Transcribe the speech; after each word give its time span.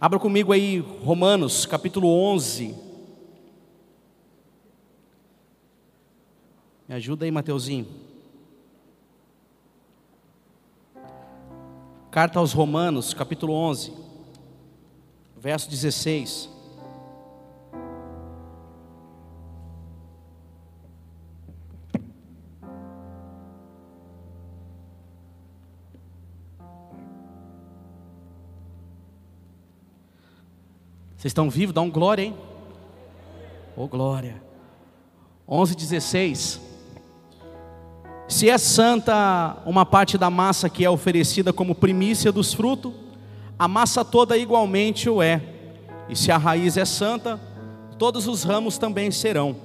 Abra 0.00 0.18
comigo 0.18 0.52
aí 0.52 0.78
Romanos, 0.78 1.64
capítulo 1.66 2.08
11. 2.08 2.74
Me 6.88 6.94
ajuda 6.94 7.24
aí, 7.24 7.30
Mateuzinho. 7.30 7.86
Carta 12.10 12.38
aos 12.38 12.52
Romanos, 12.52 13.14
capítulo 13.14 13.52
11, 13.54 13.92
verso 15.36 15.68
16. 15.70 16.53
Vocês 31.24 31.30
estão 31.30 31.48
vivos? 31.48 31.74
Dá 31.74 31.80
um 31.80 31.90
glória, 31.90 32.22
hein? 32.22 32.34
Ô 33.74 33.84
oh, 33.84 33.88
glória. 33.88 34.42
11, 35.48 35.74
16. 35.74 36.60
Se 38.28 38.50
é 38.50 38.58
santa 38.58 39.56
uma 39.64 39.86
parte 39.86 40.18
da 40.18 40.28
massa 40.28 40.68
que 40.68 40.84
é 40.84 40.90
oferecida 40.90 41.50
como 41.50 41.74
primícia 41.74 42.30
dos 42.30 42.52
frutos, 42.52 42.92
a 43.58 43.66
massa 43.66 44.04
toda 44.04 44.36
igualmente 44.36 45.08
o 45.08 45.22
é. 45.22 45.40
E 46.10 46.14
se 46.14 46.30
a 46.30 46.36
raiz 46.36 46.76
é 46.76 46.84
santa, 46.84 47.40
todos 47.98 48.28
os 48.28 48.42
ramos 48.42 48.76
também 48.76 49.10
serão. 49.10 49.56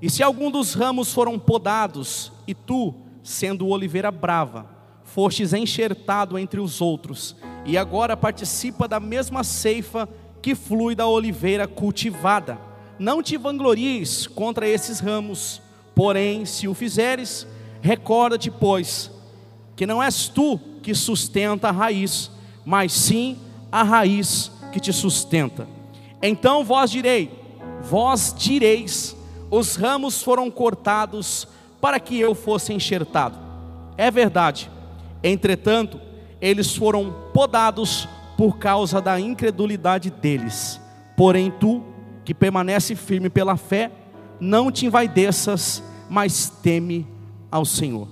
E 0.00 0.08
se 0.08 0.22
algum 0.22 0.52
dos 0.52 0.72
ramos 0.72 1.12
foram 1.12 1.36
podados, 1.36 2.30
e 2.46 2.54
tu, 2.54 2.94
sendo 3.24 3.66
oliveira 3.66 4.12
brava, 4.12 4.70
fostes 5.02 5.52
enxertado 5.52 6.38
entre 6.38 6.60
os 6.60 6.80
outros, 6.80 7.34
e 7.64 7.76
agora 7.76 8.16
participa 8.16 8.86
da 8.86 9.00
mesma 9.00 9.42
ceifa 9.42 10.08
que 10.42 10.54
flui 10.54 10.94
da 10.94 11.06
oliveira 11.06 11.66
cultivada. 11.66 12.58
Não 12.98 13.22
te 13.22 13.36
vanglories 13.36 14.26
contra 14.26 14.68
esses 14.68 15.00
ramos, 15.00 15.60
porém, 15.94 16.44
se 16.44 16.66
o 16.68 16.74
fizeres, 16.74 17.46
recorda-te, 17.80 18.50
pois, 18.50 19.10
que 19.74 19.86
não 19.86 20.02
és 20.02 20.28
tu 20.28 20.58
que 20.82 20.94
sustenta 20.94 21.68
a 21.68 21.72
raiz, 21.72 22.30
mas 22.64 22.92
sim 22.92 23.38
a 23.70 23.82
raiz 23.82 24.50
que 24.72 24.80
te 24.80 24.92
sustenta. 24.92 25.68
Então 26.22 26.64
vós 26.64 26.90
direi, 26.90 27.30
vós 27.82 28.34
direis, 28.36 29.16
os 29.50 29.76
ramos 29.76 30.22
foram 30.22 30.50
cortados 30.50 31.46
para 31.80 32.00
que 32.00 32.18
eu 32.18 32.34
fosse 32.34 32.72
enxertado. 32.72 33.38
É 33.96 34.10
verdade. 34.10 34.70
Entretanto, 35.22 36.00
eles 36.40 36.74
foram 36.74 37.14
podados 37.32 38.08
por 38.36 38.58
causa 38.58 39.00
da 39.00 39.18
incredulidade 39.18 40.10
deles. 40.10 40.80
Porém, 41.16 41.50
tu, 41.50 41.82
que 42.24 42.34
permanece 42.34 42.94
firme 42.94 43.30
pela 43.30 43.56
fé, 43.56 43.90
não 44.38 44.70
te 44.70 44.86
envaideças, 44.86 45.82
mas 46.08 46.50
teme 46.50 47.06
ao 47.50 47.64
Senhor. 47.64 48.08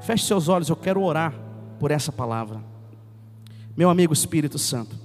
Feche 0.00 0.26
seus 0.26 0.48
olhos, 0.48 0.68
eu 0.68 0.76
quero 0.76 1.02
orar 1.02 1.34
por 1.78 1.90
essa 1.90 2.12
palavra. 2.12 2.62
Meu 3.76 3.88
amigo 3.88 4.12
Espírito 4.12 4.58
Santo, 4.58 4.96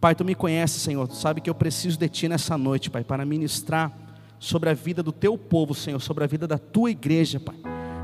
Pai, 0.00 0.14
tu 0.14 0.24
me 0.24 0.34
conheces, 0.34 0.80
Senhor, 0.80 1.06
tu 1.06 1.14
sabe 1.14 1.42
que 1.42 1.50
eu 1.50 1.54
preciso 1.54 1.98
de 1.98 2.08
ti 2.08 2.26
nessa 2.26 2.56
noite, 2.56 2.88
Pai, 2.88 3.04
para 3.04 3.24
ministrar 3.24 3.92
sobre 4.38 4.70
a 4.70 4.74
vida 4.74 5.02
do 5.02 5.12
teu 5.12 5.36
povo, 5.36 5.74
Senhor, 5.74 6.00
sobre 6.00 6.24
a 6.24 6.26
vida 6.26 6.46
da 6.46 6.56
tua 6.56 6.90
igreja, 6.90 7.38
Pai. 7.38 7.56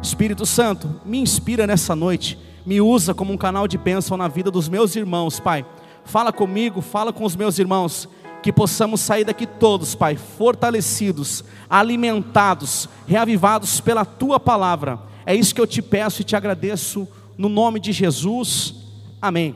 Espírito 0.07 0.47
Santo, 0.47 1.01
me 1.05 1.19
inspira 1.19 1.67
nessa 1.67 1.95
noite 1.95 2.39
me 2.67 2.81
usa 2.81 3.15
como 3.15 3.33
um 3.33 3.37
canal 3.37 3.69
de 3.69 3.79
bênção 3.79 4.17
na 4.17 4.27
vida 4.27 4.51
dos 4.51 4.69
meus 4.69 4.97
irmãos, 4.97 5.39
Pai. 5.39 5.65
Fala 6.05 6.33
comigo, 6.33 6.81
fala 6.81 7.13
com 7.13 7.25
os 7.25 7.37
meus 7.37 7.61
irmãos, 7.61 8.09
que 8.43 8.53
possamos 8.53 9.01
sair 9.01 9.25
daqui 9.25 9.47
todos, 9.47 9.95
Pai, 9.95 10.17
fortalecidos, 10.17 11.45
alimentados, 11.71 12.89
reavivados 13.07 13.81
pela 13.81 14.05
Tua 14.05 14.41
palavra. 14.41 14.99
É 15.25 15.33
isso 15.33 15.55
que 15.55 15.61
eu 15.61 15.67
te 15.67 15.81
peço 15.81 16.23
e 16.23 16.25
te 16.25 16.35
agradeço, 16.35 17.07
no 17.39 17.49
nome 17.49 17.79
de 17.79 17.93
Jesus. 17.93 18.75
Amém. 19.23 19.55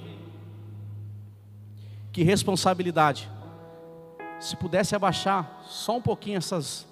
Que 2.12 2.22
responsabilidade. 2.22 3.28
Se 4.38 4.54
pudesse 4.54 4.94
abaixar 4.94 5.64
só 5.68 5.96
um 5.96 6.02
pouquinho 6.02 6.38
essas. 6.38 6.86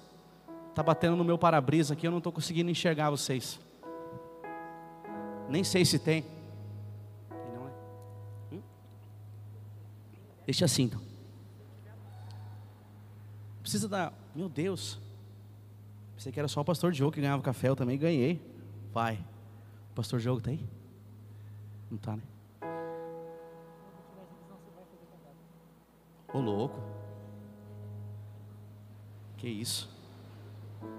Está 0.79 0.83
batendo 0.85 1.17
no 1.17 1.25
meu 1.25 1.37
para-brisa 1.37 1.93
aqui, 1.93 2.07
eu 2.07 2.11
não 2.11 2.19
estou 2.19 2.31
conseguindo 2.31 2.71
enxergar 2.71 3.09
vocês. 3.09 3.59
Nem 5.49 5.61
sei 5.61 5.83
se 5.83 5.99
tem. 5.99 6.23
Não 7.29 7.67
é? 7.67 7.71
Hum? 8.53 8.61
Deixa 10.45 10.63
assim 10.63 10.83
então. 10.83 11.01
Precisa 13.61 13.89
dar. 13.89 14.13
Meu 14.33 14.47
Deus. 14.47 14.97
Pensei 16.15 16.31
que 16.31 16.39
era 16.39 16.47
só 16.47 16.61
o 16.61 16.63
pastor 16.63 16.93
Diogo 16.93 17.11
que 17.11 17.19
ganhava 17.19 17.43
café, 17.43 17.67
eu 17.67 17.75
também 17.75 17.97
ganhei. 17.97 18.41
Vai. 18.93 19.15
O 19.91 19.95
pastor 19.95 20.21
Diogo 20.21 20.39
tá 20.39 20.51
aí? 20.51 20.65
Não 21.91 21.97
tá, 21.97 22.15
né? 22.15 22.23
Ô 26.33 26.39
louco. 26.39 26.79
Que 29.35 29.49
isso? 29.49 29.98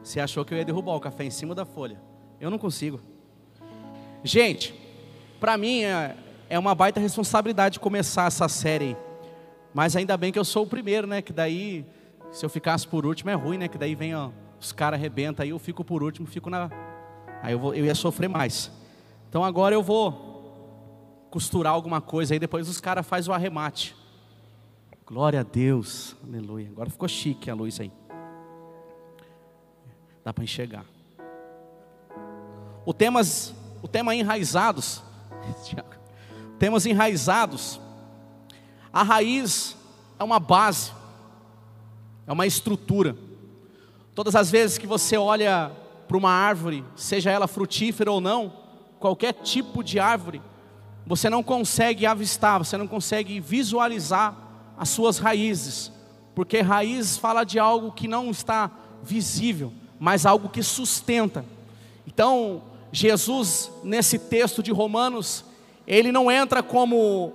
Você 0.03 0.21
achou 0.21 0.45
que 0.45 0.55
eu 0.55 0.59
ia 0.59 0.65
derrubar 0.65 0.95
o 0.95 1.01
café 1.01 1.25
em 1.25 1.31
cima 1.31 1.55
da 1.55 1.65
folha? 1.65 2.01
Eu 2.41 2.51
não 2.51 2.59
consigo. 2.59 3.01
Gente, 4.25 4.75
para 5.39 5.57
mim 5.57 5.83
é, 5.83 6.17
é 6.49 6.59
uma 6.59 6.75
baita 6.75 7.01
responsabilidade 7.01 7.79
começar 7.81 8.27
essa 8.27 8.49
série. 8.49 8.97
Mas 9.73 9.95
ainda 9.95 10.17
bem 10.17 10.33
que 10.33 10.39
eu 10.39 10.45
sou 10.45 10.65
o 10.65 10.67
primeiro, 10.67 11.07
né? 11.07 11.23
Que 11.23 11.33
daí, 11.33 11.87
se 12.33 12.45
eu 12.45 12.49
ficasse 12.49 12.87
por 12.87 13.07
último 13.07 13.31
é 13.31 13.35
ruim, 13.35 13.59
né? 13.59 13.69
Que 13.69 13.79
daí 13.79 13.95
vem 13.95 14.15
ó, 14.15 14.31
os 14.61 14.73
caras 14.73 14.99
arrebentam, 14.99 15.43
aí 15.43 15.51
eu 15.51 15.59
fico 15.59 15.85
por 15.85 16.03
último, 16.03 16.27
fico 16.27 16.51
na. 16.51 16.71
Aí 17.43 17.53
eu, 17.53 17.59
vou, 17.59 17.75
eu 17.75 17.85
ia 17.85 17.95
sofrer 17.95 18.29
mais. 18.29 18.71
Então 19.29 19.45
agora 19.45 19.75
eu 19.75 19.83
vou 19.83 20.29
costurar 21.31 21.73
alguma 21.73 22.01
coisa 22.01 22.35
aí, 22.35 22.39
depois 22.39 22.69
os 22.69 22.81
caras 22.81 23.07
fazem 23.07 23.31
o 23.31 23.35
arremate. 23.35 23.95
Glória 25.07 25.41
a 25.41 25.43
Deus, 25.43 26.17
aleluia. 26.23 26.69
Agora 26.69 26.91
ficou 26.91 27.09
chique 27.09 27.51
a 27.51 27.55
luz 27.55 27.81
aí. 27.81 27.91
Dá 30.25 30.33
para 30.33 30.45
enxergar. 30.45 30.85
O 32.85 32.93
temas 32.93 33.55
o 33.83 33.89
tema 33.89 34.15
enraizados. 34.15 35.03
Temas 36.59 36.85
enraizados. 36.85 37.81
A 38.93 39.03
raiz 39.03 39.77
é 40.19 40.25
uma 40.25 40.39
base, 40.39 40.93
é 42.27 42.33
uma 42.33 42.47
estrutura. 42.47 43.17
Todas 44.15 44.37
as 44.37 44.51
vezes 44.51 44.77
que 44.77 44.87
você 44.87 45.17
olha 45.17 45.73
para 46.07 46.17
uma 46.17 46.31
árvore, 46.31 46.85
seja 46.97 47.31
ela 47.31 47.47
frutífera 47.47 48.13
ou 48.13 48.21
não, 48.21 48.53
qualquer 48.99 49.33
tipo 49.33 49.83
de 49.83 49.99
árvore, 49.99 50.43
você 51.07 51.31
não 51.31 51.43
consegue 51.43 52.05
avistar, 52.05 52.59
você 52.59 52.77
não 52.77 52.87
consegue 52.87 53.41
visualizar 53.41 54.37
as 54.77 54.91
suas 54.91 55.19
raízes, 55.19 55.91
porque 56.35 56.61
raiz 56.61 57.17
fala 57.17 57.45
de 57.45 57.59
algo 57.59 57.93
que 57.93 58.07
não 58.07 58.31
está 58.31 58.71
visível, 59.03 59.73
mas 60.01 60.25
algo 60.25 60.49
que 60.49 60.63
sustenta. 60.63 61.45
Então, 62.07 62.63
Jesus, 62.91 63.71
nesse 63.85 64.19
texto 64.19 64.63
de 64.63 64.73
Romanos, 64.73 65.45
ele 65.87 66.11
não 66.11 66.31
entra 66.31 66.63
como 66.63 67.35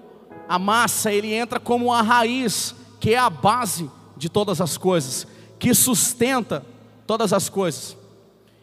a 0.50 0.58
massa, 0.58 1.14
ele 1.14 1.32
entra 1.32 1.60
como 1.60 1.94
a 1.94 2.02
raiz, 2.02 2.74
que 3.00 3.14
é 3.14 3.18
a 3.20 3.30
base 3.30 3.90
de 4.18 4.30
todas 4.30 4.60
as 4.60 4.78
coisas, 4.78 5.28
que 5.60 5.76
sustenta 5.76 6.66
todas 7.06 7.32
as 7.32 7.50
coisas. 7.50 7.96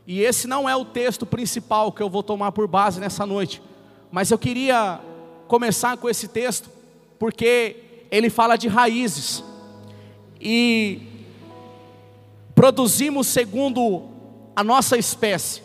E 0.05 0.21
esse 0.21 0.49
não 0.49 0.69
é 0.69 0.75
o 0.75 0.85
texto 0.85 1.25
principal 1.25 1.93
que 1.93 2.03
eu 2.03 2.11
vou 2.11 2.25
tomar 2.25 2.51
por 2.51 2.67
base 2.67 2.99
nessa 2.99 3.25
noite, 3.25 3.63
mas 4.11 4.33
eu 4.33 4.39
queria 4.39 5.01
começar 5.47 5.97
com 5.97 6.11
esse 6.11 6.27
texto, 6.27 6.69
porque 7.21 7.77
ele 8.11 8.29
fala 8.29 8.57
de 8.57 8.67
raízes, 8.67 9.45
e 10.41 11.12
produzimos 12.55 13.27
segundo 13.27 14.09
a 14.55 14.63
nossa 14.63 14.97
espécie. 14.97 15.63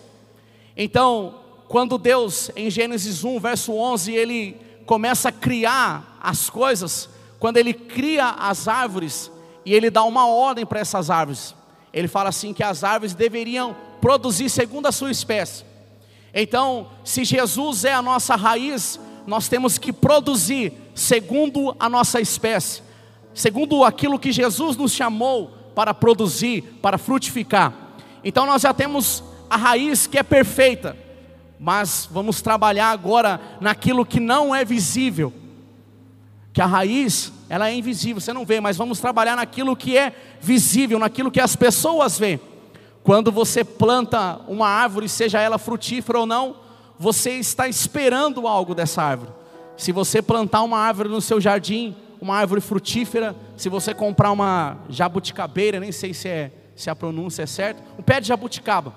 Então, 0.76 1.36
quando 1.68 1.98
Deus, 1.98 2.50
em 2.56 2.70
Gênesis 2.70 3.24
1, 3.24 3.40
verso 3.40 3.74
11, 3.74 4.14
ele 4.14 4.58
começa 4.86 5.30
a 5.30 5.32
criar 5.32 6.18
as 6.22 6.50
coisas, 6.50 7.10
quando 7.40 7.58
ele 7.58 7.74
cria 7.74 8.30
as 8.30 8.68
árvores 8.68 9.32
e 9.66 9.74
ele 9.74 9.90
dá 9.90 10.04
uma 10.04 10.28
ordem 10.28 10.66
para 10.66 10.80
essas 10.80 11.10
árvores, 11.10 11.54
ele 11.92 12.08
fala 12.08 12.30
assim 12.30 12.54
que 12.54 12.64
as 12.64 12.84
árvores 12.84 13.14
deveriam 13.14 13.76
produzir 14.00 14.50
segundo 14.50 14.88
a 14.88 14.92
sua 14.92 15.12
espécie. 15.12 15.66
Então, 16.34 16.88
se 17.04 17.26
Jesus 17.26 17.84
é 17.84 17.94
a 17.94 18.02
nossa 18.02 18.36
raiz, 18.36 19.00
nós 19.26 19.50
temos 19.50 19.78
que 19.78 19.92
produzir 19.92 20.74
segundo 20.96 21.76
a 21.80 21.90
nossa 21.90 22.22
espécie, 22.22 22.82
segundo 23.34 23.84
aquilo 23.84 24.20
que 24.20 24.32
Jesus 24.32 24.78
nos 24.78 24.94
chamou 24.94 25.57
para 25.78 25.94
produzir, 25.94 26.64
para 26.82 26.98
frutificar. 26.98 27.72
Então, 28.24 28.48
nós 28.48 28.64
já 28.64 28.74
temos 28.74 29.24
a 29.48 29.56
raiz 29.56 30.08
que 30.08 30.18
é 30.18 30.24
perfeita, 30.24 30.98
mas 31.60 32.10
vamos 32.12 32.42
trabalhar 32.42 32.90
agora 32.90 33.40
naquilo 33.62 34.04
que 34.04 34.20
não 34.20 34.56
é 34.56 34.66
visível, 34.66 35.32
que 36.52 36.60
a 36.60 36.66
raiz, 36.66 37.32
ela 37.48 37.70
é 37.70 37.76
invisível, 37.76 38.20
você 38.20 38.34
não 38.34 38.44
vê, 38.44 38.60
mas 38.60 38.76
vamos 38.76 39.00
trabalhar 39.00 39.36
naquilo 39.36 39.76
que 39.76 39.96
é 39.96 40.16
visível, 40.42 40.98
naquilo 40.98 41.30
que 41.30 41.40
as 41.40 41.56
pessoas 41.56 42.18
veem. 42.18 42.42
Quando 43.04 43.32
você 43.32 43.64
planta 43.64 44.40
uma 44.48 44.68
árvore, 44.68 45.08
seja 45.08 45.40
ela 45.40 45.60
frutífera 45.60 46.18
ou 46.18 46.26
não, 46.26 46.56
você 46.98 47.34
está 47.34 47.68
esperando 47.68 48.48
algo 48.48 48.74
dessa 48.74 49.04
árvore. 49.04 49.30
Se 49.78 49.92
você 49.92 50.24
plantar 50.24 50.64
uma 50.64 50.80
árvore 50.80 51.10
no 51.10 51.22
seu 51.22 51.40
jardim, 51.40 51.96
uma 52.20 52.36
árvore 52.36 52.62
frutífera, 52.62 53.36
se 53.56 53.70
você 53.70 53.94
comprar 53.94 54.32
uma 54.32 54.78
jabuticabeira, 54.90 55.80
nem 55.80 55.92
sei 55.92 56.14
se, 56.14 56.28
é, 56.28 56.52
se 56.76 56.90
a 56.90 56.96
pronúncia 56.96 57.44
é 57.44 57.46
certa, 57.46 57.84
um 57.98 58.04
pé 58.04 58.20
de 58.20 58.28
jabuticaba. 58.28 58.94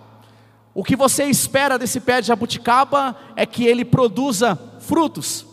O 0.75 0.85
que 0.85 0.97
você 0.97 1.25
espera 1.25 1.79
desse 1.79 2.01
pé 2.01 2.21
de 2.21 2.29
jabuticaba 2.29 3.17
é 3.37 3.45
que 3.45 3.67
ele 3.67 3.85
produza 3.85 4.59
frutos. 4.81 5.47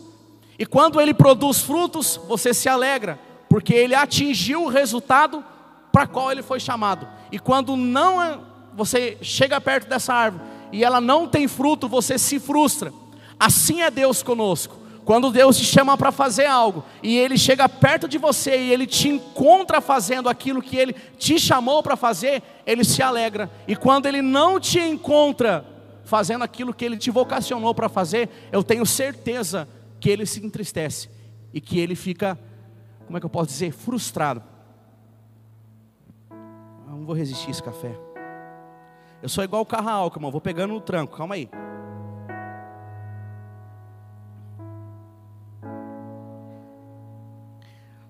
E 0.58 0.64
quando 0.66 1.00
ele 1.00 1.12
produz 1.12 1.60
frutos, 1.60 2.20
você 2.28 2.54
se 2.54 2.68
alegra, 2.68 3.18
porque 3.48 3.74
ele 3.74 3.94
atingiu 3.94 4.64
o 4.64 4.68
resultado 4.68 5.44
para 5.92 6.06
qual 6.06 6.30
ele 6.30 6.42
foi 6.42 6.60
chamado. 6.60 7.06
E 7.30 7.38
quando 7.38 7.76
não 7.76 8.22
é, 8.22 8.38
você 8.74 9.18
chega 9.22 9.60
perto 9.60 9.88
dessa 9.88 10.14
árvore 10.14 10.44
e 10.72 10.84
ela 10.84 11.00
não 11.00 11.26
tem 11.26 11.48
fruto, 11.48 11.88
você 11.88 12.18
se 12.18 12.38
frustra. 12.38 12.92
Assim 13.38 13.82
é 13.82 13.90
Deus 13.90 14.22
conosco. 14.22 14.76
Quando 15.08 15.30
Deus 15.30 15.56
te 15.56 15.64
chama 15.64 15.96
para 15.96 16.12
fazer 16.12 16.44
algo 16.44 16.84
e 17.02 17.16
Ele 17.16 17.38
chega 17.38 17.66
perto 17.66 18.06
de 18.06 18.18
você 18.18 18.60
e 18.60 18.70
Ele 18.70 18.86
te 18.86 19.08
encontra 19.08 19.80
fazendo 19.80 20.28
aquilo 20.28 20.60
que 20.60 20.76
Ele 20.76 20.92
te 20.92 21.38
chamou 21.38 21.82
para 21.82 21.96
fazer, 21.96 22.42
Ele 22.66 22.84
se 22.84 23.02
alegra. 23.02 23.50
E 23.66 23.74
quando 23.74 24.04
Ele 24.04 24.20
não 24.20 24.60
te 24.60 24.78
encontra 24.78 25.64
fazendo 26.04 26.44
aquilo 26.44 26.74
que 26.74 26.84
Ele 26.84 26.98
te 26.98 27.10
vocacionou 27.10 27.74
para 27.74 27.88
fazer, 27.88 28.28
eu 28.52 28.62
tenho 28.62 28.84
certeza 28.84 29.66
que 29.98 30.10
Ele 30.10 30.26
se 30.26 30.44
entristece 30.44 31.08
e 31.54 31.58
que 31.58 31.80
Ele 31.80 31.94
fica, 31.94 32.38
como 33.06 33.16
é 33.16 33.20
que 33.20 33.24
eu 33.24 33.30
posso 33.30 33.48
dizer, 33.48 33.72
frustrado. 33.72 34.42
Eu 36.30 36.98
não 36.98 37.06
vou 37.06 37.14
resistir 37.14 37.50
esse 37.50 37.62
café. 37.62 37.98
Eu 39.22 39.28
sou 39.30 39.42
igual 39.42 39.62
o 39.62 39.66
carro 39.66 39.88
álcool, 39.88 40.18
irmão. 40.18 40.30
Vou 40.30 40.42
pegando 40.42 40.74
no 40.74 40.82
tranco. 40.82 41.16
Calma 41.16 41.34
aí. 41.34 41.48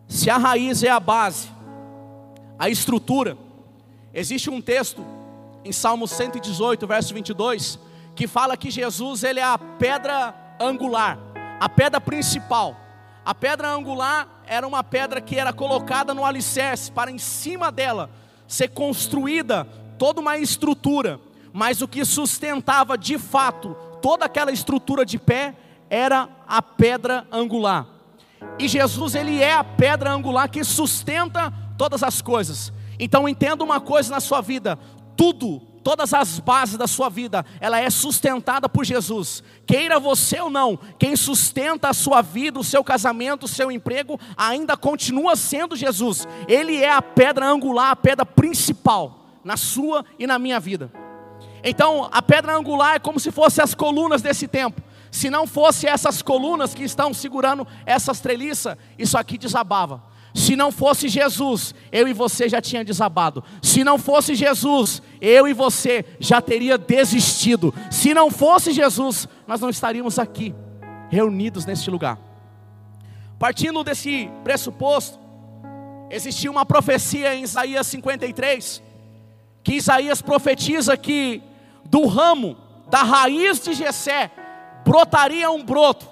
Se 0.09 0.31
a 0.31 0.39
raiz 0.39 0.83
é 0.83 0.89
a 0.89 0.99
base, 0.99 1.51
a 2.59 2.71
estrutura, 2.71 3.37
existe 4.13 4.49
um 4.49 4.59
texto 4.59 5.05
em 5.63 5.71
Salmo 5.71 6.09
118, 6.09 6.87
verso 6.87 7.13
22, 7.13 7.79
que 8.17 8.27
fala 8.27 8.57
que 8.57 8.71
Jesus 8.71 9.23
ele 9.23 9.39
é 9.39 9.45
a 9.45 9.59
pedra 9.59 10.35
angular, 10.59 11.19
a 11.61 11.69
pedra 11.69 12.01
principal. 12.01 12.75
A 13.23 13.35
pedra 13.35 13.71
angular 13.71 14.43
era 14.47 14.67
uma 14.67 14.83
pedra 14.83 15.21
que 15.21 15.37
era 15.37 15.53
colocada 15.53 16.15
no 16.15 16.25
alicerce 16.25 16.91
para 16.91 17.11
em 17.11 17.19
cima 17.19 17.71
dela 17.71 18.11
ser 18.47 18.69
construída 18.69 19.67
toda 19.99 20.23
uma 20.23 20.39
estrutura, 20.39 21.21
mas 21.53 21.83
o 21.83 21.87
que 21.87 22.03
sustentava 22.07 22.97
de 22.97 23.19
fato 23.19 23.77
toda 24.01 24.25
aquela 24.25 24.51
estrutura 24.51 25.05
de 25.05 25.19
pé 25.19 25.55
era 25.91 26.31
a 26.47 26.63
pedra 26.63 27.27
angular. 27.31 27.98
E 28.59 28.69
Jesus, 28.69 29.15
ele 29.15 29.41
é 29.41 29.55
a 29.55 29.65
pedra 29.65 30.13
angular 30.13 30.49
que 30.49 30.63
sustenta 30.65 31.53
todas 31.77 32.03
as 32.03 32.21
coisas. 32.21 32.73
Então 32.99 33.29
entenda 33.29 33.63
uma 33.63 33.81
coisa 33.81 34.11
na 34.11 34.21
sua 34.21 34.41
vida: 34.41 34.79
tudo, 35.17 35.61
todas 35.83 36.13
as 36.13 36.41
bases 36.41 36.77
da 36.77 36.87
sua 36.87 37.09
vida, 37.09 37.47
ela 37.61 37.79
é 37.79 37.89
sustentada 37.89 38.69
por 38.69 38.85
Jesus. 38.85 39.43
Queira 39.67 39.99
você 39.99 40.41
ou 40.41 40.51
não, 40.51 40.79
quem 40.99 41.17
sustenta 41.17 41.89
a 41.89 41.95
sua 41.95 42.21
vida, 42.21 42.59
o 42.59 42.65
seu 42.65 42.83
casamento, 42.83 43.45
o 43.45 43.49
seu 43.49 43.71
emprego, 43.71 44.19
ainda 44.37 44.77
continua 44.77 45.37
sendo 45.37 45.77
Jesus. 45.77 46.27
Ele 46.47 46.77
é 46.77 46.93
a 46.93 47.01
pedra 47.01 47.47
angular, 47.47 47.91
a 47.91 47.97
pedra 47.97 48.27
principal 48.27 49.27
na 49.45 49.57
sua 49.57 50.05
e 50.19 50.27
na 50.27 50.39
minha 50.39 50.61
vida. 50.61 50.93
Então, 51.63 52.09
a 52.13 52.23
pedra 52.23 52.57
angular 52.57 52.97
é 52.97 52.99
como 52.99 53.19
se 53.19 53.31
fossem 53.31 53.63
as 53.63 53.75
colunas 53.75 54.23
desse 54.23 54.47
templo. 54.47 54.85
Se 55.11 55.31
não 55.31 55.47
fosse 55.47 55.87
essas 55.87 56.23
colunas 56.23 56.75
que 56.75 56.83
estão 56.83 57.15
segurando 57.15 57.67
essas 57.87 58.21
treliças, 58.21 58.77
isso 58.99 59.17
aqui 59.17 59.39
desabava. 59.39 60.03
Se 60.35 60.55
não 60.55 60.71
fosse 60.71 61.09
Jesus, 61.09 61.75
eu 61.91 62.07
e 62.07 62.13
você 62.13 62.49
já 62.49 62.61
tinha 62.61 62.85
desabado. 62.85 63.43
Se 63.63 63.83
não 63.83 63.99
fosse 63.99 64.35
Jesus, 64.35 65.03
eu 65.21 65.49
e 65.49 65.53
você 65.53 66.05
já 66.21 66.41
teria 66.41 66.79
desistido. 66.79 67.75
Se 67.91 68.13
não 68.15 68.31
fosse 68.31 68.73
Jesus, 68.73 69.27
nós 69.47 69.61
não 69.61 69.71
estaríamos 69.71 70.19
aqui 70.19 70.55
reunidos 71.09 71.65
neste 71.65 71.91
lugar. 71.91 72.19
Partindo 73.39 73.83
desse 73.83 74.31
pressuposto, 74.45 75.19
existia 76.11 76.51
uma 76.51 76.67
profecia 76.67 77.35
em 77.35 77.43
Isaías 77.43 77.87
53, 77.87 78.83
que 79.63 79.75
Isaías 79.75 80.21
profetiza 80.21 80.97
que 80.97 81.43
do 81.85 82.07
ramo 82.07 82.57
da 82.91 83.03
raiz 83.03 83.61
de 83.61 83.75
Jessé 83.75 84.31
brotaria 84.89 85.51
um 85.51 85.63
broto, 85.63 86.09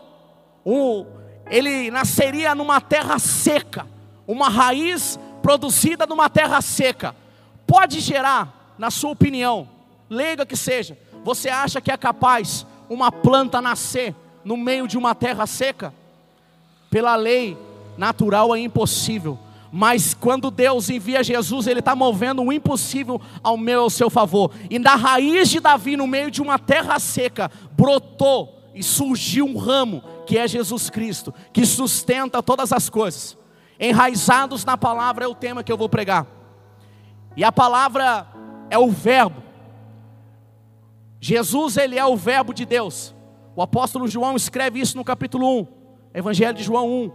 um, 0.65 1.07
ele 1.49 1.91
nasceria 1.91 2.55
numa 2.55 2.79
terra 2.79 3.19
seca, 3.19 3.87
uma 4.29 4.51
raiz 4.51 5.19
produzida 5.41 6.05
numa 6.05 6.29
terra 6.29 6.61
seca. 6.61 7.17
Pode 7.67 8.01
gerar, 8.01 8.75
na 8.77 8.91
sua 8.91 9.13
opinião, 9.13 9.67
leiga 10.11 10.45
que 10.45 10.59
seja, 10.59 10.99
você 11.25 11.49
acha 11.49 11.81
que 11.81 11.91
é 11.91 11.97
capaz 11.97 12.67
uma 12.87 13.11
planta 13.11 13.63
nascer 13.63 14.15
no 14.45 14.59
meio 14.59 14.87
de 14.87 14.99
uma 14.99 15.15
terra 15.15 15.47
seca? 15.47 15.95
Pela 16.91 17.17
lei 17.17 17.57
natural 17.97 18.55
é 18.55 18.59
impossível. 18.61 19.39
Mas 19.73 20.13
quando 20.13 20.51
Deus 20.51 20.91
envia 20.91 21.25
Jesus, 21.25 21.67
Ele 21.67 21.81
está 21.81 21.97
movendo 21.97 22.43
o 22.43 22.53
impossível 22.53 23.21
ao 23.43 23.57
meu 23.57 23.83
ao 23.83 23.91
seu 23.91 24.11
favor. 24.11 24.51
E 24.69 24.79
da 24.79 24.97
raiz 24.97 25.49
de 25.49 25.61
Davi, 25.61 25.97
no 25.97 26.07
meio 26.07 26.31
de 26.31 26.43
uma 26.43 26.59
terra 26.59 26.99
seca, 26.99 27.51
brotou 27.73 28.56
e 28.77 28.83
surgiu 28.83 29.47
um 29.47 29.57
ramo, 29.57 30.05
que 30.27 30.37
é 30.37 30.47
Jesus 30.47 30.91
Cristo, 30.91 31.33
que 31.51 31.65
sustenta 31.65 32.43
todas 32.43 32.75
as 32.75 32.91
coisas. 32.91 33.37
Enraizados 33.81 34.67
na 34.67 34.77
palavra 34.77 35.25
é 35.25 35.29
o 35.29 35.35
tema 35.35 35.65
que 35.65 35.73
eu 35.73 35.79
vou 35.79 35.89
pregar. 35.89 36.27
E 37.35 37.43
a 37.43 37.51
palavra 37.51 38.27
é 38.69 38.79
o 38.79 38.91
verbo. 38.91 39.43
Jesus, 41.19 41.79
ele 41.79 41.99
é 41.99 42.05
o 42.05 42.17
verbo 42.17 42.53
de 42.53 42.67
Deus. 42.67 43.15
O 43.57 43.63
apóstolo 43.63 44.07
João 44.07 44.37
escreve 44.37 44.79
isso 44.79 44.95
no 44.95 45.05
capítulo 45.05 45.61
1, 45.61 45.67
Evangelho 46.13 46.59
de 46.59 46.63
João 46.63 46.87
1. 46.87 47.13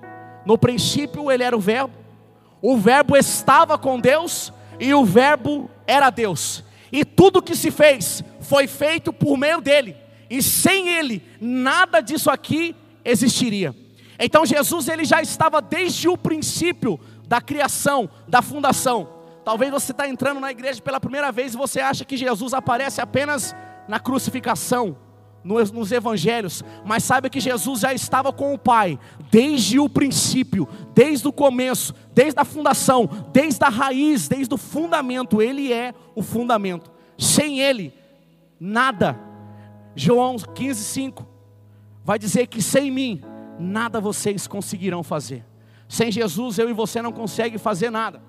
No 0.48 0.57
princípio 0.57 1.31
ele 1.31 1.44
era 1.44 1.56
o 1.56 1.60
verbo, 1.60 1.94
o 2.59 2.76
verbo 2.76 3.16
estava 3.16 3.78
com 3.78 4.00
Deus 4.00 4.52
e 4.80 4.92
o 4.95 5.06
verbo 5.06 5.69
era 5.85 6.09
Deus. 6.09 6.64
E 6.92 7.06
tudo 7.06 7.42
que 7.42 7.56
se 7.56 7.69
fez 7.69 8.24
foi 8.40 8.66
feito 8.66 9.14
por 9.14 9.38
meio 9.38 9.62
dele 9.62 9.95
e 10.31 10.42
sem 10.42 10.88
ele 10.88 11.21
nada 11.42 12.00
disso 12.00 12.31
aqui 12.31 12.73
existiria. 13.04 13.76
Então 14.18 14.45
Jesus 14.45 14.88
ele 14.88 15.04
já 15.04 15.21
estava 15.21 15.61
desde 15.61 16.07
o 16.07 16.18
princípio 16.18 16.97
da 17.28 17.42
criação, 17.42 18.09
da 18.30 18.42
fundação. 18.42 19.09
Talvez 19.44 19.69
você 19.69 19.92
está 19.92 20.07
entrando 20.07 20.40
na 20.40 20.50
igreja 20.50 20.81
pela 20.81 21.02
primeira 21.02 21.33
vez 21.33 21.54
e 21.54 21.57
você 21.57 21.81
acha 21.81 22.06
que 22.06 22.16
Jesus 22.16 22.54
aparece 22.54 23.02
apenas 23.02 23.54
na 23.90 24.00
crucificação, 24.00 24.95
nos, 25.44 25.69
nos 25.69 25.92
evangelhos, 25.92 26.64
mas 26.85 27.04
saiba 27.04 27.30
que 27.30 27.42
Jesus 27.42 27.81
já 27.81 27.94
estava 27.94 28.31
com 28.31 28.54
o 28.54 28.57
Pai 28.57 28.97
desde 29.30 29.80
o 29.80 29.90
princípio, 29.90 30.66
desde 30.95 31.28
o 31.28 31.33
começo, 31.33 31.94
desde 32.14 32.40
a 32.40 32.45
fundação, 32.45 33.28
desde 33.33 33.66
a 33.66 33.69
raiz, 33.69 34.30
desde 34.30 34.54
o 34.54 34.57
fundamento. 34.57 35.42
Ele 35.42 35.73
é 35.73 35.94
o 36.16 36.23
fundamento. 36.23 36.90
Sem 37.18 37.59
Ele, 37.59 37.94
nada 38.57 39.31
João 39.95 40.38
15, 40.38 40.83
5 40.83 41.28
vai 42.04 42.18
dizer 42.18 42.48
que 42.48 42.62
sem 42.62 42.90
mim 42.90 43.21
nada 43.60 44.00
vocês 44.00 44.48
conseguirão 44.48 45.04
fazer. 45.04 45.45
Sem 45.88 46.12
Jesus 46.12 46.57
eu 46.57 46.69
e 46.69 46.74
você 46.74 47.02
não 47.02 47.12
consegue 47.12 47.57
fazer 47.57 47.90
nada. 47.90 48.21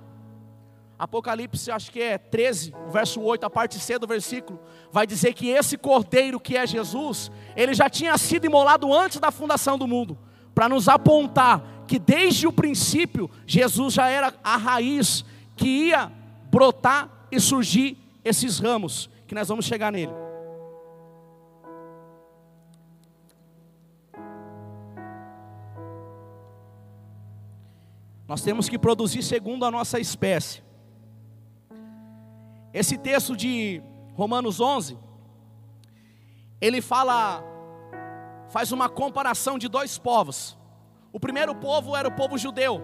Apocalipse, 0.99 1.71
acho 1.71 1.90
que 1.90 2.00
é 2.00 2.16
13, 2.16 2.73
verso 2.92 3.21
8, 3.21 3.45
a 3.45 3.50
parte 3.50 3.78
C 3.78 3.99
do 3.99 4.07
versículo, 4.07 4.61
vai 4.92 5.07
dizer 5.07 5.35
que 5.35 5.49
esse 5.49 5.76
cordeiro 5.76 6.38
que 6.38 6.57
é 6.57 6.64
Jesus, 6.64 7.31
ele 7.57 7.75
já 7.75 7.90
tinha 7.90 8.16
sido 8.16 8.45
imolado 8.47 8.92
antes 8.95 9.19
da 9.19 9.33
fundação 9.33 9.76
do 9.76 9.88
mundo, 9.88 10.16
para 10.54 10.69
nos 10.69 10.88
apontar 10.88 11.85
que 11.88 11.99
desde 11.99 12.47
o 12.47 12.52
princípio 12.52 13.28
Jesus 13.47 13.95
já 13.95 14.09
era 14.09 14.33
a 14.45 14.57
raiz 14.57 15.25
que 15.57 15.88
ia 15.88 16.12
brotar 16.50 17.26
e 17.33 17.40
surgir 17.40 17.99
esses 18.25 18.61
ramos, 18.61 19.11
que 19.26 19.35
nós 19.35 19.49
vamos 19.49 19.64
chegar 19.64 19.90
nele. 19.90 20.12
Nós 28.32 28.40
temos 28.40 28.66
que 28.66 28.78
produzir 28.78 29.22
segundo 29.22 29.66
a 29.66 29.70
nossa 29.70 30.00
espécie. 30.00 30.62
Esse 32.72 32.96
texto 32.96 33.36
de 33.36 33.82
Romanos 34.14 34.58
11, 34.58 34.96
ele 36.58 36.80
fala, 36.80 37.44
faz 38.48 38.72
uma 38.72 38.88
comparação 38.88 39.58
de 39.58 39.68
dois 39.68 39.98
povos. 39.98 40.56
O 41.12 41.20
primeiro 41.20 41.54
povo 41.54 41.94
era 41.94 42.08
o 42.08 42.12
povo 42.12 42.38
judeu. 42.38 42.80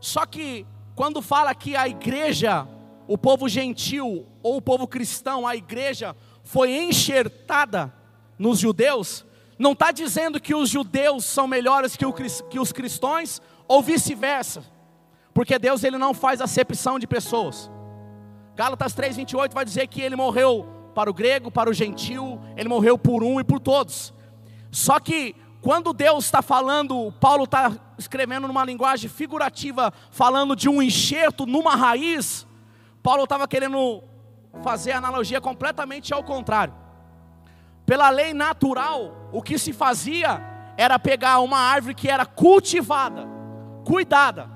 Só 0.00 0.26
que 0.26 0.66
quando 0.96 1.22
fala 1.22 1.54
que 1.54 1.76
a 1.76 1.86
igreja, 1.86 2.66
o 3.06 3.16
povo 3.16 3.48
gentil 3.48 4.26
ou 4.42 4.56
o 4.56 4.62
povo 4.62 4.88
cristão, 4.88 5.46
a 5.46 5.54
igreja 5.54 6.16
foi 6.42 6.76
enxertada 6.76 7.94
nos 8.36 8.58
judeus, 8.58 9.24
não 9.56 9.70
está 9.70 9.92
dizendo 9.92 10.40
que 10.40 10.52
os 10.52 10.68
judeus 10.68 11.24
são 11.24 11.46
melhores 11.46 11.96
que, 11.96 12.04
o, 12.04 12.12
que 12.12 12.58
os 12.58 12.72
cristãos 12.72 13.40
ou 13.68 13.82
vice-versa, 13.82 14.64
porque 15.34 15.58
Deus 15.58 15.84
ele 15.84 15.98
não 15.98 16.14
faz 16.14 16.40
acepção 16.40 16.98
de 16.98 17.06
pessoas. 17.06 17.70
Gálatas 18.56 18.94
3:28 18.94 19.54
vai 19.54 19.64
dizer 19.64 19.86
que 19.86 20.00
ele 20.00 20.16
morreu 20.16 20.66
para 20.94 21.08
o 21.08 21.14
grego, 21.14 21.50
para 21.50 21.70
o 21.70 21.72
gentil, 21.72 22.40
ele 22.56 22.68
morreu 22.68 22.98
por 22.98 23.22
um 23.22 23.38
e 23.38 23.44
por 23.44 23.60
todos. 23.60 24.12
Só 24.72 24.98
que 24.98 25.36
quando 25.60 25.92
Deus 25.92 26.24
está 26.24 26.42
falando, 26.42 27.12
Paulo 27.20 27.44
está 27.44 27.72
escrevendo 27.98 28.48
numa 28.48 28.64
linguagem 28.64 29.08
figurativa, 29.08 29.92
falando 30.10 30.56
de 30.56 30.68
um 30.68 30.80
enxerto 30.80 31.46
numa 31.46 31.76
raiz, 31.76 32.46
Paulo 33.02 33.24
estava 33.24 33.46
querendo 33.46 34.02
fazer 34.62 34.92
a 34.92 34.98
analogia 34.98 35.40
completamente 35.40 36.12
ao 36.12 36.22
contrário. 36.22 36.74
Pela 37.84 38.10
lei 38.10 38.34
natural, 38.34 39.30
o 39.32 39.42
que 39.42 39.58
se 39.58 39.72
fazia 39.72 40.42
era 40.76 40.98
pegar 40.98 41.40
uma 41.40 41.58
árvore 41.58 41.94
que 41.94 42.08
era 42.08 42.26
cultivada, 42.26 43.26
cuidada, 43.88 44.50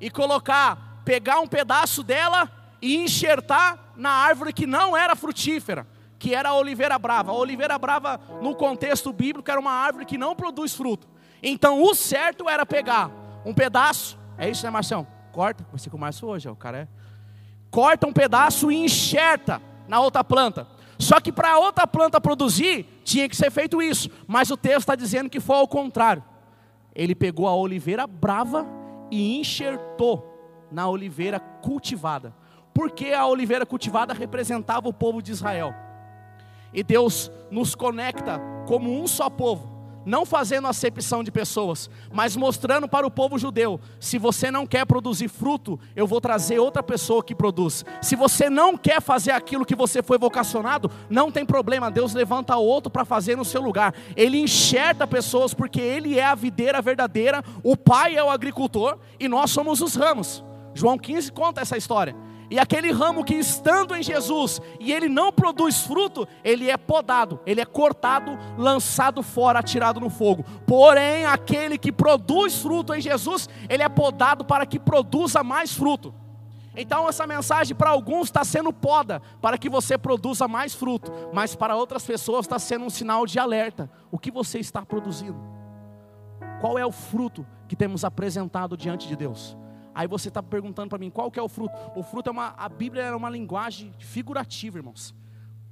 e 0.00 0.10
colocar, 0.10 1.00
pegar 1.04 1.38
um 1.38 1.46
pedaço 1.46 2.02
dela 2.02 2.50
e 2.82 2.96
enxertar 2.96 3.92
na 3.96 4.10
árvore 4.10 4.52
que 4.52 4.66
não 4.66 4.96
era 4.96 5.14
frutífera 5.14 5.86
que 6.18 6.36
era 6.36 6.50
a 6.50 6.54
oliveira 6.54 6.96
brava. 7.00 7.32
A 7.32 7.34
oliveira 7.34 7.76
brava, 7.76 8.20
no 8.40 8.54
contexto 8.54 9.12
bíblico, 9.12 9.50
era 9.50 9.58
uma 9.58 9.72
árvore 9.72 10.04
que 10.04 10.16
não 10.16 10.36
produz 10.36 10.72
fruto. 10.72 11.08
Então, 11.42 11.82
o 11.82 11.96
certo 11.96 12.48
era 12.48 12.64
pegar 12.64 13.10
um 13.44 13.52
pedaço, 13.52 14.16
é 14.38 14.48
isso, 14.48 14.64
né, 14.64 14.70
Marcião? 14.70 15.04
Corta, 15.32 15.66
vai 15.68 15.80
ser 15.80 15.90
com 15.90 15.96
o 15.96 16.00
Márcio 16.00 16.28
hoje, 16.28 16.48
ó, 16.48 16.52
o 16.52 16.56
cara 16.56 16.78
é. 16.78 16.88
Corta 17.72 18.06
um 18.06 18.12
pedaço 18.12 18.70
e 18.70 18.76
enxerta 18.76 19.60
na 19.88 19.98
outra 19.98 20.22
planta. 20.22 20.68
Só 20.96 21.18
que 21.18 21.32
para 21.32 21.54
a 21.54 21.58
outra 21.58 21.88
planta 21.88 22.20
produzir, 22.20 22.86
tinha 23.02 23.28
que 23.28 23.34
ser 23.34 23.50
feito 23.50 23.82
isso. 23.82 24.08
Mas 24.24 24.48
o 24.48 24.56
texto 24.56 24.78
está 24.78 24.94
dizendo 24.94 25.28
que 25.28 25.40
foi 25.40 25.56
ao 25.56 25.66
contrário. 25.66 26.22
Ele 26.94 27.14
pegou 27.14 27.46
a 27.48 27.54
oliveira 27.54 28.06
brava 28.06 28.66
e 29.10 29.38
enxertou 29.38 30.28
na 30.70 30.88
oliveira 30.88 31.38
cultivada. 31.38 32.34
Porque 32.74 33.12
a 33.12 33.26
oliveira 33.26 33.66
cultivada 33.66 34.14
representava 34.14 34.88
o 34.88 34.92
povo 34.92 35.22
de 35.22 35.32
Israel. 35.32 35.74
E 36.72 36.82
Deus 36.82 37.30
nos 37.50 37.74
conecta 37.74 38.40
como 38.66 38.90
um 38.90 39.06
só 39.06 39.28
povo, 39.28 39.71
não 40.04 40.26
fazendo 40.26 40.68
acepção 40.68 41.22
de 41.22 41.30
pessoas, 41.30 41.88
mas 42.12 42.36
mostrando 42.36 42.88
para 42.88 43.06
o 43.06 43.10
povo 43.10 43.38
judeu: 43.38 43.80
se 44.00 44.18
você 44.18 44.50
não 44.50 44.66
quer 44.66 44.84
produzir 44.86 45.28
fruto, 45.28 45.78
eu 45.94 46.06
vou 46.06 46.20
trazer 46.20 46.58
outra 46.58 46.82
pessoa 46.82 47.22
que 47.22 47.34
produz. 47.34 47.84
Se 48.00 48.16
você 48.16 48.48
não 48.48 48.76
quer 48.76 49.00
fazer 49.00 49.32
aquilo 49.32 49.64
que 49.64 49.74
você 49.74 50.02
foi 50.02 50.18
vocacionado, 50.18 50.90
não 51.08 51.30
tem 51.30 51.44
problema, 51.44 51.90
Deus 51.90 52.14
levanta 52.14 52.56
outro 52.56 52.90
para 52.90 53.04
fazer 53.04 53.36
no 53.36 53.44
seu 53.44 53.60
lugar. 53.60 53.94
Ele 54.16 54.38
enxerta 54.38 55.06
pessoas 55.06 55.54
porque 55.54 55.80
Ele 55.80 56.18
é 56.18 56.24
a 56.24 56.34
videira 56.34 56.82
verdadeira, 56.82 57.42
o 57.62 57.76
Pai 57.76 58.16
é 58.16 58.22
o 58.22 58.30
agricultor 58.30 58.98
e 59.18 59.28
nós 59.28 59.50
somos 59.50 59.80
os 59.80 59.94
ramos. 59.94 60.44
João 60.74 60.98
15 60.98 61.32
conta 61.32 61.60
essa 61.60 61.76
história. 61.76 62.16
E 62.52 62.58
aquele 62.58 62.92
ramo 62.92 63.24
que 63.24 63.34
estando 63.34 63.96
em 63.96 64.02
Jesus 64.02 64.60
e 64.78 64.92
ele 64.92 65.08
não 65.08 65.32
produz 65.32 65.86
fruto, 65.86 66.28
ele 66.44 66.68
é 66.68 66.76
podado, 66.76 67.40
ele 67.46 67.62
é 67.62 67.64
cortado, 67.64 68.38
lançado 68.58 69.22
fora, 69.22 69.60
atirado 69.60 69.98
no 69.98 70.10
fogo. 70.10 70.44
Porém, 70.66 71.24
aquele 71.24 71.78
que 71.78 71.90
produz 71.90 72.60
fruto 72.60 72.92
em 72.92 73.00
Jesus, 73.00 73.48
ele 73.70 73.82
é 73.82 73.88
podado 73.88 74.44
para 74.44 74.66
que 74.66 74.78
produza 74.78 75.42
mais 75.42 75.72
fruto. 75.72 76.14
Então, 76.76 77.08
essa 77.08 77.26
mensagem 77.26 77.74
para 77.74 77.88
alguns 77.88 78.28
está 78.28 78.44
sendo 78.44 78.70
poda, 78.70 79.22
para 79.40 79.56
que 79.56 79.70
você 79.70 79.96
produza 79.96 80.46
mais 80.46 80.74
fruto, 80.74 81.10
mas 81.32 81.56
para 81.56 81.74
outras 81.74 82.04
pessoas 82.04 82.44
está 82.44 82.58
sendo 82.58 82.84
um 82.84 82.90
sinal 82.90 83.24
de 83.24 83.38
alerta. 83.38 83.90
O 84.10 84.18
que 84.18 84.30
você 84.30 84.58
está 84.58 84.84
produzindo? 84.84 85.40
Qual 86.60 86.78
é 86.78 86.84
o 86.84 86.92
fruto 86.92 87.46
que 87.66 87.74
temos 87.74 88.04
apresentado 88.04 88.76
diante 88.76 89.08
de 89.08 89.16
Deus? 89.16 89.56
Aí 89.94 90.06
você 90.06 90.28
está 90.28 90.42
perguntando 90.42 90.88
para 90.88 90.98
mim 90.98 91.10
qual 91.10 91.30
que 91.30 91.38
é 91.38 91.42
o 91.42 91.48
fruto? 91.48 91.74
O 91.94 92.02
fruto 92.02 92.30
é 92.30 92.32
uma, 92.32 92.54
a 92.56 92.68
Bíblia 92.68 93.02
é 93.04 93.14
uma 93.14 93.30
linguagem 93.30 93.92
figurativa, 93.98 94.78
irmãos. 94.78 95.14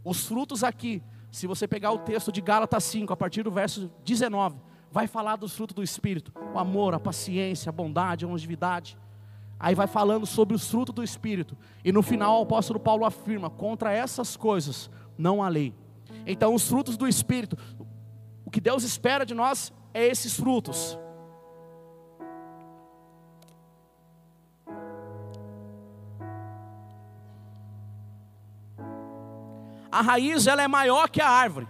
Os 0.04 0.26
frutos 0.26 0.64
aqui, 0.64 1.02
se 1.30 1.46
você 1.46 1.66
pegar 1.66 1.92
o 1.92 1.98
texto 1.98 2.32
de 2.32 2.40
Gálatas 2.40 2.84
5, 2.84 3.12
a 3.12 3.16
partir 3.16 3.42
do 3.42 3.50
verso 3.50 3.90
19, 4.04 4.56
vai 4.90 5.06
falar 5.06 5.36
dos 5.36 5.54
frutos 5.54 5.74
do 5.74 5.82
Espírito: 5.82 6.32
o 6.54 6.58
amor, 6.58 6.94
a 6.94 7.00
paciência, 7.00 7.70
a 7.70 7.72
bondade, 7.72 8.24
a 8.24 8.28
longevidade. 8.28 8.98
Aí 9.58 9.74
vai 9.74 9.86
falando 9.86 10.24
sobre 10.24 10.54
os 10.54 10.70
frutos 10.70 10.94
do 10.94 11.02
Espírito. 11.02 11.56
E 11.84 11.92
no 11.92 12.02
final 12.02 12.40
o 12.40 12.42
apóstolo 12.42 12.80
Paulo 12.80 13.04
afirma: 13.04 13.50
contra 13.50 13.92
essas 13.92 14.36
coisas 14.36 14.90
não 15.16 15.42
há 15.42 15.48
lei. 15.48 15.74
Então, 16.26 16.54
os 16.54 16.68
frutos 16.68 16.96
do 16.96 17.06
Espírito, 17.06 17.56
o 18.44 18.50
que 18.50 18.60
Deus 18.60 18.82
espera 18.82 19.24
de 19.24 19.34
nós 19.34 19.72
é 19.94 20.06
esses 20.06 20.34
frutos. 20.36 20.98
A 29.90 30.00
raiz 30.00 30.46
ela 30.46 30.62
é 30.62 30.68
maior 30.68 31.08
que 31.08 31.20
a 31.20 31.28
árvore. 31.28 31.68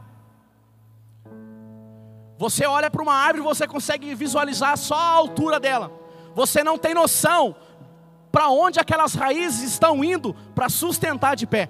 Você 2.39 2.67
olha 2.67 2.91
para 2.91 3.03
uma 3.03 3.15
árvore, 3.15 3.43
você 3.43 3.67
consegue 3.67 4.15
visualizar 4.15 4.77
só 4.77 4.95
a 4.95 5.11
altura 5.11 5.61
dela. 5.61 5.93
Você 6.35 6.65
não 6.65 6.79
tem 6.79 6.95
noção 6.95 7.55
para 8.33 8.49
onde 8.49 8.81
aquelas 8.81 9.15
raízes 9.15 9.73
estão 9.73 10.03
indo 10.03 10.35
para 10.55 10.69
sustentar 10.69 11.37
de 11.37 11.47
pé. 11.47 11.69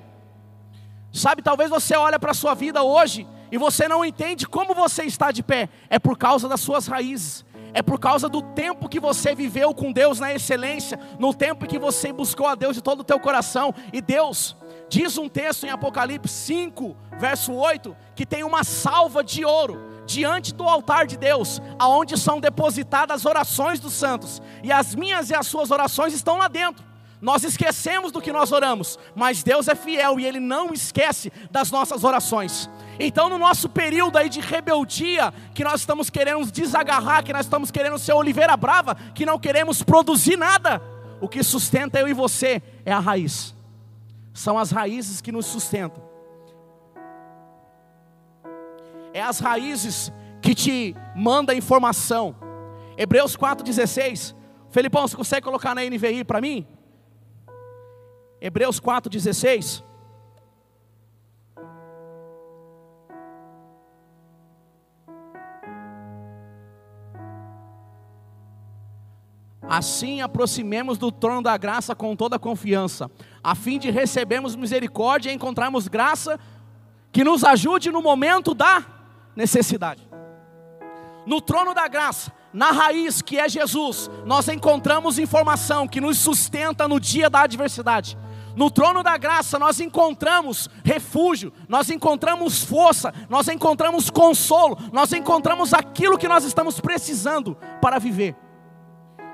Sabe, 1.13 1.43
talvez 1.43 1.71
você 1.71 1.97
olhe 1.97 2.19
para 2.19 2.31
a 2.31 2.35
sua 2.35 2.55
vida 2.55 2.83
hoje 2.83 3.27
e 3.51 3.59
você 3.59 3.89
não 3.89 4.05
entende 4.05 4.47
como 4.47 4.75
você 4.75 5.05
está 5.05 5.33
de 5.33 5.43
pé. 5.43 5.69
É 5.89 5.99
por 5.99 6.17
causa 6.17 6.49
das 6.49 6.61
suas 6.61 6.87
raízes. 6.87 7.45
É 7.73 7.83
por 7.83 7.99
causa 7.99 8.29
do 8.29 8.43
tempo 8.43 8.89
que 8.89 9.01
você 9.01 9.35
viveu 9.35 9.73
com 9.75 9.93
Deus 9.93 10.19
na 10.19 10.33
excelência, 10.33 10.99
no 11.19 11.33
tempo 11.33 11.67
que 11.67 11.79
você 11.79 12.13
buscou 12.13 12.47
a 12.47 12.55
Deus 12.55 12.75
de 12.75 12.83
todo 12.83 13.01
o 13.01 13.05
teu 13.05 13.19
coração. 13.19 13.75
E 13.93 14.01
Deus, 14.01 14.57
Diz 14.91 15.17
um 15.17 15.29
texto 15.29 15.65
em 15.65 15.71
Apocalipse 15.71 16.35
5, 16.35 16.97
verso 17.17 17.53
8, 17.53 17.97
que 18.17 18.27
tem 18.27 18.43
uma 18.43 18.65
salva 18.65 19.23
de 19.23 19.45
ouro 19.45 20.03
diante 20.05 20.53
do 20.53 20.65
altar 20.65 21.07
de 21.07 21.17
Deus, 21.17 21.63
aonde 21.79 22.19
são 22.19 22.41
depositadas 22.41 23.21
as 23.21 23.25
orações 23.25 23.79
dos 23.79 23.93
santos, 23.93 24.43
e 24.65 24.73
as 24.73 24.97
minhas 24.97 25.31
e 25.31 25.35
as 25.35 25.47
suas 25.47 25.71
orações 25.71 26.13
estão 26.13 26.39
lá 26.39 26.49
dentro. 26.49 26.85
Nós 27.21 27.45
esquecemos 27.45 28.11
do 28.11 28.21
que 28.21 28.33
nós 28.33 28.51
oramos, 28.51 28.99
mas 29.15 29.45
Deus 29.45 29.69
é 29.69 29.77
fiel 29.77 30.19
e 30.19 30.27
Ele 30.27 30.41
não 30.41 30.73
esquece 30.73 31.33
das 31.53 31.71
nossas 31.71 32.03
orações. 32.03 32.69
Então, 32.99 33.29
no 33.29 33.39
nosso 33.39 33.69
período 33.69 34.19
aí 34.19 34.29
de 34.29 34.41
rebeldia, 34.41 35.33
que 35.55 35.63
nós 35.63 35.83
estamos 35.83 36.11
querendo 36.11 36.41
nos 36.41 36.51
desagarrar, 36.51 37.23
que 37.23 37.33
nós 37.33 37.47
estamos 37.47 37.71
querendo 37.71 37.97
ser 37.97 38.15
oliveira 38.15 38.57
brava, 38.57 38.97
que 39.15 39.25
não 39.25 39.39
queremos 39.39 39.85
produzir 39.85 40.37
nada, 40.37 40.83
o 41.21 41.29
que 41.29 41.45
sustenta 41.45 42.01
eu 42.01 42.09
e 42.09 42.13
você 42.13 42.61
é 42.85 42.93
a 42.93 42.99
raiz 42.99 43.60
são 44.41 44.57
as 44.57 44.71
raízes 44.71 45.21
que 45.21 45.31
nos 45.31 45.45
sustentam. 45.45 46.03
É 49.13 49.21
as 49.21 49.39
raízes 49.39 50.11
que 50.41 50.55
te 50.55 50.97
manda 51.15 51.55
informação. 51.55 52.35
Hebreus 52.97 53.37
4,16. 53.37 54.35
Felipão, 54.71 55.07
você 55.07 55.15
consegue 55.15 55.45
colocar 55.45 55.75
na 55.75 55.83
NVI 55.85 56.25
para 56.25 56.41
mim? 56.41 56.67
Hebreus 58.41 58.81
4,16. 58.81 59.85
Assim 69.71 70.21
aproximemos 70.21 70.99
do 70.99 71.13
trono 71.13 71.43
da 71.43 71.57
graça 71.57 71.95
com 71.95 72.17
toda 72.17 72.41
confiança, 72.41 73.09
a 73.41 73.55
fim 73.55 73.79
de 73.79 73.89
recebermos 73.89 74.57
misericórdia 74.57 75.31
e 75.31 75.35
encontrarmos 75.35 75.87
graça 75.87 76.41
que 77.13 77.23
nos 77.23 77.45
ajude 77.45 77.93
no 77.93 78.03
momento 78.03 78.53
da 78.53 78.85
necessidade. 79.37 80.11
No 81.25 81.41
trono 81.41 81.73
da 81.73 81.87
graça, 81.87 82.33
na 82.53 82.73
raiz 82.73 83.23
que 83.23 83.39
é 83.39 83.49
Jesus, 83.49 84.11
nós 84.27 84.49
encontramos 84.49 85.21
informação 85.21 85.87
que 85.87 86.01
nos 86.01 86.19
sustenta 86.19 86.89
no 86.89 86.99
dia 86.99 87.31
da 87.31 87.43
adversidade. 87.43 88.19
No 88.57 88.73
trono 88.73 89.05
da 89.05 89.17
graça 89.17 89.57
nós 89.57 89.79
encontramos 89.79 90.69
refúgio, 90.83 91.53
nós 91.69 91.89
encontramos 91.91 92.65
força, 92.65 93.15
nós 93.29 93.47
encontramos 93.47 94.11
consolo, 94.11 94.77
nós 94.93 95.13
encontramos 95.13 95.73
aquilo 95.73 96.19
que 96.19 96.27
nós 96.27 96.43
estamos 96.43 96.81
precisando 96.81 97.57
para 97.81 98.01
viver. 98.01 98.35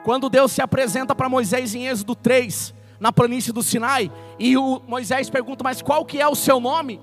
Quando 0.06 0.30
Deus 0.30 0.52
se 0.52 0.62
apresenta 0.62 1.16
para 1.16 1.28
Moisés 1.28 1.75
em 1.75 1.88
Êxodo 1.88 2.14
3, 2.14 2.72
na 3.00 3.10
planície 3.10 3.52
do 3.52 3.60
Sinai, 3.60 4.08
e 4.38 4.56
o 4.56 4.80
Moisés 4.86 5.28
pergunta: 5.28 5.64
"Mas 5.64 5.82
qual 5.82 6.04
que 6.04 6.20
é 6.20 6.28
o 6.28 6.36
seu 6.36 6.60
nome?" 6.60 7.00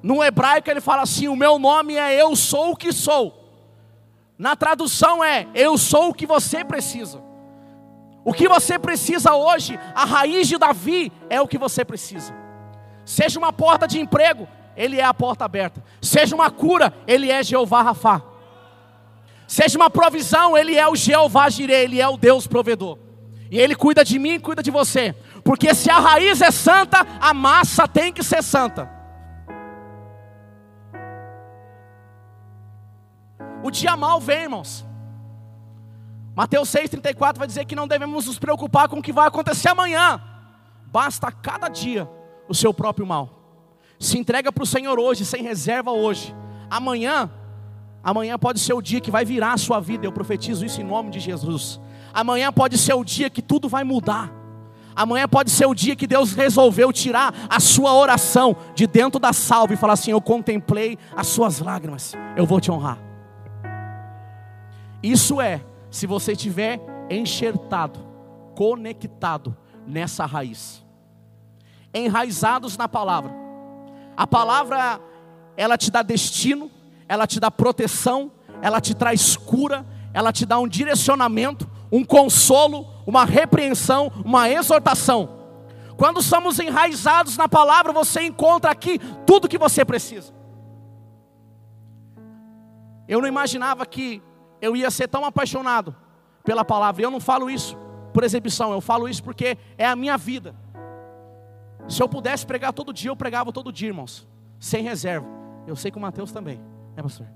No 0.00 0.22
hebraico 0.22 0.70
ele 0.70 0.80
fala 0.80 1.02
assim: 1.02 1.26
"O 1.26 1.34
meu 1.34 1.58
nome 1.58 1.96
é 1.96 2.14
eu 2.14 2.36
sou 2.36 2.70
o 2.70 2.76
que 2.76 2.92
sou". 2.92 3.34
Na 4.38 4.54
tradução 4.54 5.24
é: 5.24 5.48
Eu 5.52 5.76
sou 5.76 6.10
o 6.10 6.14
que 6.14 6.26
você 6.26 6.64
precisa. 6.64 7.20
O 8.24 8.32
que 8.32 8.46
você 8.46 8.78
precisa 8.78 9.34
hoje, 9.34 9.76
a 9.92 10.04
raiz 10.04 10.46
de 10.46 10.56
Davi 10.58 11.10
é 11.28 11.40
o 11.40 11.48
que 11.48 11.58
você 11.58 11.84
precisa. 11.84 12.32
Seja 13.04 13.36
uma 13.36 13.52
porta 13.52 13.88
de 13.88 13.98
emprego, 13.98 14.46
ele 14.76 15.00
é 15.00 15.04
a 15.04 15.12
porta 15.12 15.44
aberta. 15.44 15.82
Seja 16.00 16.36
uma 16.36 16.52
cura, 16.52 16.94
ele 17.04 17.32
é 17.32 17.42
Jeová 17.42 17.82
Rafá. 17.82 18.22
Seja 19.46 19.78
uma 19.78 19.88
provisão, 19.88 20.56
ele 20.56 20.76
é 20.76 20.88
o 20.88 20.96
Jeová 20.96 21.48
Jireh, 21.48 21.84
ele 21.84 22.00
é 22.00 22.08
o 22.08 22.16
Deus 22.16 22.46
provedor. 22.46 22.98
E 23.50 23.58
ele 23.58 23.76
cuida 23.76 24.04
de 24.04 24.18
mim 24.18 24.34
e 24.34 24.40
cuida 24.40 24.62
de 24.62 24.70
você. 24.70 25.14
Porque 25.44 25.72
se 25.74 25.88
a 25.88 25.98
raiz 25.98 26.40
é 26.40 26.50
santa, 26.50 27.06
a 27.20 27.32
massa 27.32 27.86
tem 27.86 28.12
que 28.12 28.22
ser 28.22 28.42
santa. 28.42 28.90
O 33.62 33.70
dia 33.70 33.96
mal 33.96 34.20
vem, 34.20 34.42
irmãos. 34.42 34.84
Mateus 36.34 36.68
6,34 36.70 37.38
vai 37.38 37.46
dizer 37.46 37.64
que 37.64 37.74
não 37.74 37.88
devemos 37.88 38.26
nos 38.26 38.38
preocupar 38.38 38.88
com 38.88 38.98
o 38.98 39.02
que 39.02 39.12
vai 39.12 39.26
acontecer 39.26 39.68
amanhã. 39.68 40.20
Basta 40.86 41.32
cada 41.32 41.68
dia 41.68 42.08
o 42.48 42.54
seu 42.54 42.74
próprio 42.74 43.06
mal. 43.06 43.30
Se 43.98 44.18
entrega 44.18 44.52
para 44.52 44.62
o 44.62 44.66
Senhor 44.66 44.98
hoje, 44.98 45.24
sem 45.24 45.42
reserva 45.42 45.92
hoje. 45.92 46.34
Amanhã, 46.68 47.30
amanhã 48.06 48.38
pode 48.38 48.60
ser 48.60 48.72
o 48.72 48.80
dia 48.80 49.00
que 49.00 49.10
vai 49.10 49.24
virar 49.24 49.54
a 49.54 49.58
sua 49.58 49.80
vida. 49.80 50.06
Eu 50.06 50.12
profetizo 50.12 50.64
isso 50.64 50.80
em 50.80 50.84
nome 50.84 51.10
de 51.10 51.18
Jesus. 51.18 51.80
Amanhã 52.14 52.52
pode 52.52 52.78
ser 52.78 52.94
o 52.94 53.02
dia 53.02 53.28
que 53.28 53.42
tudo 53.42 53.68
vai 53.68 53.82
mudar. 53.82 54.32
Amanhã 54.94 55.28
pode 55.28 55.50
ser 55.50 55.66
o 55.66 55.74
dia 55.74 55.96
que 55.96 56.06
Deus 56.06 56.32
resolveu 56.32 56.92
tirar 56.92 57.34
a 57.50 57.58
sua 57.58 57.92
oração 57.92 58.54
de 58.76 58.86
dentro 58.86 59.18
da 59.18 59.32
salva 59.32 59.74
e 59.74 59.76
falar 59.76 59.94
assim: 59.94 60.12
Eu 60.12 60.20
contemplei 60.20 60.96
as 61.16 61.26
suas 61.26 61.58
lágrimas, 61.58 62.14
eu 62.36 62.46
vou 62.46 62.60
te 62.60 62.70
honrar. 62.70 62.96
Isso 65.02 65.40
é, 65.40 65.60
se 65.90 66.06
você 66.06 66.32
estiver 66.32 66.80
enxertado, 67.10 67.98
conectado 68.54 69.56
nessa 69.84 70.24
raiz, 70.24 70.84
enraizados 71.92 72.76
na 72.76 72.88
palavra. 72.88 73.32
A 74.16 74.28
palavra, 74.28 75.00
ela 75.56 75.76
te 75.76 75.90
dá 75.90 76.02
destino, 76.02 76.70
ela 77.08 77.26
te 77.26 77.38
dá 77.38 77.50
proteção, 77.50 78.32
ela 78.60 78.80
te 78.80 78.94
traz 78.94 79.36
cura, 79.36 79.86
ela 80.12 80.32
te 80.32 80.46
dá 80.46 80.58
um 80.58 80.66
direcionamento, 80.66 81.68
um 81.90 82.04
consolo, 82.04 82.86
uma 83.06 83.24
repreensão, 83.24 84.10
uma 84.24 84.48
exortação. 84.48 85.36
Quando 85.96 86.22
somos 86.22 86.58
enraizados 86.58 87.36
na 87.36 87.48
palavra, 87.48 87.92
você 87.92 88.22
encontra 88.22 88.70
aqui 88.70 88.98
tudo 89.26 89.48
que 89.48 89.58
você 89.58 89.84
precisa. 89.84 90.34
Eu 93.08 93.20
não 93.20 93.28
imaginava 93.28 93.86
que 93.86 94.22
eu 94.60 94.76
ia 94.76 94.90
ser 94.90 95.08
tão 95.08 95.24
apaixonado 95.24 95.94
pela 96.44 96.64
palavra. 96.64 97.02
Eu 97.02 97.10
não 97.10 97.20
falo 97.20 97.48
isso 97.48 97.76
por 98.12 98.24
exibição, 98.24 98.72
eu 98.72 98.80
falo 98.80 99.08
isso 99.08 99.22
porque 99.22 99.56
é 99.78 99.86
a 99.86 99.96
minha 99.96 100.16
vida. 100.16 100.54
Se 101.88 102.02
eu 102.02 102.08
pudesse 102.08 102.44
pregar 102.44 102.72
todo 102.72 102.92
dia, 102.92 103.10
eu 103.10 103.16
pregava 103.16 103.52
todo 103.52 103.72
dia, 103.72 103.88
irmãos, 103.88 104.26
sem 104.58 104.82
reserva. 104.82 105.26
Eu 105.66 105.76
sei 105.76 105.90
que 105.90 105.98
o 105.98 106.00
Mateus 106.00 106.32
também, 106.32 106.60
né, 106.96 107.02
pastor? 107.02 107.26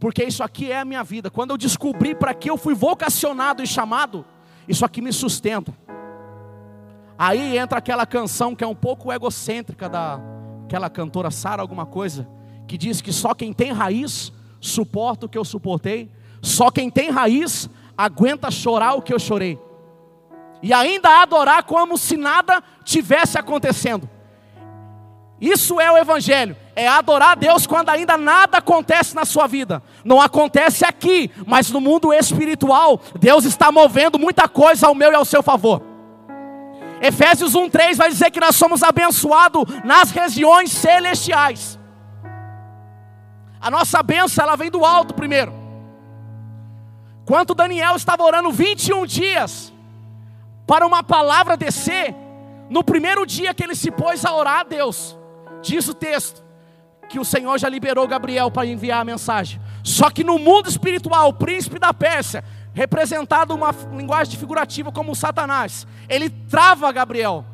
porque 0.00 0.24
isso 0.24 0.42
aqui 0.42 0.72
é 0.72 0.80
a 0.80 0.84
minha 0.84 1.04
vida. 1.04 1.30
Quando 1.30 1.50
eu 1.50 1.58
descobri 1.58 2.14
para 2.14 2.32
que 2.32 2.48
eu 2.48 2.56
fui 2.56 2.74
vocacionado 2.74 3.62
e 3.62 3.66
chamado, 3.66 4.24
isso 4.66 4.82
aqui 4.82 5.02
me 5.02 5.12
sustenta. 5.12 5.74
Aí 7.18 7.58
entra 7.58 7.78
aquela 7.78 8.06
canção 8.06 8.56
que 8.56 8.64
é 8.64 8.66
um 8.66 8.74
pouco 8.74 9.12
egocêntrica 9.12 9.90
da 9.90 10.18
aquela 10.64 10.88
cantora 10.88 11.30
Sara 11.30 11.60
alguma 11.60 11.84
coisa, 11.84 12.26
que 12.66 12.78
diz 12.78 13.00
que 13.00 13.12
só 13.12 13.34
quem 13.34 13.52
tem 13.52 13.72
raiz 13.72 14.32
suporta 14.60 15.26
o 15.26 15.28
que 15.28 15.36
eu 15.36 15.44
suportei, 15.44 16.08
só 16.40 16.70
quem 16.70 16.88
tem 16.88 17.10
raiz 17.10 17.68
aguenta 17.98 18.50
chorar 18.50 18.94
o 18.94 19.02
que 19.02 19.12
eu 19.12 19.18
chorei. 19.18 19.58
E 20.62 20.72
ainda 20.72 21.20
adorar 21.20 21.64
como 21.64 21.98
se 21.98 22.16
nada 22.16 22.62
tivesse 22.84 23.36
acontecendo. 23.36 24.08
Isso 25.40 25.80
é 25.80 25.90
o 25.90 25.96
Evangelho, 25.96 26.54
é 26.76 26.86
adorar 26.86 27.30
a 27.30 27.34
Deus 27.34 27.66
quando 27.66 27.88
ainda 27.88 28.18
nada 28.18 28.58
acontece 28.58 29.14
na 29.14 29.24
sua 29.24 29.46
vida. 29.46 29.82
Não 30.04 30.20
acontece 30.20 30.84
aqui, 30.84 31.30
mas 31.46 31.70
no 31.70 31.80
mundo 31.80 32.12
espiritual, 32.12 33.00
Deus 33.18 33.46
está 33.46 33.72
movendo 33.72 34.18
muita 34.18 34.46
coisa 34.46 34.86
ao 34.86 34.94
meu 34.94 35.10
e 35.10 35.14
ao 35.14 35.24
seu 35.24 35.42
favor. 35.42 35.82
Efésios 37.00 37.54
1,3 37.54 37.96
vai 37.96 38.10
dizer 38.10 38.30
que 38.30 38.40
nós 38.40 38.54
somos 38.54 38.82
abençoados 38.82 39.64
nas 39.82 40.10
regiões 40.10 40.70
celestiais. 40.70 41.78
A 43.58 43.70
nossa 43.70 44.02
bênção, 44.02 44.44
ela 44.44 44.56
vem 44.56 44.70
do 44.70 44.84
alto 44.84 45.14
primeiro. 45.14 45.54
Quanto 47.24 47.54
Daniel 47.54 47.96
estava 47.96 48.22
orando 48.22 48.50
21 48.50 49.06
dias 49.06 49.72
para 50.66 50.86
uma 50.86 51.02
palavra 51.02 51.56
descer, 51.56 52.14
no 52.68 52.84
primeiro 52.84 53.24
dia 53.24 53.54
que 53.54 53.64
ele 53.64 53.74
se 53.74 53.90
pôs 53.90 54.24
a 54.24 54.34
orar 54.34 54.60
a 54.60 54.62
Deus, 54.64 55.16
Diz 55.62 55.88
o 55.88 55.94
texto 55.94 56.42
que 57.08 57.18
o 57.18 57.24
Senhor 57.24 57.58
já 57.58 57.68
liberou 57.68 58.06
Gabriel 58.06 58.50
para 58.50 58.66
enviar 58.66 59.00
a 59.00 59.04
mensagem. 59.04 59.60
Só 59.82 60.10
que 60.10 60.22
no 60.22 60.38
mundo 60.38 60.68
espiritual, 60.68 61.28
o 61.28 61.34
príncipe 61.34 61.78
da 61.78 61.92
Pérsia, 61.92 62.44
representado 62.72 63.54
uma 63.54 63.74
linguagem 63.92 64.38
figurativa 64.38 64.92
como 64.92 65.14
Satanás, 65.14 65.86
ele 66.08 66.30
trava 66.30 66.90
Gabriel. 66.92 67.44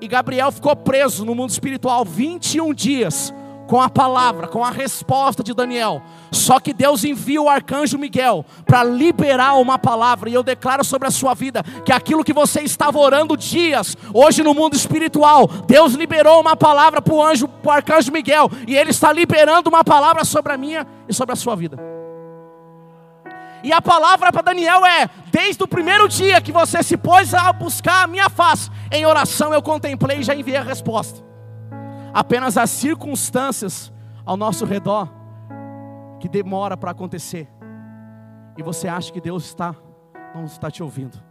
E 0.00 0.08
Gabriel 0.08 0.50
ficou 0.50 0.74
preso 0.74 1.24
no 1.24 1.34
mundo 1.34 1.50
espiritual 1.50 2.04
21 2.04 2.74
dias 2.74 3.32
com 3.66 3.80
a 3.80 3.88
palavra, 3.88 4.46
com 4.46 4.64
a 4.64 4.70
resposta 4.70 5.42
de 5.42 5.54
Daniel. 5.54 6.02
Só 6.30 6.60
que 6.60 6.72
Deus 6.72 7.04
envia 7.04 7.40
o 7.40 7.48
arcanjo 7.48 7.98
Miguel 7.98 8.44
para 8.66 8.84
liberar 8.84 9.54
uma 9.54 9.78
palavra, 9.78 10.28
e 10.28 10.34
eu 10.34 10.42
declaro 10.42 10.84
sobre 10.84 11.08
a 11.08 11.10
sua 11.10 11.34
vida 11.34 11.62
que 11.84 11.92
aquilo 11.92 12.24
que 12.24 12.32
você 12.32 12.60
estava 12.60 12.98
orando 12.98 13.36
dias, 13.36 13.96
hoje 14.12 14.42
no 14.42 14.54
mundo 14.54 14.74
espiritual, 14.74 15.46
Deus 15.66 15.94
liberou 15.94 16.40
uma 16.40 16.56
palavra 16.56 17.00
para 17.00 17.14
o 17.14 17.22
anjo, 17.22 17.48
para 17.48 17.68
o 17.68 17.72
arcanjo 17.72 18.12
Miguel, 18.12 18.50
e 18.66 18.76
ele 18.76 18.90
está 18.90 19.12
liberando 19.12 19.68
uma 19.68 19.84
palavra 19.84 20.24
sobre 20.24 20.52
a 20.52 20.56
minha 20.56 20.86
e 21.08 21.14
sobre 21.14 21.32
a 21.32 21.36
sua 21.36 21.56
vida. 21.56 21.78
E 23.62 23.72
a 23.72 23.80
palavra 23.80 24.30
para 24.30 24.42
Daniel 24.42 24.84
é: 24.84 25.08
desde 25.32 25.62
o 25.62 25.68
primeiro 25.68 26.06
dia 26.06 26.40
que 26.40 26.52
você 26.52 26.82
se 26.82 26.98
pôs 26.98 27.32
a 27.32 27.50
buscar 27.50 28.04
a 28.04 28.06
minha 28.06 28.28
face, 28.28 28.70
em 28.92 29.06
oração 29.06 29.54
eu 29.54 29.62
contemplei 29.62 30.18
e 30.18 30.22
já 30.22 30.34
enviei 30.34 30.58
a 30.58 30.62
resposta 30.62 31.33
apenas 32.14 32.56
as 32.56 32.70
circunstâncias 32.70 33.92
ao 34.24 34.36
nosso 34.36 34.64
redor 34.64 35.12
que 36.20 36.28
demora 36.28 36.76
para 36.76 36.92
acontecer. 36.92 37.48
E 38.56 38.62
você 38.62 38.86
acha 38.86 39.12
que 39.12 39.20
Deus 39.20 39.44
está 39.44 39.74
não 40.34 40.44
está 40.44 40.70
te 40.70 40.82
ouvindo. 40.82 41.22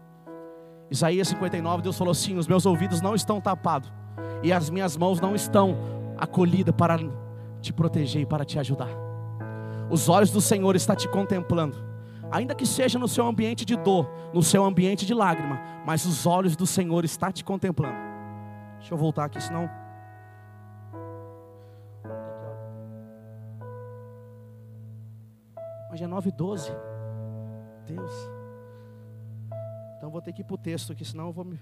Isaías 0.92 1.30
59, 1.30 1.82
Deus 1.82 1.98
falou 1.98 2.12
assim: 2.12 2.38
"Os 2.38 2.48
meus 2.48 2.66
ouvidos 2.66 3.02
não 3.02 3.16
estão 3.16 3.40
tapados 3.40 3.92
e 4.44 4.52
as 4.52 4.70
minhas 4.70 4.98
mãos 4.98 5.22
não 5.22 5.34
estão 5.34 5.76
acolhidas 6.18 6.76
para 6.76 6.98
te 7.62 7.72
proteger 7.72 8.22
e 8.22 8.26
para 8.26 8.44
te 8.44 8.60
ajudar. 8.60 8.90
Os 9.90 10.10
olhos 10.10 10.32
do 10.32 10.42
Senhor 10.42 10.76
estão 10.76 10.96
te 10.96 11.08
contemplando, 11.08 11.78
ainda 12.32 12.54
que 12.54 12.66
seja 12.66 13.00
no 13.00 13.08
seu 13.08 13.26
ambiente 13.26 13.66
de 13.66 13.76
dor, 13.76 14.10
no 14.34 14.44
seu 14.44 14.64
ambiente 14.64 15.06
de 15.06 15.14
lágrima, 15.14 15.60
mas 15.86 16.06
os 16.06 16.26
olhos 16.26 16.56
do 16.56 16.68
Senhor 16.68 17.06
estão 17.06 17.32
te 17.32 17.44
contemplando. 17.44 17.96
Deixa 18.80 18.94
eu 18.94 18.98
voltar 18.98 19.26
aqui, 19.26 19.42
senão 19.42 19.70
Hoje 25.94 26.06
é 26.06 26.08
9 26.08 26.30
e 26.30 26.32
12. 26.32 26.72
Deus. 27.86 28.12
Então 29.96 30.10
vou 30.10 30.24
ter 30.24 30.34
que 30.34 30.42
ir 30.42 30.44
para 30.44 30.56
o 30.56 30.58
texto 30.58 30.92
aqui, 30.92 31.06
senão 31.06 31.28
eu 31.28 31.32
vou 31.32 31.46
me. 31.46 31.60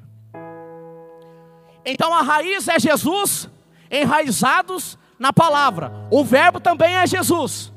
Então 1.84 2.14
a 2.14 2.22
raiz 2.22 2.66
é 2.70 2.80
Jesus, 2.80 3.50
enraizados 3.92 4.98
na 5.20 5.34
palavra. 5.34 5.92
O 6.10 6.24
verbo 6.24 6.62
também 6.62 6.96
é 6.96 7.06
Jesus. 7.06 7.74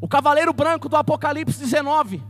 O 0.00 0.08
cavaleiro 0.08 0.54
branco 0.54 0.88
do 0.88 0.96
Apocalipse 0.96 1.58
19, 1.58 2.22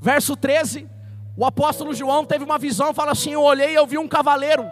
verso 0.00 0.36
13. 0.36 0.88
O 1.36 1.44
apóstolo 1.44 1.92
João 1.92 2.24
teve 2.24 2.44
uma 2.44 2.56
visão, 2.56 2.94
fala 2.94 3.10
assim: 3.10 3.32
Eu 3.32 3.42
olhei 3.42 3.72
e 3.72 3.74
eu 3.74 3.86
vi 3.88 3.98
um 3.98 4.06
cavaleiro 4.06 4.64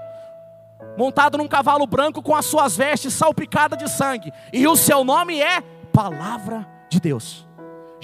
montado 0.96 1.36
num 1.36 1.48
cavalo 1.48 1.84
branco 1.84 2.22
com 2.22 2.36
as 2.36 2.46
suas 2.46 2.76
vestes 2.76 3.12
salpicadas 3.12 3.76
de 3.76 3.90
sangue, 3.90 4.32
e 4.52 4.68
o 4.68 4.76
seu 4.76 5.02
nome 5.02 5.42
é 5.42 5.60
Palavra 5.92 6.64
de 6.88 7.00
Deus. 7.00 7.44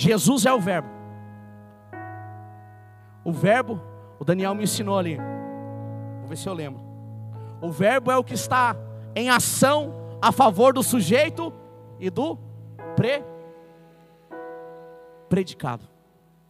Jesus 0.01 0.47
é 0.47 0.53
o 0.53 0.59
Verbo. 0.59 0.89
O 3.23 3.31
Verbo, 3.31 3.79
o 4.19 4.25
Daniel 4.25 4.55
me 4.55 4.65
ensinou 4.65 4.99
ali. 4.99 5.19
Vou 6.21 6.29
ver 6.29 6.39
se 6.39 6.49
eu 6.49 6.55
lembro. 6.55 6.81
O 7.61 7.71
Verbo 7.71 8.11
é 8.11 8.17
o 8.17 8.25
que 8.25 8.33
está 8.33 8.75
em 9.15 9.29
ação 9.29 9.93
a 10.23 10.33
favor 10.33 10.73
do 10.73 10.83
sujeito 10.83 11.53
e 11.99 12.09
do 12.09 12.39
pre 12.97 13.23
predicado. 15.29 15.87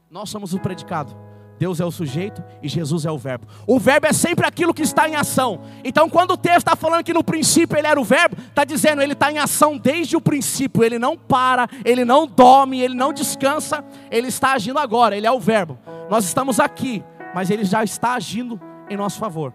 Nós 0.09 0.31
somos 0.31 0.55
o 0.55 0.61
predicado 0.61 1.17
Deus 1.61 1.79
é 1.79 1.85
o 1.85 1.90
sujeito 1.90 2.42
e 2.62 2.68
Jesus 2.70 3.05
é 3.05 3.11
o 3.11 3.18
verbo. 3.18 3.46
O 3.66 3.79
verbo 3.79 4.07
é 4.07 4.14
sempre 4.14 4.46
aquilo 4.46 4.73
que 4.73 4.81
está 4.81 5.07
em 5.07 5.14
ação. 5.14 5.61
Então, 5.85 6.09
quando 6.09 6.31
o 6.31 6.37
texto 6.38 6.61
está 6.61 6.75
falando 6.75 7.05
que 7.05 7.12
no 7.12 7.23
princípio 7.23 7.77
ele 7.77 7.87
era 7.87 8.01
o 8.01 8.05
verbo, 8.05 8.35
está 8.49 8.64
dizendo 8.64 9.03
ele 9.03 9.12
está 9.12 9.31
em 9.31 9.38
ação 9.38 9.77
desde 9.77 10.16
o 10.16 10.23
princípio. 10.23 10.83
Ele 10.83 10.99
não 10.99 11.18
para, 11.18 11.68
ele 11.85 12.03
não 12.03 12.27
dorme, 12.27 12.81
ele 12.81 12.94
não 12.94 13.12
descansa, 13.12 13.85
ele 14.11 14.29
está 14.29 14.53
agindo 14.55 14.79
agora. 14.79 15.14
Ele 15.14 15.27
é 15.27 15.31
o 15.31 15.38
verbo. 15.38 15.79
Nós 16.09 16.25
estamos 16.25 16.59
aqui, 16.59 17.05
mas 17.35 17.51
ele 17.51 17.66
já 17.66 17.85
está 17.85 18.14
agindo 18.14 18.59
em 18.88 18.96
nosso 18.96 19.18
favor. 19.18 19.53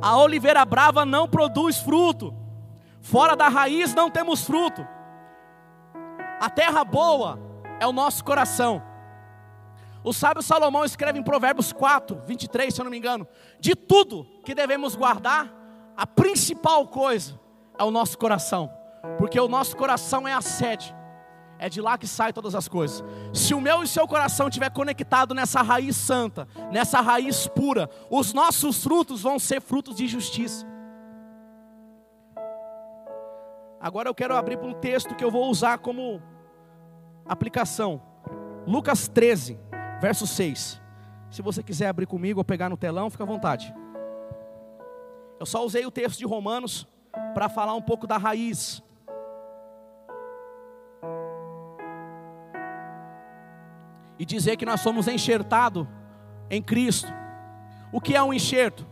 A 0.00 0.16
oliveira 0.16 0.64
brava 0.64 1.04
não 1.04 1.28
produz 1.28 1.76
fruto. 1.76 2.41
Fora 3.02 3.36
da 3.36 3.48
raiz 3.48 3.92
não 3.94 4.08
temos 4.08 4.44
fruto. 4.44 4.86
A 6.40 6.48
terra 6.48 6.84
boa 6.84 7.38
é 7.78 7.86
o 7.86 7.92
nosso 7.92 8.24
coração. 8.24 8.82
O 10.04 10.12
sábio 10.12 10.42
Salomão 10.42 10.84
escreve 10.84 11.18
em 11.18 11.22
Provérbios 11.22 11.72
4, 11.72 12.22
23, 12.26 12.72
se 12.72 12.80
eu 12.80 12.84
não 12.84 12.90
me 12.90 12.98
engano: 12.98 13.26
de 13.60 13.74
tudo 13.74 14.24
que 14.44 14.54
devemos 14.54 14.94
guardar, 14.94 15.52
a 15.96 16.06
principal 16.06 16.86
coisa 16.88 17.38
é 17.78 17.84
o 17.84 17.90
nosso 17.90 18.16
coração, 18.16 18.72
porque 19.18 19.38
o 19.38 19.48
nosso 19.48 19.76
coração 19.76 20.26
é 20.26 20.32
a 20.32 20.40
sede 20.40 20.94
é 21.62 21.68
de 21.68 21.80
lá 21.80 21.96
que 21.96 22.08
sai 22.08 22.32
todas 22.32 22.56
as 22.56 22.66
coisas. 22.66 23.04
Se 23.32 23.54
o 23.54 23.60
meu 23.60 23.84
e 23.84 23.86
seu 23.86 24.04
coração 24.08 24.48
estiver 24.48 24.68
conectado 24.70 25.32
nessa 25.32 25.62
raiz 25.62 25.94
santa, 25.94 26.48
nessa 26.72 27.00
raiz 27.00 27.46
pura, 27.46 27.88
os 28.10 28.32
nossos 28.32 28.82
frutos 28.82 29.22
vão 29.22 29.38
ser 29.38 29.60
frutos 29.60 29.94
de 29.94 30.08
justiça. 30.08 30.66
Agora 33.82 34.08
eu 34.08 34.14
quero 34.14 34.36
abrir 34.36 34.56
para 34.56 34.68
um 34.68 34.74
texto 34.74 35.12
que 35.16 35.24
eu 35.24 35.30
vou 35.30 35.50
usar 35.50 35.78
como 35.78 36.22
aplicação. 37.26 38.00
Lucas 38.64 39.08
13, 39.08 39.58
verso 40.00 40.24
6. 40.24 40.80
Se 41.28 41.42
você 41.42 41.64
quiser 41.64 41.88
abrir 41.88 42.06
comigo 42.06 42.38
ou 42.38 42.44
pegar 42.44 42.68
no 42.68 42.76
telão, 42.76 43.10
fica 43.10 43.24
à 43.24 43.26
vontade. 43.26 43.74
Eu 45.40 45.44
só 45.44 45.64
usei 45.64 45.84
o 45.84 45.90
texto 45.90 46.20
de 46.20 46.24
Romanos 46.24 46.86
para 47.34 47.48
falar 47.48 47.74
um 47.74 47.82
pouco 47.82 48.06
da 48.06 48.16
raiz 48.16 48.80
e 54.16 54.24
dizer 54.24 54.56
que 54.56 54.64
nós 54.64 54.80
somos 54.80 55.08
enxertados 55.08 55.88
em 56.48 56.62
Cristo. 56.62 57.12
O 57.90 58.00
que 58.00 58.14
é 58.14 58.22
um 58.22 58.32
enxerto? 58.32 58.86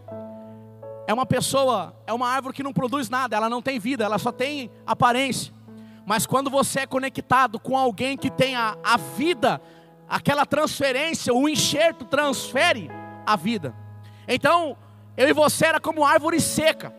É 1.11 1.13
uma 1.13 1.27
pessoa, 1.27 1.93
é 2.07 2.13
uma 2.13 2.29
árvore 2.29 2.55
que 2.55 2.63
não 2.63 2.73
produz 2.73 3.11
nada, 3.11 3.35
ela 3.35 3.49
não 3.49 3.61
tem 3.61 3.81
vida, 3.81 4.05
ela 4.05 4.17
só 4.17 4.31
tem 4.31 4.71
aparência. 4.87 5.53
Mas 6.07 6.25
quando 6.25 6.49
você 6.49 6.79
é 6.79 6.87
conectado 6.87 7.59
com 7.59 7.77
alguém 7.77 8.17
que 8.17 8.31
tem 8.31 8.55
a, 8.55 8.77
a 8.81 8.97
vida, 8.97 9.61
aquela 10.09 10.47
transferência, 10.47 11.35
o 11.35 11.49
enxerto 11.49 12.05
transfere 12.05 12.89
a 13.27 13.35
vida. 13.35 13.75
Então, 14.29 14.77
eu 15.17 15.29
e 15.29 15.33
você 15.33 15.67
era 15.67 15.81
como 15.81 16.05
árvore 16.05 16.41
seca. 16.41 16.95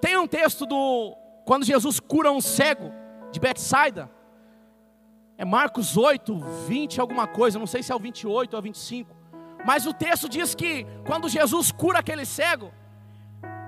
Tem 0.00 0.16
um 0.16 0.28
texto 0.28 0.64
do 0.64 1.12
quando 1.44 1.64
Jesus 1.64 1.98
cura 1.98 2.30
um 2.30 2.40
cego 2.40 2.92
de 3.32 3.40
Betsaida, 3.40 4.08
é 5.36 5.44
Marcos 5.44 5.96
8, 5.96 6.38
20, 6.68 7.00
alguma 7.00 7.26
coisa, 7.26 7.58
não 7.58 7.66
sei 7.66 7.82
se 7.82 7.90
é 7.90 7.94
o 7.96 7.98
28 7.98 8.54
ou 8.54 8.60
o 8.60 8.62
25. 8.62 9.16
Mas 9.66 9.84
o 9.84 9.92
texto 9.92 10.28
diz 10.28 10.54
que 10.54 10.86
quando 11.04 11.28
Jesus 11.28 11.72
cura 11.72 11.98
aquele 11.98 12.24
cego, 12.24 12.72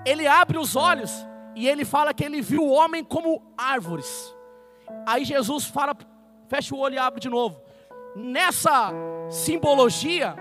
ele 0.05 0.27
abre 0.27 0.59
os 0.59 0.77
olhos 0.77 1.13
e 1.55 1.69
ele 1.69 1.85
fala 1.85 2.13
que 2.13 2.25
ele 2.25 2.41
viu 2.41 2.63
o 2.63 2.71
homem 2.71 3.03
como 3.03 3.43
árvores. 3.57 4.35
Aí 5.07 5.25
Jesus 5.25 5.67
fala, 5.67 5.97
fecha 6.49 6.75
o 6.75 6.79
olho 6.79 6.95
e 6.95 6.99
abre 6.99 7.21
de 7.21 7.29
novo. 7.29 7.61
Nessa 8.17 8.93
simbologia, 9.31 10.37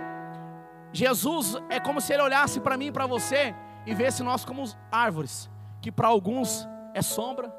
Jesus 0.92 1.56
é 1.70 1.80
como 1.80 2.02
se 2.02 2.14
ele 2.14 2.24
olhasse 2.24 2.60
para 2.60 2.78
mim 2.78 2.88
e 2.88 2.92
para 2.92 3.08
você 3.08 3.56
e 3.86 3.94
visse 3.94 4.24
nós 4.24 4.46
como 4.46 4.64
árvores, 4.92 5.50
que 5.82 5.92
para 5.92 6.08
alguns 6.08 6.68
é 6.94 7.02
sombra, 7.02 7.50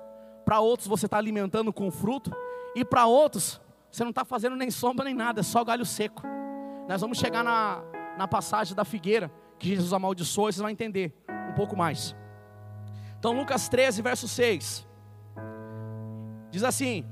para 0.45 0.61
outros 0.61 0.89
você 0.89 1.07
está 1.07 1.19
alimentando 1.19 1.73
com 1.73 1.91
fruto, 1.91 2.35
e 2.75 2.85
para 2.85 3.07
outros 3.07 3.61
você 3.91 4.03
não 4.03 4.11
está 4.11 4.25
fazendo 4.25 4.57
nem 4.57 4.71
sombra 4.71 5.05
nem 5.05 5.15
nada, 5.15 5.41
é 5.41 5.43
só 5.43 5.65
galho 5.65 5.85
seco. 5.85 6.23
Nós 6.89 7.01
vamos 7.01 7.19
chegar 7.19 7.45
na, 7.45 7.83
na 8.17 8.27
passagem 8.27 8.75
da 8.75 8.85
figueira, 8.85 9.31
que 9.59 9.69
Jesus 9.69 9.93
amaldiçoou, 9.93 10.49
e 10.49 10.53
vocês 10.53 10.61
vão 10.61 10.71
entender 10.71 11.24
um 11.49 11.53
pouco 11.53 11.77
mais. 11.77 12.15
Então, 13.19 13.33
Lucas 13.33 13.69
13, 13.69 14.03
verso 14.03 14.29
6. 14.29 14.87
Diz 16.51 16.63
assim: 16.63 17.05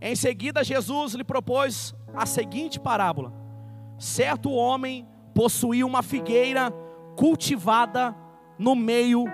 Em 0.00 0.14
seguida, 0.14 0.64
Jesus 0.64 1.14
lhe 1.14 1.24
propôs 1.24 1.94
a 2.14 2.24
seguinte 2.24 2.78
parábola: 2.78 3.32
Certo 3.98 4.50
homem 4.50 5.06
possuía 5.34 5.86
uma 5.86 6.02
figueira 6.02 6.70
cultivada 7.16 8.14
no 8.58 8.74
meio 8.74 9.24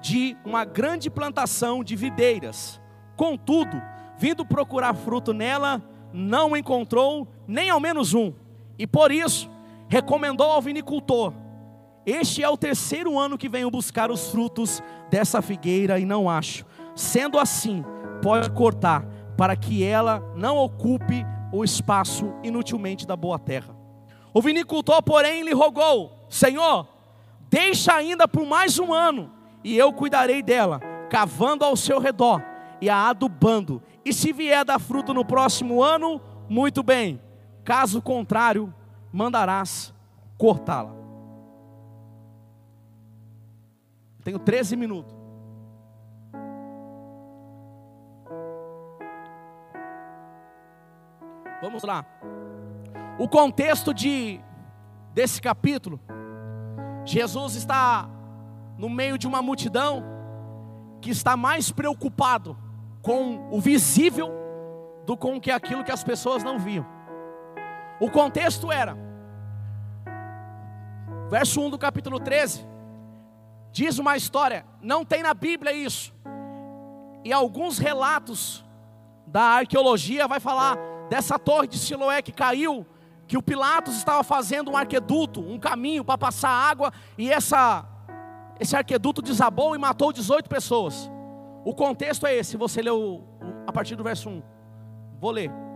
de 0.00 0.36
uma 0.44 0.64
grande 0.64 1.10
plantação 1.10 1.84
de 1.84 1.96
videiras. 1.96 2.80
Contudo, 3.16 3.80
vindo 4.16 4.44
procurar 4.44 4.94
fruto 4.94 5.32
nela, 5.32 5.82
não 6.12 6.56
encontrou 6.56 7.28
nem 7.46 7.70
ao 7.70 7.80
menos 7.80 8.14
um, 8.14 8.32
e 8.78 8.86
por 8.86 9.10
isso 9.10 9.50
recomendou 9.88 10.50
ao 10.50 10.62
vinicultor: 10.62 11.32
Este 12.10 12.42
é 12.42 12.48
o 12.48 12.56
terceiro 12.56 13.16
ano 13.16 13.38
que 13.38 13.48
venho 13.48 13.70
buscar 13.70 14.10
os 14.10 14.32
frutos 14.32 14.82
dessa 15.08 15.40
figueira 15.40 16.00
e 16.00 16.04
não 16.04 16.28
acho. 16.28 16.66
Sendo 16.96 17.38
assim, 17.38 17.84
pode 18.20 18.50
cortar, 18.50 19.06
para 19.36 19.54
que 19.54 19.84
ela 19.84 20.20
não 20.34 20.56
ocupe 20.56 21.24
o 21.52 21.62
espaço 21.62 22.34
inutilmente 22.42 23.06
da 23.06 23.14
boa 23.14 23.38
terra. 23.38 23.76
O 24.34 24.42
vinicultor, 24.42 25.00
porém, 25.04 25.44
lhe 25.44 25.52
rogou: 25.52 26.26
Senhor, 26.28 26.88
deixa 27.48 27.94
ainda 27.94 28.26
por 28.26 28.44
mais 28.44 28.76
um 28.76 28.92
ano, 28.92 29.30
e 29.62 29.78
eu 29.78 29.92
cuidarei 29.92 30.42
dela, 30.42 30.80
cavando 31.08 31.64
ao 31.64 31.76
seu 31.76 32.00
redor 32.00 32.42
e 32.80 32.90
a 32.90 33.08
adubando, 33.08 33.80
e 34.04 34.12
se 34.12 34.32
vier 34.32 34.64
dar 34.64 34.80
fruto 34.80 35.14
no 35.14 35.24
próximo 35.24 35.80
ano, 35.80 36.20
muito 36.48 36.82
bem. 36.82 37.20
Caso 37.62 38.02
contrário, 38.02 38.74
mandarás 39.12 39.94
cortá-la. 40.36 40.99
Tenho 44.22 44.38
13 44.38 44.76
minutos. 44.76 45.14
Vamos 51.62 51.82
lá. 51.82 52.04
O 53.18 53.28
contexto 53.28 53.92
de 53.92 54.40
desse 55.12 55.42
capítulo, 55.42 56.00
Jesus 57.04 57.54
está 57.54 58.08
no 58.78 58.88
meio 58.88 59.18
de 59.18 59.26
uma 59.26 59.42
multidão 59.42 60.04
que 61.00 61.10
está 61.10 61.36
mais 61.36 61.70
preocupado 61.70 62.56
com 63.02 63.48
o 63.50 63.60
visível 63.60 64.30
do 65.04 65.16
com 65.16 65.40
que 65.40 65.50
aquilo 65.50 65.84
que 65.84 65.92
as 65.92 66.04
pessoas 66.04 66.42
não 66.42 66.58
viam. 66.58 66.86
O 67.98 68.10
contexto 68.10 68.70
era 68.70 68.96
verso 71.28 71.60
1 71.60 71.70
do 71.70 71.78
capítulo 71.78 72.18
13 72.18 72.66
diz 73.72 73.98
uma 73.98 74.16
história, 74.16 74.64
não 74.80 75.04
tem 75.04 75.22
na 75.22 75.34
Bíblia 75.34 75.72
isso. 75.72 76.12
E 77.24 77.32
alguns 77.32 77.78
relatos 77.78 78.64
da 79.26 79.42
arqueologia 79.42 80.26
vai 80.26 80.40
falar 80.40 80.76
dessa 81.08 81.38
torre 81.38 81.68
de 81.68 81.78
Siloé 81.78 82.22
que 82.22 82.32
caiu, 82.32 82.86
que 83.26 83.36
o 83.36 83.42
Pilatos 83.42 83.96
estava 83.96 84.24
fazendo 84.24 84.70
um 84.70 84.76
arqueduto, 84.76 85.40
um 85.40 85.58
caminho 85.58 86.04
para 86.04 86.18
passar 86.18 86.50
água 86.50 86.92
e 87.16 87.30
essa 87.30 87.86
esse 88.58 88.76
arqueduto 88.76 89.22
desabou 89.22 89.74
e 89.74 89.78
matou 89.78 90.12
18 90.12 90.48
pessoas. 90.48 91.10
O 91.64 91.74
contexto 91.74 92.26
é 92.26 92.36
esse, 92.36 92.58
você 92.58 92.82
leu 92.82 93.24
a 93.66 93.72
partir 93.72 93.96
do 93.96 94.04
verso 94.04 94.28
1. 94.28 94.42
Vou 95.18 95.30
ler. 95.30 95.69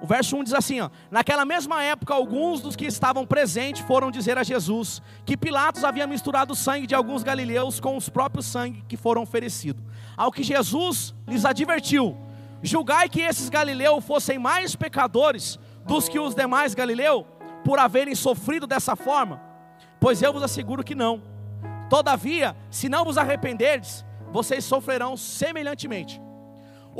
O 0.00 0.06
verso 0.06 0.36
1 0.36 0.44
diz 0.44 0.54
assim: 0.54 0.80
ó, 0.80 0.90
Naquela 1.10 1.44
mesma 1.44 1.82
época, 1.82 2.14
alguns 2.14 2.60
dos 2.60 2.76
que 2.76 2.86
estavam 2.86 3.26
presentes 3.26 3.82
foram 3.82 4.10
dizer 4.10 4.38
a 4.38 4.42
Jesus 4.42 5.02
que 5.24 5.36
Pilatos 5.36 5.84
havia 5.84 6.06
misturado 6.06 6.52
o 6.52 6.56
sangue 6.56 6.86
de 6.86 6.94
alguns 6.94 7.22
galileus 7.22 7.80
com 7.80 7.96
os 7.96 8.08
próprios 8.08 8.46
sangue 8.46 8.84
que 8.88 8.96
foram 8.96 9.22
oferecidos. 9.22 9.84
Ao 10.16 10.30
que 10.30 10.42
Jesus 10.42 11.14
lhes 11.26 11.44
advertiu: 11.44 12.16
Julgai 12.62 13.08
que 13.08 13.20
esses 13.20 13.48
galileus 13.48 14.04
fossem 14.04 14.38
mais 14.38 14.76
pecadores 14.76 15.58
dos 15.84 16.08
que 16.08 16.18
os 16.18 16.34
demais 16.34 16.74
galileus, 16.74 17.24
por 17.64 17.78
haverem 17.78 18.14
sofrido 18.14 18.66
dessa 18.66 18.94
forma? 18.94 19.40
Pois 20.00 20.22
eu 20.22 20.32
vos 20.32 20.42
asseguro 20.42 20.84
que 20.84 20.94
não. 20.94 21.22
Todavia, 21.90 22.56
se 22.70 22.88
não 22.88 23.04
vos 23.04 23.18
arrependerdes, 23.18 24.04
vocês 24.30 24.64
sofrerão 24.64 25.16
semelhantemente. 25.16 26.20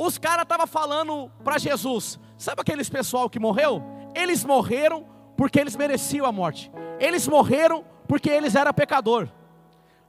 Os 0.01 0.17
caras 0.17 0.43
estavam 0.43 0.65
falando 0.65 1.29
para 1.43 1.57
Jesus: 1.57 2.17
sabe 2.37 2.61
aqueles 2.61 2.87
pessoal 2.87 3.29
que 3.29 3.37
morreu? 3.37 3.83
Eles 4.15 4.45
morreram 4.45 5.05
porque 5.35 5.59
eles 5.59 5.75
mereciam 5.75 6.25
a 6.25 6.31
morte. 6.31 6.71
Eles 7.01 7.27
morreram 7.27 7.83
porque 8.07 8.29
eles 8.29 8.55
eram 8.55 8.73
pecador. 8.73 9.27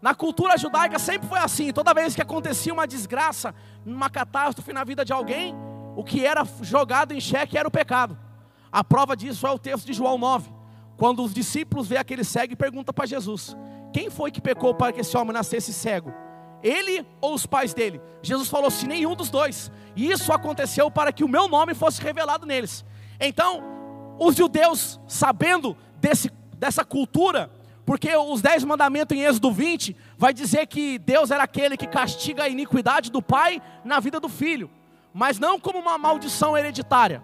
Na 0.00 0.14
cultura 0.14 0.56
judaica 0.56 0.96
sempre 0.96 1.28
foi 1.28 1.40
assim. 1.40 1.72
Toda 1.72 1.92
vez 1.92 2.14
que 2.14 2.22
acontecia 2.22 2.72
uma 2.72 2.86
desgraça, 2.86 3.52
uma 3.84 4.08
catástrofe 4.08 4.72
na 4.72 4.84
vida 4.84 5.04
de 5.04 5.12
alguém, 5.12 5.56
o 5.96 6.04
que 6.04 6.24
era 6.24 6.46
jogado 6.62 7.10
em 7.10 7.20
xeque 7.20 7.58
era 7.58 7.66
o 7.66 7.70
pecado. 7.70 8.16
A 8.70 8.84
prova 8.84 9.16
disso 9.16 9.44
é 9.44 9.50
o 9.50 9.58
texto 9.58 9.86
de 9.86 9.92
João 9.92 10.16
9. 10.16 10.52
Quando 10.96 11.20
os 11.24 11.34
discípulos 11.34 11.88
vê 11.88 11.96
aquele 11.96 12.22
cego 12.22 12.52
e 12.52 12.56
perguntam 12.56 12.94
para 12.94 13.06
Jesus: 13.06 13.56
Quem 13.92 14.08
foi 14.08 14.30
que 14.30 14.40
pecou 14.40 14.72
para 14.72 14.92
que 14.92 15.00
esse 15.00 15.16
homem 15.16 15.32
nascesse 15.32 15.72
cego? 15.72 16.14
Ele 16.62 17.06
ou 17.20 17.34
os 17.34 17.46
pais 17.46 17.72
dele? 17.74 18.00
Jesus 18.22 18.48
falou 18.48 18.68
assim: 18.68 18.86
nenhum 18.86 19.14
dos 19.14 19.30
dois. 19.30 19.70
E 19.96 20.10
isso 20.10 20.32
aconteceu 20.32 20.90
para 20.90 21.12
que 21.12 21.24
o 21.24 21.28
meu 21.28 21.48
nome 21.48 21.74
fosse 21.74 22.00
revelado 22.00 22.46
neles. 22.46 22.84
Então, 23.18 23.62
os 24.18 24.36
judeus, 24.36 25.00
sabendo 25.06 25.76
desse, 26.00 26.30
dessa 26.56 26.84
cultura, 26.84 27.50
porque 27.84 28.14
os 28.14 28.40
dez 28.40 28.62
mandamentos 28.62 29.16
em 29.16 29.22
Êxodo 29.22 29.50
20 29.50 29.96
vai 30.16 30.32
dizer 30.32 30.66
que 30.66 30.98
Deus 30.98 31.30
era 31.30 31.42
aquele 31.42 31.76
que 31.76 31.86
castiga 31.86 32.44
a 32.44 32.48
iniquidade 32.48 33.10
do 33.10 33.20
pai 33.20 33.60
na 33.84 33.98
vida 33.98 34.20
do 34.20 34.28
filho, 34.28 34.70
mas 35.12 35.38
não 35.38 35.58
como 35.58 35.78
uma 35.78 35.98
maldição 35.98 36.56
hereditária. 36.56 37.22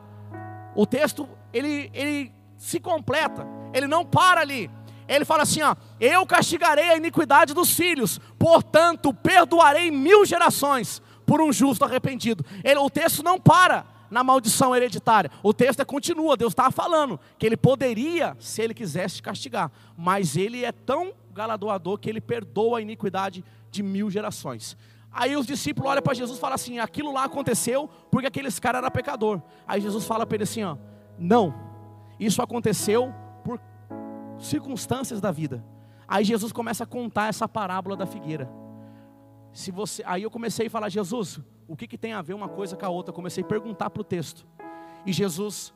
O 0.75 0.85
texto 0.85 1.29
ele, 1.53 1.91
ele 1.95 2.33
se 2.57 2.81
completa, 2.81 3.47
ele 3.73 3.87
não 3.87 4.05
para 4.05 4.41
ali. 4.41 4.71
Ele 5.09 5.25
fala 5.25 5.43
assim: 5.43 5.63
ó, 5.63 5.75
eu 6.01 6.27
castigarei 6.27 6.91
a 6.91 6.97
iniquidade 6.97 7.55
dos 7.55 7.73
filhos, 7.73 8.21
portanto 8.39 9.13
perdoarei 9.13 9.91
mil 9.91 10.25
gerações 10.25 11.03
por 11.25 11.41
um 11.41 11.53
justo 11.53 11.85
arrependido. 11.85 12.45
Ele, 12.65 12.79
o 12.79 12.91
texto 12.91 13.23
não 13.23 13.39
para 13.39 13.85
na 14.11 14.23
maldição 14.23 14.75
hereditária. 14.75 15.31
O 15.43 15.53
texto 15.53 15.81
é 15.81 15.85
continua, 15.85 16.37
Deus 16.37 16.53
estava 16.53 16.71
falando 16.71 17.19
que 17.39 17.45
ele 17.45 17.57
poderia, 17.57 18.37
se 18.39 18.63
ele 18.63 18.75
quisesse, 18.75 19.21
castigar, 19.21 19.71
mas 19.97 20.37
ele 20.37 20.65
é 20.65 20.73
tão 20.73 21.13
galardoador 21.33 21.99
que 21.99 22.09
ele 22.09 22.21
perdoa 22.21 22.79
a 22.79 22.83
iniquidade 22.83 23.45
de 23.71 23.83
mil 23.83 24.11
gerações. 24.11 24.77
Aí 25.13 25.37
os 25.37 25.47
discípulos 25.47 25.91
olham 25.91 26.03
para 26.03 26.15
Jesus 26.15 26.39
e 26.39 26.41
falam 26.41 26.55
assim: 26.55 26.79
aquilo 26.79 27.13
lá 27.13 27.25
aconteceu 27.25 27.89
porque 28.11 28.27
aqueles 28.27 28.59
caras 28.59 28.81
eram 28.81 28.91
pecador. 28.91 29.41
Aí 29.67 29.81
Jesus 29.81 30.05
fala 30.05 30.27
para 30.27 30.37
ele 30.37 30.45
assim: 30.45 30.63
ó, 30.63 30.77
não, 31.19 31.55
isso 32.21 32.43
aconteceu 32.43 33.15
circunstâncias 34.39 35.21
da 35.21 35.31
vida. 35.31 35.65
Aí 36.09 36.25
Jesus 36.25 36.53
começa 36.53 36.85
a 36.85 36.87
contar 36.87 37.29
essa 37.29 37.49
parábola 37.49 37.97
da 37.97 38.07
figueira. 38.07 38.49
Se 39.53 39.71
você, 39.71 40.03
aí 40.07 40.23
eu 40.23 40.31
comecei 40.31 40.67
a 40.67 40.71
falar, 40.71 40.89
Jesus, 40.89 41.41
o 41.67 41.77
que, 41.77 41.87
que 41.87 41.99
tem 41.99 42.13
a 42.13 42.23
ver 42.23 42.35
uma 42.35 42.49
coisa 42.49 42.77
com 42.77 42.87
a 42.87 42.89
outra? 42.89 43.13
comecei 43.13 43.43
a 43.43 43.47
perguntar 43.47 43.91
para 43.91 44.01
o 44.01 44.05
texto. 44.05 44.47
E 45.05 45.13
Jesus 45.13 45.73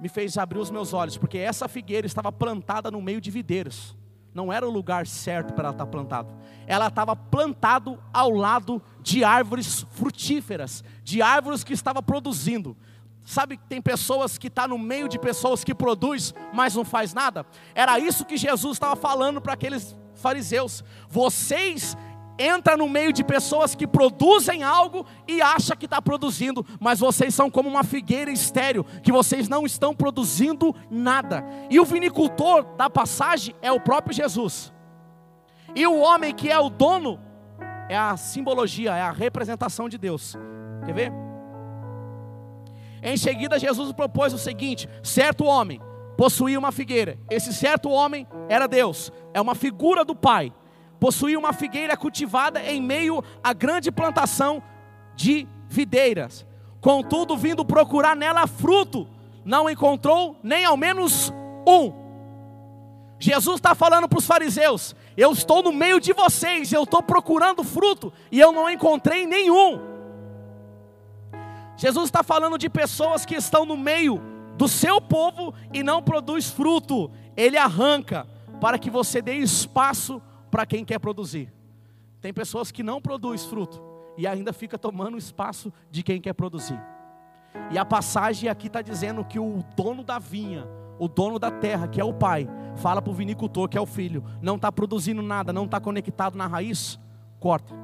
me 0.00 0.08
fez 0.08 0.36
abrir 0.36 0.58
os 0.58 0.70
meus 0.70 0.92
olhos, 0.92 1.16
porque 1.16 1.38
essa 1.38 1.68
figueira 1.68 2.06
estava 2.06 2.32
plantada 2.32 2.90
no 2.90 3.00
meio 3.00 3.20
de 3.20 3.30
videiros. 3.30 3.96
Não 4.34 4.52
era 4.52 4.68
o 4.68 4.70
lugar 4.70 5.06
certo 5.06 5.54
para 5.54 5.68
ela 5.68 5.72
estar 5.72 5.86
plantada. 5.86 6.34
Ela 6.66 6.88
estava 6.88 7.16
plantado 7.16 7.98
ao 8.12 8.30
lado 8.30 8.82
de 9.00 9.24
árvores 9.24 9.86
frutíferas, 9.92 10.84
de 11.02 11.22
árvores 11.22 11.64
que 11.64 11.72
estava 11.72 12.02
produzindo. 12.02 12.76
Sabe 13.26 13.56
que 13.56 13.64
tem 13.64 13.82
pessoas 13.82 14.38
que 14.38 14.46
estão 14.46 14.64
tá 14.64 14.68
no 14.68 14.78
meio 14.78 15.08
de 15.08 15.18
pessoas 15.18 15.64
que 15.64 15.74
produz, 15.74 16.32
mas 16.52 16.76
não 16.76 16.84
faz 16.84 17.12
nada? 17.12 17.44
Era 17.74 17.98
isso 17.98 18.24
que 18.24 18.36
Jesus 18.36 18.76
estava 18.76 18.94
falando 18.94 19.40
para 19.40 19.52
aqueles 19.52 19.96
fariseus. 20.14 20.84
Vocês 21.08 21.96
entra 22.38 22.76
no 22.76 22.88
meio 22.88 23.12
de 23.12 23.24
pessoas 23.24 23.74
que 23.74 23.84
produzem 23.84 24.62
algo 24.62 25.04
e 25.26 25.42
acha 25.42 25.74
que 25.74 25.86
está 25.86 26.00
produzindo, 26.00 26.64
mas 26.78 27.00
vocês 27.00 27.34
são 27.34 27.50
como 27.50 27.68
uma 27.68 27.82
figueira 27.82 28.30
estéreo, 28.30 28.84
que 29.02 29.10
vocês 29.10 29.48
não 29.48 29.66
estão 29.66 29.92
produzindo 29.92 30.72
nada. 30.88 31.44
E 31.68 31.80
o 31.80 31.84
vinicultor 31.84 32.62
da 32.76 32.88
passagem 32.88 33.56
é 33.60 33.72
o 33.72 33.80
próprio 33.80 34.14
Jesus. 34.14 34.72
E 35.74 35.84
o 35.84 35.98
homem 35.98 36.32
que 36.32 36.48
é 36.48 36.58
o 36.60 36.70
dono 36.70 37.18
é 37.88 37.98
a 37.98 38.16
simbologia, 38.16 38.94
é 38.94 39.02
a 39.02 39.10
representação 39.10 39.88
de 39.88 39.98
Deus. 39.98 40.36
Quer 40.84 40.94
ver? 40.94 41.25
Em 43.06 43.16
seguida, 43.16 43.58
Jesus 43.58 43.90
propôs 43.92 44.34
o 44.34 44.38
seguinte: 44.38 44.86
certo 45.02 45.46
homem 45.46 45.80
possuía 46.18 46.58
uma 46.58 46.72
figueira. 46.72 47.18
Esse 47.30 47.54
certo 47.54 47.88
homem 47.88 48.26
era 48.48 48.66
Deus, 48.66 49.10
é 49.32 49.40
uma 49.40 49.54
figura 49.54 50.04
do 50.04 50.14
Pai 50.14 50.52
possuía 50.98 51.38
uma 51.38 51.52
figueira 51.52 51.96
cultivada 51.96 52.60
em 52.62 52.80
meio 52.80 53.22
à 53.42 53.52
grande 53.52 53.90
plantação 53.90 54.62
de 55.14 55.46
videiras. 55.68 56.46
Contudo, 56.80 57.36
vindo 57.36 57.64
procurar 57.64 58.16
nela 58.16 58.46
fruto, 58.46 59.08
não 59.44 59.68
encontrou 59.68 60.38
nem 60.42 60.64
ao 60.64 60.76
menos 60.76 61.32
um. 61.66 61.92
Jesus 63.18 63.56
está 63.56 63.74
falando 63.74 64.08
para 64.08 64.18
os 64.18 64.26
fariseus: 64.26 64.94
Eu 65.16 65.32
estou 65.32 65.62
no 65.62 65.72
meio 65.72 66.00
de 66.00 66.12
vocês, 66.12 66.72
eu 66.72 66.82
estou 66.82 67.02
procurando 67.02 67.64
fruto 67.64 68.12
e 68.30 68.38
eu 68.38 68.52
não 68.52 68.68
encontrei 68.70 69.26
nenhum. 69.26 69.95
Jesus 71.76 72.06
está 72.06 72.22
falando 72.22 72.56
de 72.56 72.68
pessoas 72.70 73.26
que 73.26 73.34
estão 73.34 73.66
no 73.66 73.76
meio 73.76 74.20
do 74.56 74.66
seu 74.66 75.00
povo 75.00 75.54
e 75.72 75.82
não 75.82 76.02
produz 76.02 76.50
fruto. 76.50 77.10
Ele 77.36 77.56
arranca 77.56 78.26
para 78.60 78.78
que 78.78 78.90
você 78.90 79.20
dê 79.20 79.34
espaço 79.34 80.20
para 80.50 80.64
quem 80.64 80.84
quer 80.84 80.98
produzir. 80.98 81.52
Tem 82.20 82.32
pessoas 82.32 82.72
que 82.72 82.82
não 82.82 83.00
produzem 83.00 83.48
fruto 83.48 83.82
e 84.16 84.26
ainda 84.26 84.52
fica 84.52 84.78
tomando 84.78 85.18
espaço 85.18 85.72
de 85.90 86.02
quem 86.02 86.20
quer 86.20 86.32
produzir. 86.32 86.80
E 87.70 87.78
a 87.78 87.84
passagem 87.84 88.48
aqui 88.48 88.66
está 88.66 88.80
dizendo 88.80 89.24
que 89.24 89.38
o 89.38 89.62
dono 89.76 90.02
da 90.02 90.18
vinha, 90.18 90.66
o 90.98 91.08
dono 91.08 91.38
da 91.38 91.50
terra, 91.50 91.88
que 91.88 92.00
é 92.00 92.04
o 92.04 92.14
pai, 92.14 92.48
fala 92.76 93.02
para 93.02 93.10
o 93.10 93.14
vinicultor, 93.14 93.68
que 93.68 93.76
é 93.76 93.80
o 93.80 93.86
filho, 93.86 94.24
não 94.40 94.56
está 94.56 94.70
produzindo 94.72 95.20
nada, 95.22 95.52
não 95.52 95.64
está 95.64 95.80
conectado 95.80 96.36
na 96.36 96.46
raiz, 96.46 96.98
corta. 97.38 97.74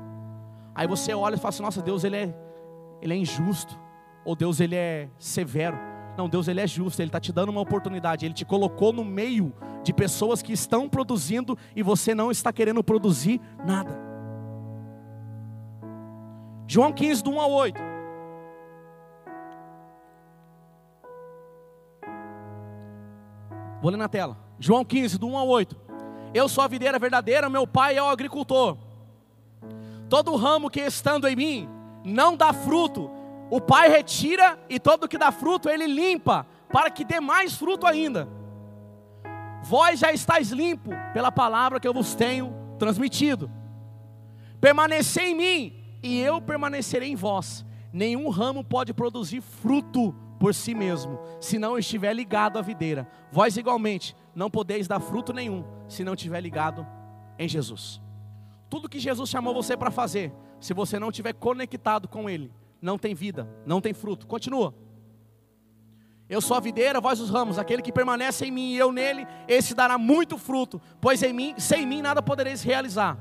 Aí 0.74 0.86
você 0.86 1.12
olha 1.12 1.34
e 1.34 1.38
fala 1.38 1.50
assim: 1.50 1.62
nossa, 1.62 1.82
Deus 1.82 2.04
ele 2.04 2.16
é, 2.16 2.34
ele 3.00 3.14
é 3.14 3.16
injusto, 3.16 3.78
ou 4.24 4.36
Deus 4.36 4.60
ele 4.60 4.76
é 4.76 5.08
severo. 5.18 5.78
Não, 6.16 6.28
Deus 6.28 6.46
ele 6.46 6.60
é 6.60 6.66
justo, 6.66 7.00
ele 7.00 7.08
está 7.08 7.18
te 7.18 7.32
dando 7.32 7.48
uma 7.48 7.60
oportunidade, 7.60 8.26
ele 8.26 8.34
te 8.34 8.44
colocou 8.44 8.92
no 8.92 9.04
meio 9.04 9.52
de 9.82 9.92
pessoas 9.92 10.42
que 10.42 10.52
estão 10.52 10.88
produzindo 10.88 11.56
e 11.74 11.82
você 11.82 12.14
não 12.14 12.30
está 12.30 12.52
querendo 12.52 12.84
produzir 12.84 13.40
nada. 13.64 13.98
João 16.66 16.92
15, 16.92 17.22
do 17.22 17.30
1 17.30 17.40
a 17.40 17.46
8. 17.46 17.80
Vou 23.80 23.90
ler 23.90 23.96
na 23.96 24.08
tela. 24.08 24.38
João 24.58 24.84
15, 24.84 25.18
do 25.18 25.26
1 25.26 25.38
a 25.38 25.42
8. 25.42 25.76
Eu 26.32 26.48
sou 26.48 26.62
a 26.62 26.68
videira 26.68 26.98
verdadeira, 26.98 27.50
meu 27.50 27.66
pai 27.66 27.96
é 27.96 28.02
o 28.02 28.08
agricultor. 28.08 28.78
Todo 30.08 30.36
ramo 30.36 30.70
que 30.70 30.80
estando 30.80 31.26
em 31.26 31.34
mim 31.34 31.68
não 32.04 32.36
dá 32.36 32.52
fruto, 32.52 33.10
o 33.52 33.60
pai 33.60 33.90
retira 33.90 34.58
e 34.66 34.80
todo 34.80 35.06
que 35.06 35.18
dá 35.18 35.30
fruto 35.30 35.68
ele 35.68 35.86
limpa, 35.86 36.46
para 36.72 36.90
que 36.90 37.04
dê 37.04 37.20
mais 37.20 37.54
fruto 37.54 37.86
ainda. 37.86 38.26
Vós 39.62 40.00
já 40.00 40.10
estáis 40.10 40.50
limpo 40.50 40.88
pela 41.12 41.30
palavra 41.30 41.78
que 41.78 41.86
eu 41.86 41.92
vos 41.92 42.14
tenho 42.14 42.50
transmitido. 42.78 43.50
Permanecei 44.58 45.32
em 45.32 45.34
mim 45.34 45.98
e 46.02 46.18
eu 46.18 46.40
permanecerei 46.40 47.10
em 47.10 47.14
vós. 47.14 47.62
Nenhum 47.92 48.30
ramo 48.30 48.64
pode 48.64 48.94
produzir 48.94 49.42
fruto 49.42 50.14
por 50.40 50.54
si 50.54 50.74
mesmo, 50.74 51.20
se 51.38 51.58
não 51.58 51.78
estiver 51.78 52.14
ligado 52.14 52.58
à 52.58 52.62
videira. 52.62 53.06
Vós 53.30 53.58
igualmente 53.58 54.16
não 54.34 54.50
podeis 54.50 54.88
dar 54.88 54.98
fruto 54.98 55.30
nenhum, 55.30 55.62
se 55.88 56.02
não 56.02 56.14
estiver 56.14 56.40
ligado 56.40 56.86
em 57.38 57.46
Jesus. 57.46 58.00
Tudo 58.70 58.88
que 58.88 58.98
Jesus 58.98 59.28
chamou 59.28 59.52
você 59.52 59.76
para 59.76 59.90
fazer, 59.90 60.32
se 60.58 60.72
você 60.72 60.98
não 60.98 61.10
estiver 61.10 61.34
conectado 61.34 62.08
com 62.08 62.30
Ele, 62.30 62.50
não 62.82 62.98
tem 62.98 63.14
vida, 63.14 63.48
não 63.64 63.80
tem 63.80 63.94
fruto. 63.94 64.26
Continua. 64.26 64.74
Eu 66.28 66.40
sou 66.40 66.56
a 66.56 66.60
videira, 66.60 67.00
vós 67.00 67.20
os 67.20 67.30
ramos, 67.30 67.58
aquele 67.58 67.80
que 67.80 67.92
permanece 67.92 68.44
em 68.46 68.50
mim 68.50 68.72
e 68.72 68.78
eu 68.78 68.90
nele, 68.90 69.26
esse 69.46 69.74
dará 69.74 69.96
muito 69.96 70.36
fruto, 70.36 70.80
pois 71.00 71.22
em 71.22 71.32
mim, 71.32 71.54
sem 71.58 71.86
mim 71.86 72.02
nada 72.02 72.22
podereis 72.22 72.62
realizar. 72.62 73.18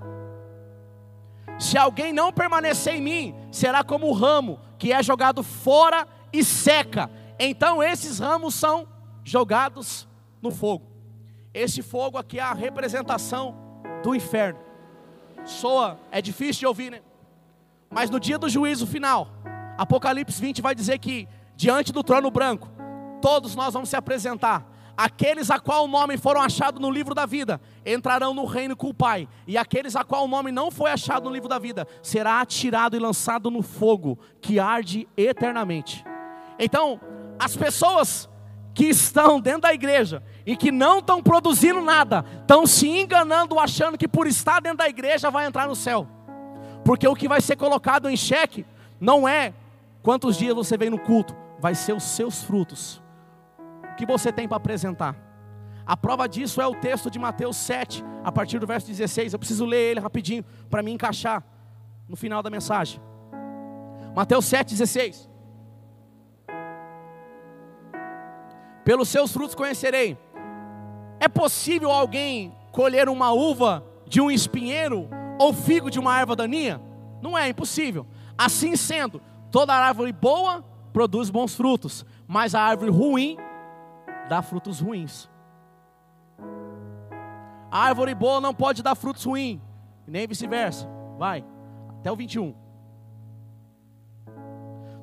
Se 1.59 1.77
alguém 1.77 2.11
não 2.11 2.33
permanecer 2.33 2.95
em 2.95 3.01
mim, 3.01 3.35
será 3.51 3.83
como 3.83 4.07
o 4.07 4.13
ramo 4.13 4.59
que 4.79 4.91
é 4.91 5.03
jogado 5.03 5.43
fora 5.43 6.07
e 6.33 6.43
seca. 6.43 7.11
Então 7.37 7.83
esses 7.83 8.17
ramos 8.17 8.55
são 8.55 8.87
jogados 9.23 10.07
no 10.41 10.49
fogo. 10.49 10.87
Esse 11.53 11.81
fogo 11.83 12.17
aqui 12.17 12.39
é 12.39 12.43
a 12.43 12.53
representação 12.53 13.55
do 14.01 14.15
inferno. 14.15 14.59
Soa, 15.43 15.99
é 16.09 16.21
difícil 16.21 16.61
de 16.61 16.67
ouvir, 16.67 16.91
né? 16.91 17.01
Mas 17.91 18.09
no 18.09 18.19
dia 18.19 18.39
do 18.39 18.47
juízo 18.47 18.87
final, 18.87 19.27
Apocalipse 19.77 20.39
20 20.39 20.61
vai 20.61 20.73
dizer 20.73 20.97
que 20.97 21.27
diante 21.55 21.91
do 21.91 22.03
trono 22.03 22.31
branco, 22.31 22.69
todos 23.21 23.55
nós 23.55 23.73
vamos 23.73 23.89
se 23.89 23.95
apresentar. 23.95 24.65
Aqueles 24.95 25.49
a 25.49 25.59
qual 25.59 25.85
o 25.85 25.87
nome 25.87 26.17
foram 26.17 26.41
achados 26.41 26.81
no 26.81 26.89
livro 26.89 27.15
da 27.15 27.25
vida 27.25 27.59
entrarão 27.85 28.33
no 28.33 28.45
reino 28.45 28.75
com 28.75 28.89
o 28.89 28.93
Pai, 28.93 29.27
e 29.47 29.57
aqueles 29.57 29.95
a 29.95 30.03
qual 30.03 30.25
o 30.25 30.27
nome 30.27 30.51
não 30.51 30.69
foi 30.69 30.91
achado 30.91 31.23
no 31.25 31.33
livro 31.33 31.49
da 31.49 31.57
vida 31.57 31.87
será 32.01 32.39
atirado 32.39 32.95
e 32.95 32.99
lançado 32.99 33.49
no 33.49 33.61
fogo 33.61 34.17
que 34.39 34.59
arde 34.59 35.07
eternamente. 35.17 36.05
Então, 36.59 36.99
as 37.39 37.57
pessoas 37.57 38.29
que 38.73 38.85
estão 38.85 39.39
dentro 39.39 39.61
da 39.61 39.73
igreja 39.73 40.23
e 40.45 40.55
que 40.55 40.71
não 40.71 40.99
estão 40.99 41.21
produzindo 41.21 41.81
nada, 41.81 42.23
estão 42.41 42.65
se 42.65 42.87
enganando, 42.87 43.59
achando 43.59 43.97
que 43.97 44.07
por 44.07 44.27
estar 44.27 44.61
dentro 44.61 44.79
da 44.79 44.87
igreja 44.87 45.29
vai 45.29 45.45
entrar 45.45 45.67
no 45.67 45.75
céu. 45.75 46.07
Porque 46.83 47.07
o 47.07 47.15
que 47.15 47.27
vai 47.27 47.41
ser 47.41 47.55
colocado 47.55 48.09
em 48.09 48.17
xeque 48.17 48.65
não 48.99 49.27
é 49.27 49.53
quantos 50.01 50.37
dias 50.37 50.55
você 50.55 50.77
vem 50.77 50.89
no 50.89 50.99
culto, 50.99 51.35
vai 51.59 51.75
ser 51.75 51.93
os 51.93 52.03
seus 52.03 52.43
frutos. 52.43 53.01
O 53.91 53.95
que 53.95 54.05
você 54.05 54.31
tem 54.31 54.47
para 54.47 54.57
apresentar? 54.57 55.15
A 55.85 55.97
prova 55.97 56.27
disso 56.27 56.61
é 56.61 56.67
o 56.67 56.75
texto 56.75 57.09
de 57.09 57.19
Mateus 57.19 57.57
7, 57.57 58.03
a 58.23 58.31
partir 58.31 58.59
do 58.59 58.67
verso 58.67 58.87
16. 58.87 59.33
Eu 59.33 59.39
preciso 59.39 59.65
ler 59.65 59.91
ele 59.91 59.99
rapidinho 59.99 60.43
para 60.69 60.81
me 60.81 60.91
encaixar 60.91 61.43
no 62.07 62.15
final 62.15 62.41
da 62.41 62.49
mensagem. 62.49 63.01
Mateus 64.15 64.45
7, 64.45 64.71
16. 64.71 65.29
Pelos 68.83 69.09
seus 69.09 69.31
frutos 69.31 69.55
conhecerei. 69.55 70.17
É 71.19 71.27
possível 71.27 71.91
alguém 71.91 72.55
colher 72.71 73.07
uma 73.07 73.31
uva 73.31 73.83
de 74.07 74.19
um 74.19 74.31
espinheiro 74.31 75.07
ou 75.41 75.53
figo 75.53 75.89
de 75.89 75.99
uma 75.99 76.19
erva 76.19 76.35
daninha? 76.35 76.79
Não 77.19 77.35
é 77.35 77.49
impossível. 77.49 78.05
Assim 78.37 78.75
sendo, 78.75 79.19
toda 79.49 79.73
árvore 79.73 80.11
boa 80.11 80.63
produz 80.93 81.31
bons 81.31 81.55
frutos, 81.55 82.05
mas 82.27 82.53
a 82.53 82.61
árvore 82.61 82.91
ruim 82.91 83.37
dá 84.29 84.43
frutos 84.43 84.79
ruins. 84.79 85.27
A 87.71 87.79
árvore 87.85 88.13
boa 88.13 88.39
não 88.39 88.53
pode 88.53 88.83
dar 88.83 88.93
frutos 88.93 89.23
ruins, 89.23 89.59
nem 90.05 90.27
vice-versa. 90.27 90.87
Vai, 91.17 91.43
até 91.99 92.11
o 92.11 92.15
21. 92.15 92.53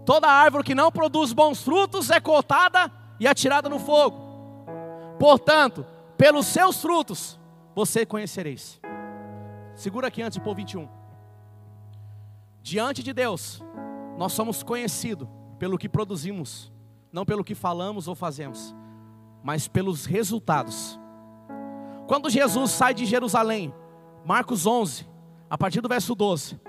Toda 0.04 0.28
árvore 0.28 0.62
que 0.62 0.74
não 0.74 0.92
produz 0.92 1.32
bons 1.32 1.62
frutos 1.62 2.10
é 2.10 2.20
cortada 2.20 2.92
e 3.18 3.26
atirada 3.26 3.68
no 3.68 3.80
fogo. 3.80 4.16
Portanto, 5.18 5.84
pelos 6.16 6.46
seus 6.46 6.80
frutos 6.80 7.38
você 7.74 8.06
conhecereis. 8.06 8.80
Segura 9.78 10.08
aqui 10.08 10.20
antes 10.20 10.36
de 10.36 10.40
pôr 10.44 10.56
21. 10.56 10.88
Diante 12.60 13.00
de 13.00 13.12
Deus, 13.12 13.62
nós 14.16 14.32
somos 14.32 14.60
conhecidos 14.64 15.28
pelo 15.56 15.78
que 15.78 15.88
produzimos, 15.88 16.72
não 17.12 17.24
pelo 17.24 17.44
que 17.44 17.54
falamos 17.54 18.08
ou 18.08 18.16
fazemos, 18.16 18.74
mas 19.40 19.68
pelos 19.68 20.04
resultados. 20.04 20.98
Quando 22.08 22.28
Jesus 22.28 22.72
sai 22.72 22.92
de 22.92 23.06
Jerusalém, 23.06 23.72
Marcos 24.24 24.66
11, 24.66 25.06
a 25.48 25.56
partir 25.56 25.80
do 25.80 25.88
verso 25.88 26.12
12, 26.12 26.60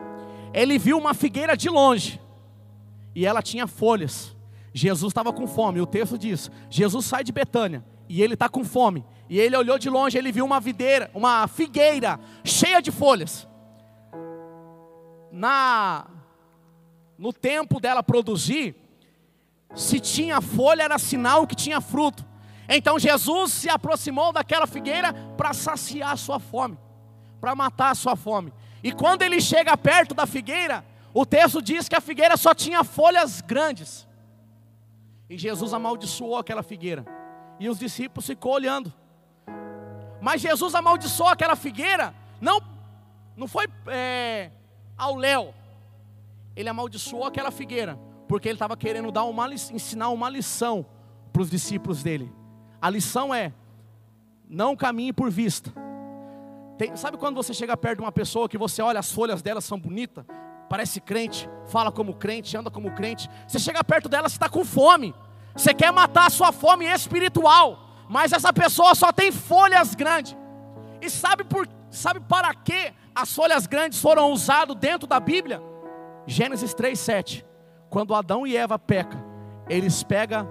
ele 0.53 0.77
viu 0.77 0.95
uma 0.95 1.15
figueira 1.15 1.57
de 1.57 1.67
longe 1.67 2.21
e 3.15 3.25
ela 3.25 3.41
tinha 3.41 3.65
folhas. 3.65 4.37
Jesus 4.71 5.09
estava 5.09 5.33
com 5.33 5.47
fome, 5.47 5.81
o 5.81 5.87
texto 5.87 6.15
diz: 6.15 6.51
Jesus 6.69 7.07
sai 7.07 7.23
de 7.23 7.31
Betânia 7.31 7.83
e 8.09 8.23
ele 8.23 8.33
está 8.33 8.49
com 8.49 8.65
fome. 8.65 9.05
E 9.29 9.39
ele 9.39 9.55
olhou 9.55 9.77
de 9.77 9.89
longe, 9.89 10.17
ele 10.17 10.31
viu 10.31 10.43
uma 10.43 10.59
videira, 10.59 11.11
uma 11.13 11.47
figueira 11.47 12.19
cheia 12.43 12.81
de 12.81 12.91
folhas. 12.91 13.47
Na 15.31 16.07
no 17.15 17.31
tempo 17.33 17.81
dela 17.81 18.01
produzir, 18.01 18.75
se 19.75 19.99
tinha 19.99 20.41
folha 20.41 20.83
era 20.83 20.97
sinal 20.97 21.45
que 21.45 21.53
tinha 21.53 21.79
fruto. 21.79 22.25
Então 22.67 22.97
Jesus 22.97 23.51
se 23.51 23.69
aproximou 23.69 24.31
daquela 24.31 24.65
figueira 24.65 25.13
para 25.37 25.53
saciar 25.53 26.13
a 26.13 26.17
sua 26.17 26.39
fome, 26.39 26.77
para 27.39 27.53
matar 27.53 27.91
a 27.91 27.95
sua 27.95 28.15
fome. 28.15 28.53
E 28.81 28.91
quando 28.91 29.21
ele 29.21 29.41
chega 29.41 29.77
perto 29.77 30.15
da 30.15 30.25
figueira, 30.25 30.83
o 31.13 31.25
texto 31.25 31.61
diz 31.61 31.89
que 31.89 31.95
a 31.95 32.01
figueira 32.01 32.37
só 32.37 32.55
tinha 32.55 32.83
folhas 32.83 33.41
grandes. 33.41 34.07
E 35.29 35.37
Jesus 35.37 35.73
amaldiçoou 35.73 36.37
aquela 36.37 36.63
figueira. 36.63 37.18
E 37.59 37.67
os 37.67 37.77
discípulos 37.77 38.25
ficou 38.25 38.53
olhando. 38.53 38.93
Mas 40.21 40.41
Jesus 40.41 40.75
amaldiçoou 40.75 41.29
aquela 41.29 41.55
figueira, 41.55 42.13
não, 42.41 42.61
não 43.35 43.47
foi 43.47 43.67
é, 43.87 44.51
ao 44.97 45.15
léu. 45.15 45.53
Ele 46.55 46.69
amaldiçoou 46.69 47.25
aquela 47.25 47.51
figueira, 47.51 47.97
porque 48.27 48.49
ele 48.49 48.55
estava 48.55 48.75
querendo 48.75 49.11
dar 49.11 49.23
uma, 49.23 49.53
ensinar 49.53 50.09
uma 50.09 50.29
lição 50.29 50.85
para 51.31 51.41
os 51.41 51.49
discípulos 51.49 52.03
dele. 52.03 52.31
A 52.81 52.89
lição 52.89 53.33
é: 53.33 53.53
não 54.47 54.75
caminhe 54.75 55.13
por 55.13 55.29
vista. 55.29 55.71
Tem, 56.77 56.95
sabe 56.95 57.17
quando 57.17 57.35
você 57.35 57.53
chega 57.53 57.75
perto 57.75 57.97
de 57.97 58.03
uma 58.03 58.11
pessoa 58.11 58.47
que 58.47 58.57
você 58.57 58.81
olha, 58.81 58.99
as 58.99 59.11
folhas 59.11 59.41
dela 59.41 59.59
são 59.59 59.79
bonitas, 59.79 60.25
parece 60.69 61.01
crente, 61.01 61.49
fala 61.67 61.91
como 61.91 62.13
crente, 62.13 62.55
anda 62.55 62.71
como 62.71 62.91
crente. 62.91 63.29
Você 63.47 63.59
chega 63.59 63.83
perto 63.83 64.07
dela, 64.07 64.29
você 64.29 64.35
está 64.35 64.49
com 64.49 64.63
fome. 64.63 65.13
Você 65.55 65.73
quer 65.73 65.91
matar 65.91 66.27
a 66.27 66.29
sua 66.29 66.51
fome 66.51 66.85
espiritual, 66.85 68.05
mas 68.09 68.31
essa 68.31 68.53
pessoa 68.53 68.95
só 68.95 69.11
tem 69.11 69.31
folhas 69.31 69.95
grandes. 69.95 70.35
E 71.01 71.09
sabe 71.09 71.43
por 71.43 71.67
sabe 71.91 72.19
para 72.19 72.53
que 72.53 72.93
as 73.15 73.33
folhas 73.33 73.65
grandes 73.65 73.99
foram 73.99 74.31
usadas 74.31 74.75
dentro 74.75 75.07
da 75.07 75.19
Bíblia? 75.19 75.61
Gênesis 76.25 76.73
3:7. 76.73 77.45
Quando 77.89 78.13
Adão 78.13 78.45
e 78.45 78.55
Eva 78.55 78.77
pecam, 78.77 79.19
eles 79.67 80.03
pegam 80.03 80.47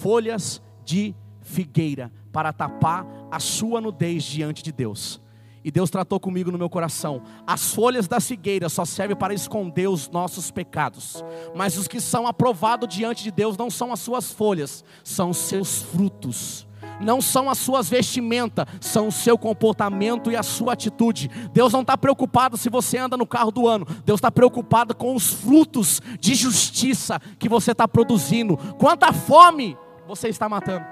folhas 0.00 0.62
de 0.84 1.14
figueira 1.40 2.12
para 2.32 2.52
tapar 2.52 3.06
a 3.30 3.40
sua 3.40 3.80
nudez 3.80 4.22
diante 4.24 4.62
de 4.62 4.72
Deus. 4.72 5.20
E 5.64 5.70
Deus 5.70 5.90
tratou 5.90 6.18
comigo 6.18 6.50
no 6.50 6.58
meu 6.58 6.68
coração. 6.68 7.22
As 7.46 7.72
folhas 7.72 8.08
da 8.08 8.20
figueira 8.20 8.68
só 8.68 8.84
servem 8.84 9.16
para 9.16 9.34
esconder 9.34 9.88
os 9.88 10.08
nossos 10.08 10.50
pecados. 10.50 11.22
Mas 11.54 11.76
os 11.76 11.86
que 11.86 12.00
são 12.00 12.26
aprovados 12.26 12.92
diante 12.92 13.22
de 13.22 13.30
Deus 13.30 13.56
não 13.56 13.70
são 13.70 13.92
as 13.92 14.00
suas 14.00 14.32
folhas, 14.32 14.84
são 15.04 15.32
seus 15.32 15.82
frutos. 15.82 16.66
Não 17.00 17.20
são 17.20 17.48
as 17.48 17.58
suas 17.58 17.88
vestimentas, 17.88 18.66
são 18.80 19.08
o 19.08 19.12
seu 19.12 19.38
comportamento 19.38 20.30
e 20.30 20.36
a 20.36 20.42
sua 20.42 20.72
atitude. 20.72 21.28
Deus 21.52 21.72
não 21.72 21.80
está 21.80 21.96
preocupado 21.96 22.56
se 22.56 22.68
você 22.68 22.98
anda 22.98 23.16
no 23.16 23.26
carro 23.26 23.50
do 23.50 23.66
ano. 23.66 23.86
Deus 24.04 24.18
está 24.18 24.30
preocupado 24.30 24.94
com 24.94 25.14
os 25.14 25.32
frutos 25.32 26.00
de 26.20 26.34
justiça 26.34 27.20
que 27.38 27.48
você 27.48 27.72
está 27.72 27.88
produzindo. 27.88 28.56
Quanta 28.78 29.12
fome 29.12 29.76
você 30.06 30.28
está 30.28 30.48
matando. 30.48 30.84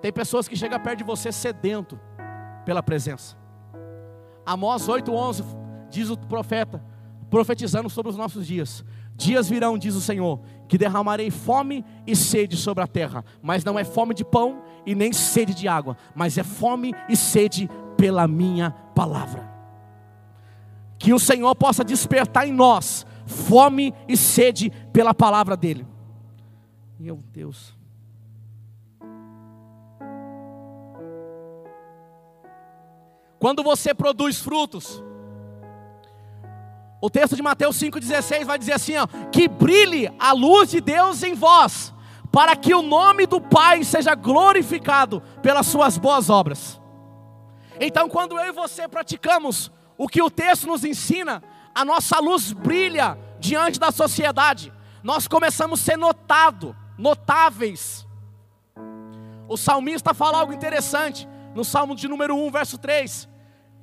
Tem 0.00 0.12
pessoas 0.12 0.48
que 0.48 0.56
chegam 0.56 0.80
perto 0.80 0.98
de 0.98 1.04
você 1.04 1.30
sedento 1.30 1.98
pela 2.64 2.82
presença. 2.82 3.36
Amós 4.44 4.88
8:11 4.88 5.44
diz 5.90 6.10
o 6.10 6.16
profeta, 6.16 6.82
profetizando 7.28 7.90
sobre 7.90 8.10
os 8.10 8.16
nossos 8.16 8.46
dias. 8.46 8.84
Dias 9.16 9.48
virão, 9.48 9.76
diz 9.76 9.94
o 9.94 10.00
Senhor, 10.00 10.40
que 10.66 10.78
derramarei 10.78 11.30
fome 11.30 11.84
e 12.06 12.16
sede 12.16 12.56
sobre 12.56 12.82
a 12.82 12.86
terra, 12.86 13.24
mas 13.42 13.62
não 13.62 13.78
é 13.78 13.84
fome 13.84 14.14
de 14.14 14.24
pão 14.24 14.62
e 14.86 14.94
nem 14.94 15.12
sede 15.12 15.52
de 15.52 15.68
água, 15.68 15.96
mas 16.14 16.38
é 16.38 16.42
fome 16.42 16.94
e 17.08 17.14
sede 17.14 17.68
pela 17.96 18.26
minha 18.26 18.70
palavra. 18.94 19.50
Que 20.98 21.12
o 21.12 21.18
Senhor 21.18 21.54
possa 21.54 21.84
despertar 21.84 22.46
em 22.46 22.52
nós 22.52 23.06
fome 23.26 23.94
e 24.08 24.16
sede 24.16 24.70
pela 24.92 25.14
palavra 25.14 25.56
dEle. 25.56 25.86
Meu 26.98 27.22
Deus. 27.32 27.79
Quando 33.40 33.62
você 33.62 33.94
produz 33.94 34.38
frutos, 34.38 35.02
o 37.00 37.08
texto 37.08 37.34
de 37.34 37.40
Mateus 37.40 37.80
5,16 37.80 38.44
vai 38.44 38.58
dizer 38.58 38.74
assim: 38.74 38.98
ó, 38.98 39.06
que 39.32 39.48
brilhe 39.48 40.12
a 40.18 40.32
luz 40.32 40.70
de 40.70 40.78
Deus 40.82 41.22
em 41.22 41.32
vós, 41.32 41.94
para 42.30 42.54
que 42.54 42.74
o 42.74 42.82
nome 42.82 43.26
do 43.26 43.40
Pai 43.40 43.82
seja 43.82 44.14
glorificado 44.14 45.22
pelas 45.42 45.66
suas 45.66 45.96
boas 45.96 46.28
obras. 46.28 46.78
Então, 47.80 48.10
quando 48.10 48.38
eu 48.38 48.44
e 48.44 48.52
você 48.52 48.86
praticamos 48.86 49.72
o 49.96 50.06
que 50.06 50.20
o 50.20 50.30
texto 50.30 50.66
nos 50.66 50.84
ensina, 50.84 51.42
a 51.74 51.82
nossa 51.82 52.20
luz 52.20 52.52
brilha 52.52 53.18
diante 53.38 53.80
da 53.80 53.90
sociedade, 53.90 54.70
nós 55.02 55.26
começamos 55.26 55.80
a 55.80 55.82
ser 55.82 55.96
notado, 55.96 56.76
notáveis. 56.98 58.06
O 59.48 59.56
salmista 59.56 60.12
fala 60.12 60.40
algo 60.40 60.52
interessante 60.52 61.26
no 61.54 61.64
Salmo 61.64 61.96
de 61.96 62.06
número 62.06 62.36
1, 62.36 62.50
verso 62.50 62.76
3, 62.76 63.29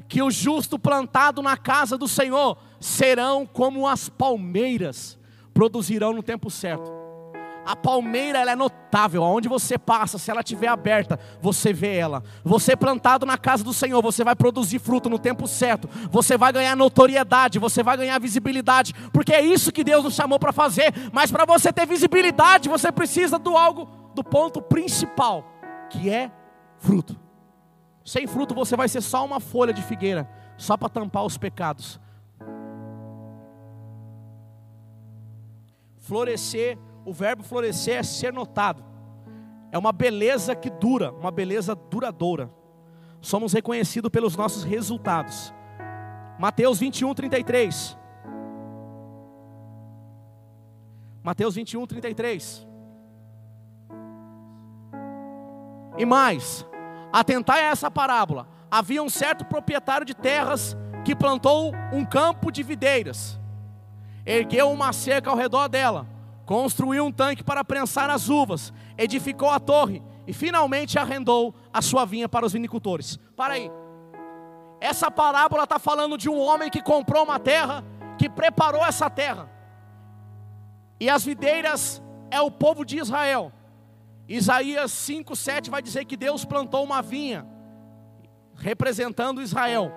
que 0.08 0.22
o 0.22 0.32
justo 0.32 0.80
plantado 0.80 1.42
na 1.42 1.58
casa 1.58 1.98
do 1.98 2.08
Senhor 2.08 2.58
serão 2.80 3.46
como 3.46 3.88
as 3.88 4.10
palmeiras, 4.10 5.18
produzirão 5.54 6.14
no 6.14 6.24
tempo 6.24 6.50
certo. 6.50 6.98
A 7.68 7.76
palmeira 7.76 8.40
ela 8.40 8.52
é 8.52 8.56
notável, 8.56 9.26
aonde 9.26 9.50
você 9.50 9.78
passa, 9.78 10.18
se 10.18 10.32
ela 10.32 10.40
estiver 10.40 10.68
aberta, 10.68 11.20
você 11.42 11.74
vê 11.74 11.98
ela. 11.98 12.24
Você 12.42 12.78
plantado 12.78 13.26
na 13.26 13.38
casa 13.38 13.62
do 13.62 13.74
Senhor, 13.74 14.02
você 14.02 14.24
vai 14.24 14.38
produzir 14.38 14.80
fruto 14.80 15.10
no 15.10 15.20
tempo 15.20 15.46
certo. 15.46 15.90
Você 16.10 16.38
vai 16.38 16.54
ganhar 16.54 16.78
notoriedade, 16.78 17.60
você 17.60 17.84
vai 17.84 17.98
ganhar 17.98 18.18
visibilidade, 18.22 18.94
porque 19.12 19.34
é 19.34 19.42
isso 19.42 19.74
que 19.74 19.84
Deus 19.84 20.06
nos 20.06 20.16
chamou 20.16 20.40
para 20.40 20.54
fazer. 20.54 20.94
Mas 21.12 21.30
para 21.30 21.44
você 21.44 21.74
ter 21.74 21.86
visibilidade, 21.86 22.70
você 22.70 22.90
precisa 22.90 23.38
do 23.38 23.58
algo, 23.58 23.86
do 24.16 24.24
ponto 24.24 24.62
principal, 24.62 25.44
que 25.90 26.10
é 26.10 26.32
fruto. 26.78 27.27
Sem 28.08 28.26
fruto 28.26 28.56
você 28.56 28.74
vai 28.78 28.88
ser 28.88 29.02
só 29.02 29.26
uma 29.26 29.42
folha 29.42 29.74
de 29.74 29.82
figueira, 29.82 30.30
só 30.56 30.78
para 30.78 30.88
tampar 30.88 31.26
os 31.26 31.38
pecados. 31.38 32.00
Florescer, 36.00 36.78
o 37.04 37.12
verbo 37.12 37.44
florescer 37.44 37.98
é 37.98 38.04
ser 38.04 38.32
notado. 38.32 38.82
é 39.74 39.78
uma 39.78 39.92
beleza 39.92 40.56
que 40.56 40.70
dura, 40.70 41.12
uma 41.12 41.30
beleza 41.30 41.76
duradoura. 41.76 42.50
Somos 43.20 43.52
reconhecidos 43.52 44.10
pelos 44.10 44.38
nossos 44.38 44.64
resultados. 44.64 45.54
Mateus 46.40 46.80
21, 46.80 47.14
33. 47.14 47.98
Mateus 51.22 51.56
21, 51.56 51.86
33. 51.86 52.66
E 55.98 56.06
mais, 56.06 56.66
atentai 57.12 57.64
a 57.64 57.70
essa 57.70 57.90
parábola. 57.90 58.48
Havia 58.70 59.02
um 59.02 59.10
certo 59.10 59.46
proprietário 59.46 60.06
de 60.06 60.14
terras 60.14 60.76
que 61.06 61.16
plantou 61.16 61.74
um 61.94 62.04
campo 62.04 62.52
de 62.52 62.62
videiras, 62.64 63.40
ergueu 64.26 64.70
uma 64.70 64.92
cerca 64.92 65.30
ao 65.30 65.38
redor 65.38 65.70
dela, 65.70 66.06
construiu 66.46 67.06
um 67.06 67.12
tanque 67.12 67.44
para 67.44 67.64
prensar 67.64 68.10
as 68.10 68.28
uvas, 68.28 68.74
edificou 68.98 69.50
a 69.50 69.60
torre 69.60 70.04
e 70.28 70.34
finalmente 70.34 71.00
arrendou 71.00 71.56
a 71.74 71.82
sua 71.82 72.06
vinha 72.06 72.28
para 72.28 72.46
os 72.46 72.52
vinicultores. 72.52 73.18
Para 73.38 73.54
aí. 73.54 73.72
Essa 74.82 75.10
parábola 75.10 75.64
está 75.64 75.80
falando 75.80 76.18
de 76.18 76.30
um 76.30 76.40
homem 76.40 76.70
que 76.70 76.82
comprou 76.82 77.24
uma 77.24 77.40
terra, 77.40 77.84
que 78.18 78.30
preparou 78.30 78.86
essa 78.86 79.10
terra. 79.10 79.50
E 81.00 81.10
as 81.10 81.24
videiras 81.24 82.02
é 82.30 82.42
o 82.42 82.52
povo 82.52 82.84
de 82.84 82.98
Israel. 82.98 83.52
Isaías 84.28 84.92
5, 84.92 85.36
7 85.36 85.70
vai 85.70 85.82
dizer 85.82 86.06
que 86.06 86.18
Deus 86.18 86.44
plantou 86.44 86.84
uma 86.84 87.02
vinha, 87.02 87.46
representando 88.56 89.42
Israel. 89.42 89.92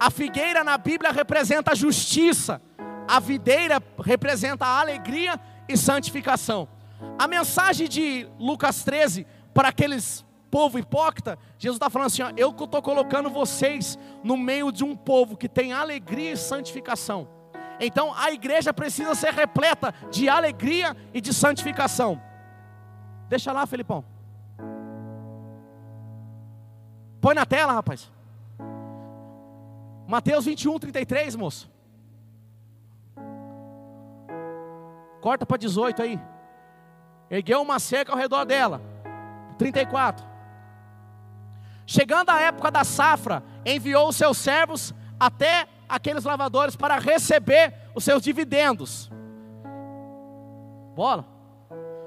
A 0.00 0.10
figueira 0.10 0.64
na 0.64 0.78
Bíblia 0.78 1.12
representa 1.12 1.72
a 1.72 1.74
justiça, 1.74 2.60
a 3.06 3.20
videira 3.20 3.82
representa 4.02 4.64
a 4.64 4.80
alegria 4.80 5.38
e 5.68 5.76
santificação. 5.76 6.68
A 7.18 7.28
mensagem 7.28 7.86
de 7.86 8.26
Lucas 8.38 8.82
13 8.82 9.26
para 9.52 9.68
aqueles 9.68 10.24
povo 10.50 10.78
hipócrita, 10.78 11.36
Jesus 11.58 11.76
está 11.76 11.90
falando 11.90 12.06
assim: 12.06 12.22
ó, 12.22 12.30
eu 12.36 12.50
estou 12.50 12.80
colocando 12.80 13.28
vocês 13.28 13.98
no 14.22 14.36
meio 14.36 14.70
de 14.70 14.84
um 14.84 14.96
povo 14.96 15.36
que 15.36 15.48
tem 15.48 15.72
alegria 15.72 16.32
e 16.32 16.36
santificação. 16.36 17.28
Então 17.80 18.14
a 18.14 18.30
igreja 18.30 18.72
precisa 18.72 19.14
ser 19.14 19.32
repleta 19.32 19.92
de 20.10 20.28
alegria 20.28 20.96
e 21.12 21.20
de 21.20 21.34
santificação. 21.34 22.22
Deixa 23.28 23.52
lá, 23.52 23.66
Felipão. 23.66 24.04
Põe 27.20 27.34
na 27.34 27.46
tela, 27.46 27.72
rapaz. 27.72 28.12
Mateus 30.06 30.44
21, 30.44 30.78
33, 30.78 31.36
moço. 31.36 31.70
Corta 35.20 35.46
para 35.46 35.56
18 35.56 36.02
aí. 36.02 36.20
Ergueu 37.30 37.62
uma 37.62 37.78
cerca 37.78 38.12
ao 38.12 38.18
redor 38.18 38.44
dela. 38.44 38.80
34. 39.56 40.26
Chegando 41.86 42.30
a 42.30 42.40
época 42.40 42.70
da 42.70 42.84
safra, 42.84 43.42
enviou 43.64 44.08
os 44.08 44.16
seus 44.16 44.36
servos 44.36 44.94
até 45.18 45.66
aqueles 45.88 46.24
lavadores 46.24 46.76
para 46.76 46.98
receber 46.98 47.74
os 47.94 48.04
seus 48.04 48.22
dividendos. 48.22 49.10
Bola. 50.94 51.33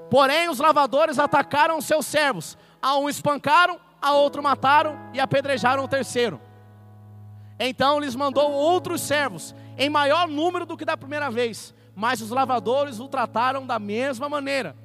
Porém, 0.10 0.50
os 0.50 0.60
lavadores 0.60 1.20
atacaram 1.20 1.78
os 1.78 1.86
seus 1.86 2.06
servos. 2.06 2.58
A 2.82 2.98
um 2.98 3.10
espancaram, 3.10 3.80
a 4.02 4.14
outro 4.14 4.42
mataram 4.42 4.98
e 5.14 5.20
apedrejaram 5.20 5.84
o 5.84 5.88
terceiro. 5.88 6.40
Então 7.60 8.00
lhes 8.00 8.16
mandou 8.16 8.52
outros 8.52 9.02
servos, 9.02 9.56
em 9.78 9.90
maior 9.90 10.28
número 10.28 10.66
do 10.66 10.78
que 10.78 10.86
da 10.86 10.96
primeira 10.96 11.30
vez, 11.32 11.74
mas 11.96 12.22
os 12.22 12.30
lavadores 12.30 13.00
o 13.00 13.08
trataram 13.08 13.66
da 13.66 13.80
mesma 13.80 14.30
maneira. 14.30 14.76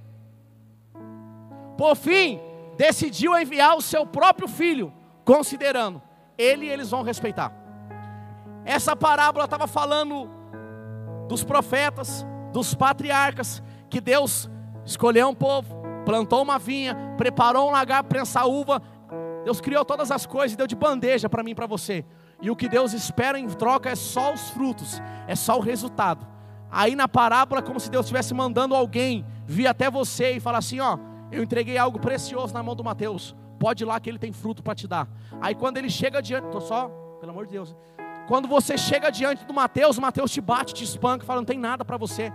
Por 1.76 1.94
fim, 1.94 2.40
decidiu 2.76 3.38
enviar 3.38 3.76
o 3.76 3.82
seu 3.82 4.06
próprio 4.06 4.48
filho, 4.48 4.92
considerando, 5.24 6.00
ele 6.38 6.66
eles 6.66 6.90
vão 6.90 7.02
respeitar. 7.02 7.52
Essa 8.64 8.96
parábola 8.96 9.44
estava 9.44 9.66
falando 9.66 10.30
dos 11.28 11.44
profetas, 11.44 12.24
dos 12.52 12.74
patriarcas, 12.74 13.62
que 13.90 14.00
Deus 14.00 14.48
escolheu 14.84 15.28
um 15.28 15.34
povo, 15.34 15.74
plantou 16.04 16.42
uma 16.42 16.58
vinha, 16.58 16.96
preparou 17.16 17.68
um 17.68 17.72
lagar 17.72 18.04
prensar 18.04 18.46
uva. 18.46 18.82
Deus 19.44 19.60
criou 19.60 19.84
todas 19.84 20.10
as 20.10 20.26
coisas 20.26 20.52
e 20.52 20.56
deu 20.56 20.66
de 20.66 20.76
bandeja 20.76 21.28
para 21.28 21.42
mim 21.42 21.50
e 21.50 21.54
para 21.54 21.66
você. 21.66 22.04
E 22.40 22.50
o 22.50 22.56
que 22.56 22.68
Deus 22.68 22.92
espera 22.92 23.38
em 23.38 23.46
troca 23.48 23.90
é 23.90 23.94
só 23.94 24.32
os 24.32 24.50
frutos, 24.50 25.00
é 25.26 25.34
só 25.34 25.58
o 25.58 25.60
resultado. 25.60 26.26
Aí 26.70 26.96
na 26.96 27.06
parábola, 27.06 27.60
como 27.60 27.78
se 27.78 27.90
Deus 27.90 28.06
estivesse 28.06 28.32
mandando 28.32 28.74
alguém 28.74 29.26
vir 29.46 29.66
até 29.66 29.90
você 29.90 30.32
e 30.32 30.40
falar 30.40 30.58
assim: 30.58 30.80
ó, 30.80 30.98
eu 31.30 31.42
entreguei 31.42 31.76
algo 31.78 31.98
precioso 31.98 32.54
na 32.54 32.62
mão 32.62 32.74
do 32.74 32.82
Mateus. 32.82 33.36
Pode 33.58 33.84
ir 33.84 33.86
lá 33.86 34.00
que 34.00 34.10
ele 34.10 34.18
tem 34.18 34.32
fruto 34.32 34.62
para 34.62 34.74
te 34.74 34.88
dar. 34.88 35.08
Aí 35.40 35.54
quando 35.54 35.76
ele 35.76 35.88
chega 35.88 36.20
diante, 36.20 36.48
tô 36.48 36.60
só, 36.60 36.88
pelo 37.20 37.30
amor 37.30 37.46
de 37.46 37.52
Deus. 37.52 37.76
Quando 38.26 38.48
você 38.48 38.78
chega 38.78 39.10
diante 39.10 39.44
do 39.44 39.52
Mateus, 39.52 39.98
o 39.98 40.00
Mateus 40.00 40.30
te 40.30 40.40
bate, 40.40 40.74
te 40.74 40.82
espanca, 40.82 41.24
fala: 41.24 41.40
não 41.40 41.46
tem 41.46 41.58
nada 41.58 41.84
para 41.84 41.96
você. 41.96 42.32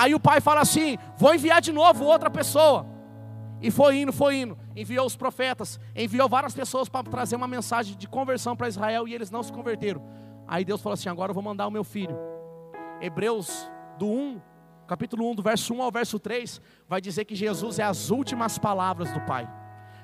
Aí 0.00 0.14
o 0.14 0.20
pai 0.20 0.40
fala 0.40 0.62
assim: 0.62 0.96
vou 1.18 1.34
enviar 1.34 1.60
de 1.60 1.72
novo 1.72 2.06
outra 2.06 2.30
pessoa. 2.30 2.86
E 3.60 3.70
foi 3.70 4.00
indo, 4.00 4.14
foi 4.14 4.36
indo. 4.36 4.56
Enviou 4.74 5.04
os 5.04 5.14
profetas, 5.14 5.78
enviou 5.94 6.26
várias 6.26 6.54
pessoas 6.54 6.88
para 6.88 7.04
trazer 7.04 7.36
uma 7.36 7.46
mensagem 7.46 7.94
de 7.94 8.08
conversão 8.08 8.56
para 8.56 8.66
Israel 8.66 9.06
e 9.06 9.14
eles 9.14 9.30
não 9.30 9.42
se 9.42 9.52
converteram. 9.52 10.02
Aí 10.48 10.64
Deus 10.64 10.80
falou 10.80 10.94
assim: 10.94 11.10
agora 11.10 11.32
eu 11.32 11.34
vou 11.34 11.42
mandar 11.42 11.66
o 11.66 11.70
meu 11.70 11.84
filho. 11.84 12.16
Hebreus 12.98 13.70
do 13.98 14.06
1 14.06 14.40
capítulo 14.86 15.30
1, 15.30 15.34
do 15.34 15.42
verso 15.42 15.74
1 15.74 15.82
ao 15.82 15.92
verso 15.92 16.18
3, 16.18 16.62
vai 16.88 17.00
dizer 17.00 17.26
que 17.26 17.34
Jesus 17.34 17.78
é 17.78 17.84
as 17.84 18.10
últimas 18.10 18.58
palavras 18.58 19.12
do 19.12 19.20
Pai. 19.20 19.46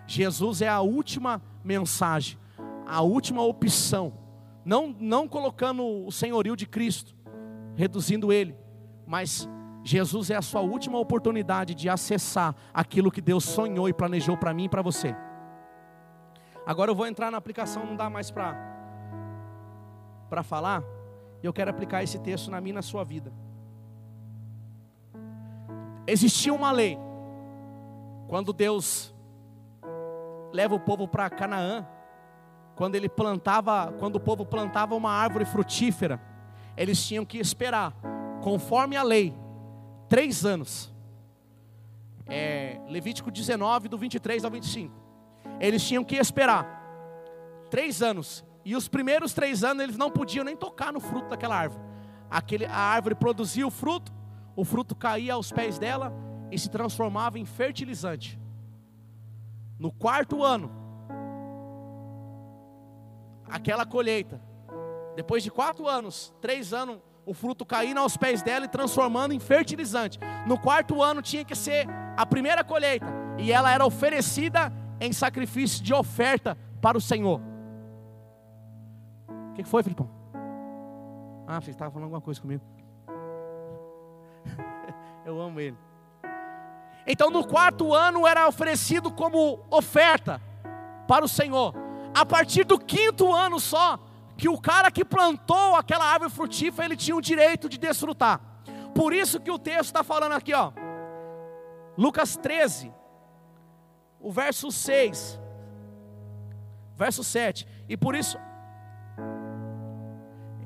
Jesus 0.06 0.60
é 0.60 0.68
a 0.68 0.80
última 0.80 1.42
mensagem, 1.64 2.38
a 2.86 3.00
última 3.00 3.42
opção. 3.42 4.12
Não, 4.62 4.94
não 5.00 5.26
colocando 5.26 6.06
o 6.06 6.12
senhorio 6.12 6.54
de 6.54 6.66
Cristo, 6.66 7.16
reduzindo 7.74 8.30
ele, 8.30 8.54
mas 9.06 9.48
Jesus 9.86 10.30
é 10.30 10.34
a 10.34 10.42
sua 10.42 10.62
última 10.62 10.98
oportunidade 10.98 11.72
de 11.72 11.88
acessar 11.88 12.56
aquilo 12.74 13.08
que 13.08 13.20
Deus 13.20 13.44
sonhou 13.44 13.88
e 13.88 13.92
planejou 13.92 14.36
para 14.36 14.52
mim 14.52 14.64
e 14.64 14.68
para 14.68 14.82
você. 14.82 15.14
Agora 16.66 16.90
eu 16.90 16.94
vou 16.96 17.06
entrar 17.06 17.30
na 17.30 17.38
aplicação, 17.38 17.86
não 17.86 17.94
dá 17.94 18.10
mais 18.10 18.28
para 18.28 18.74
para 20.28 20.42
falar, 20.42 20.82
e 21.40 21.46
eu 21.46 21.52
quero 21.52 21.70
aplicar 21.70 22.02
esse 22.02 22.18
texto 22.18 22.50
na 22.50 22.60
minha 22.60 22.72
e 22.72 22.74
na 22.74 22.82
sua 22.82 23.04
vida. 23.04 23.32
Existia 26.04 26.52
uma 26.52 26.72
lei. 26.72 26.98
Quando 28.26 28.52
Deus 28.52 29.14
leva 30.52 30.74
o 30.74 30.80
povo 30.80 31.06
para 31.06 31.30
Canaã, 31.30 31.86
quando 32.74 32.96
ele 32.96 33.08
plantava, 33.08 33.94
quando 34.00 34.16
o 34.16 34.20
povo 34.20 34.44
plantava 34.44 34.96
uma 34.96 35.12
árvore 35.12 35.44
frutífera, 35.44 36.20
eles 36.76 37.06
tinham 37.06 37.24
que 37.24 37.38
esperar, 37.38 37.92
conforme 38.42 38.96
a 38.96 39.04
lei, 39.04 39.32
três 40.08 40.44
anos. 40.44 40.92
É, 42.26 42.80
Levítico 42.88 43.30
19, 43.30 43.88
do 43.88 43.98
23 43.98 44.44
ao 44.44 44.50
25. 44.50 44.92
Eles 45.60 45.86
tinham 45.86 46.04
que 46.04 46.16
esperar 46.16 46.76
três 47.70 48.02
anos. 48.02 48.44
E 48.64 48.74
os 48.74 48.88
primeiros 48.88 49.32
três 49.32 49.62
anos 49.62 49.82
eles 49.82 49.96
não 49.96 50.10
podiam 50.10 50.44
nem 50.44 50.56
tocar 50.56 50.92
no 50.92 51.00
fruto 51.00 51.28
daquela 51.28 51.56
árvore. 51.56 51.84
Aquele, 52.28 52.66
a 52.66 52.76
árvore 52.76 53.14
produzia 53.14 53.66
o 53.66 53.70
fruto, 53.70 54.12
o 54.56 54.64
fruto 54.64 54.96
caía 54.96 55.34
aos 55.34 55.52
pés 55.52 55.78
dela 55.78 56.12
e 56.50 56.58
se 56.58 56.68
transformava 56.68 57.38
em 57.38 57.44
fertilizante. 57.44 58.38
No 59.78 59.92
quarto 59.92 60.42
ano, 60.42 60.70
aquela 63.48 63.86
colheita, 63.86 64.40
depois 65.14 65.42
de 65.42 65.50
quatro 65.50 65.86
anos, 65.86 66.34
três 66.40 66.72
anos, 66.72 66.98
o 67.26 67.34
fruto 67.34 67.66
caindo 67.66 67.98
aos 67.98 68.16
pés 68.16 68.40
dela 68.40 68.64
e 68.64 68.68
transformando 68.68 69.34
em 69.34 69.40
fertilizante. 69.40 70.18
No 70.46 70.56
quarto 70.58 71.02
ano 71.02 71.20
tinha 71.20 71.44
que 71.44 71.56
ser 71.56 71.86
a 72.16 72.24
primeira 72.24 72.62
colheita, 72.62 73.12
e 73.36 73.52
ela 73.52 73.70
era 73.70 73.84
oferecida 73.84 74.72
em 75.00 75.12
sacrifício 75.12 75.82
de 75.82 75.92
oferta 75.92 76.56
para 76.80 76.96
o 76.96 77.00
Senhor. 77.00 77.40
O 79.50 79.54
que 79.54 79.64
foi, 79.64 79.82
Filipão? 79.82 80.08
Ah, 81.46 81.60
você 81.60 81.72
estava 81.72 81.90
falando 81.90 82.04
alguma 82.04 82.20
coisa 82.20 82.40
comigo. 82.40 82.62
Eu 85.26 85.40
amo 85.40 85.60
ele. 85.60 85.76
Então, 87.06 87.30
no 87.30 87.46
quarto 87.46 87.92
ano 87.92 88.26
era 88.26 88.48
oferecido 88.48 89.10
como 89.10 89.60
oferta 89.70 90.40
para 91.06 91.24
o 91.24 91.28
Senhor. 91.28 91.74
A 92.14 92.24
partir 92.24 92.64
do 92.64 92.78
quinto 92.78 93.32
ano 93.32 93.60
só, 93.60 93.98
que 94.36 94.48
o 94.48 94.60
cara 94.60 94.90
que 94.90 95.04
plantou 95.04 95.74
aquela 95.74 96.04
árvore 96.04 96.30
frutífera, 96.30 96.86
ele 96.86 96.96
tinha 96.96 97.16
o 97.16 97.20
direito 97.20 97.68
de 97.68 97.78
desfrutar. 97.78 98.40
Por 98.94 99.12
isso 99.12 99.40
que 99.40 99.50
o 99.50 99.58
texto 99.58 99.86
está 99.86 100.04
falando 100.04 100.32
aqui, 100.32 100.52
ó. 100.52 100.72
Lucas 101.96 102.36
13, 102.36 102.92
o 104.20 104.30
verso 104.30 104.70
6, 104.70 105.40
verso 106.94 107.24
7. 107.24 107.66
E 107.88 107.96
por 107.96 108.14
isso, 108.14 108.38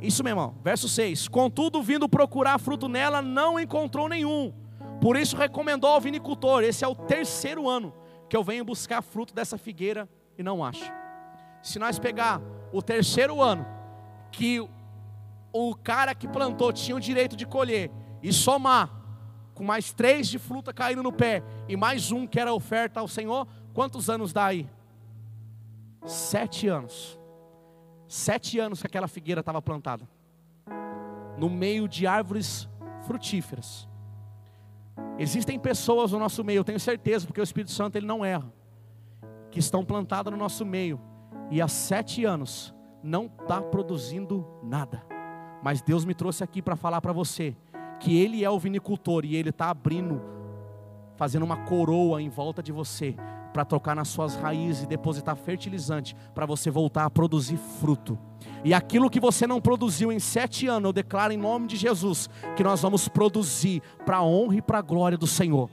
isso, 0.00 0.24
meu 0.24 0.32
irmão. 0.32 0.56
Verso 0.62 0.88
6: 0.88 1.28
Contudo, 1.28 1.82
vindo 1.82 2.08
procurar 2.08 2.58
fruto 2.58 2.88
nela, 2.88 3.22
não 3.22 3.60
encontrou 3.60 4.08
nenhum. 4.08 4.52
Por 5.00 5.16
isso 5.16 5.36
recomendou 5.36 5.90
ao 5.90 6.00
vinicultor: 6.00 6.62
esse 6.62 6.84
é 6.84 6.88
o 6.88 6.94
terceiro 6.94 7.68
ano 7.68 7.94
que 8.28 8.36
eu 8.36 8.42
venho 8.42 8.64
buscar 8.64 9.02
fruto 9.02 9.34
dessa 9.34 9.58
figueira 9.58 10.08
e 10.38 10.42
não 10.42 10.64
acho. 10.64 10.92
Se 11.62 11.78
nós 11.78 11.98
pegar 11.98 12.40
o 12.72 12.82
terceiro 12.82 13.42
ano 13.42 13.66
que 14.30 14.66
o 15.52 15.74
cara 15.74 16.14
que 16.14 16.28
plantou 16.28 16.72
tinha 16.72 16.96
o 16.96 17.00
direito 17.00 17.36
de 17.36 17.46
colher 17.46 17.90
e 18.22 18.32
somar 18.32 18.90
com 19.54 19.64
mais 19.64 19.92
três 19.92 20.28
de 20.28 20.38
fruta 20.38 20.72
caindo 20.72 21.02
no 21.02 21.12
pé 21.12 21.42
e 21.68 21.76
mais 21.76 22.12
um 22.12 22.26
que 22.26 22.38
era 22.38 22.52
oferta 22.52 23.00
ao 23.00 23.08
Senhor, 23.08 23.46
quantos 23.74 24.08
anos 24.08 24.32
dá 24.32 24.46
aí? 24.46 24.68
Sete 26.06 26.68
anos. 26.68 27.18
Sete 28.08 28.58
anos 28.58 28.80
que 28.80 28.86
aquela 28.86 29.08
figueira 29.08 29.40
estava 29.40 29.60
plantada 29.60 30.08
no 31.36 31.48
meio 31.48 31.88
de 31.88 32.06
árvores 32.06 32.68
frutíferas. 33.06 33.88
Existem 35.18 35.58
pessoas 35.58 36.12
no 36.12 36.18
nosso 36.18 36.44
meio, 36.44 36.58
eu 36.58 36.64
tenho 36.64 36.78
certeza, 36.78 37.26
porque 37.26 37.40
o 37.40 37.42
Espírito 37.42 37.70
Santo 37.70 37.96
ele 37.96 38.06
não 38.06 38.24
erra, 38.24 38.52
que 39.50 39.58
estão 39.58 39.84
plantadas 39.84 40.30
no 40.30 40.38
nosso 40.38 40.64
meio 40.64 41.00
e 41.50 41.60
há 41.60 41.68
sete 41.68 42.24
anos 42.24 42.74
não 43.02 43.26
está 43.26 43.60
produzindo 43.60 44.46
nada. 44.62 45.02
Mas 45.62 45.82
Deus 45.82 46.04
me 46.04 46.14
trouxe 46.14 46.42
aqui 46.42 46.62
para 46.62 46.76
falar 46.76 47.00
para 47.00 47.12
você 47.12 47.56
que 47.98 48.16
Ele 48.18 48.44
é 48.44 48.50
o 48.50 48.58
vinicultor 48.58 49.24
e 49.24 49.36
Ele 49.36 49.50
está 49.50 49.68
abrindo, 49.70 50.22
fazendo 51.16 51.44
uma 51.44 51.56
coroa 51.56 52.22
em 52.22 52.28
volta 52.28 52.62
de 52.62 52.72
você, 52.72 53.14
para 53.52 53.64
tocar 53.64 53.94
nas 53.96 54.08
suas 54.08 54.36
raízes 54.36 54.84
e 54.84 54.86
depositar 54.86 55.36
fertilizante, 55.36 56.14
para 56.34 56.46
você 56.46 56.70
voltar 56.70 57.04
a 57.04 57.10
produzir 57.10 57.56
fruto. 57.56 58.18
E 58.64 58.72
aquilo 58.72 59.10
que 59.10 59.20
você 59.20 59.46
não 59.46 59.60
produziu 59.60 60.12
em 60.12 60.18
sete 60.18 60.66
anos, 60.66 60.88
eu 60.88 60.92
declaro 60.92 61.32
em 61.32 61.36
nome 61.36 61.66
de 61.66 61.76
Jesus, 61.76 62.30
que 62.56 62.62
nós 62.62 62.80
vamos 62.80 63.08
produzir 63.08 63.82
para 64.06 64.18
a 64.18 64.24
honra 64.24 64.56
e 64.56 64.62
para 64.62 64.78
a 64.78 64.82
glória 64.82 65.18
do 65.18 65.26
Senhor. 65.26 65.68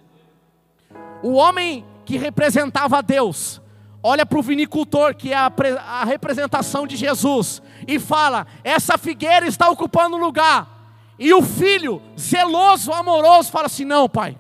O 1.24 1.34
homem 1.34 1.86
que 2.04 2.18
representava 2.18 3.02
Deus, 3.02 3.62
olha 4.08 4.26
para 4.26 4.40
o 4.40 4.42
vinicultor, 4.42 5.14
que 5.14 5.34
é 5.34 5.36
a, 5.36 5.52
a, 5.86 6.06
representação 6.06 6.88
de 6.88 6.96
Jesus, 6.96 7.62
e 7.86 8.00
fala: 8.00 8.48
essa 8.64 8.98
figueira 8.98 9.46
está 9.46 9.70
ocupando 9.70 10.18
lugar. 10.18 10.76
E 11.20 11.34
o 11.34 11.42
filho, 11.42 12.02
zeloso, 12.18 12.92
amoroso, 12.94 13.52
fala 13.52 13.66
assim: 13.66 13.84
não, 13.84 14.08
pai, 14.08 14.40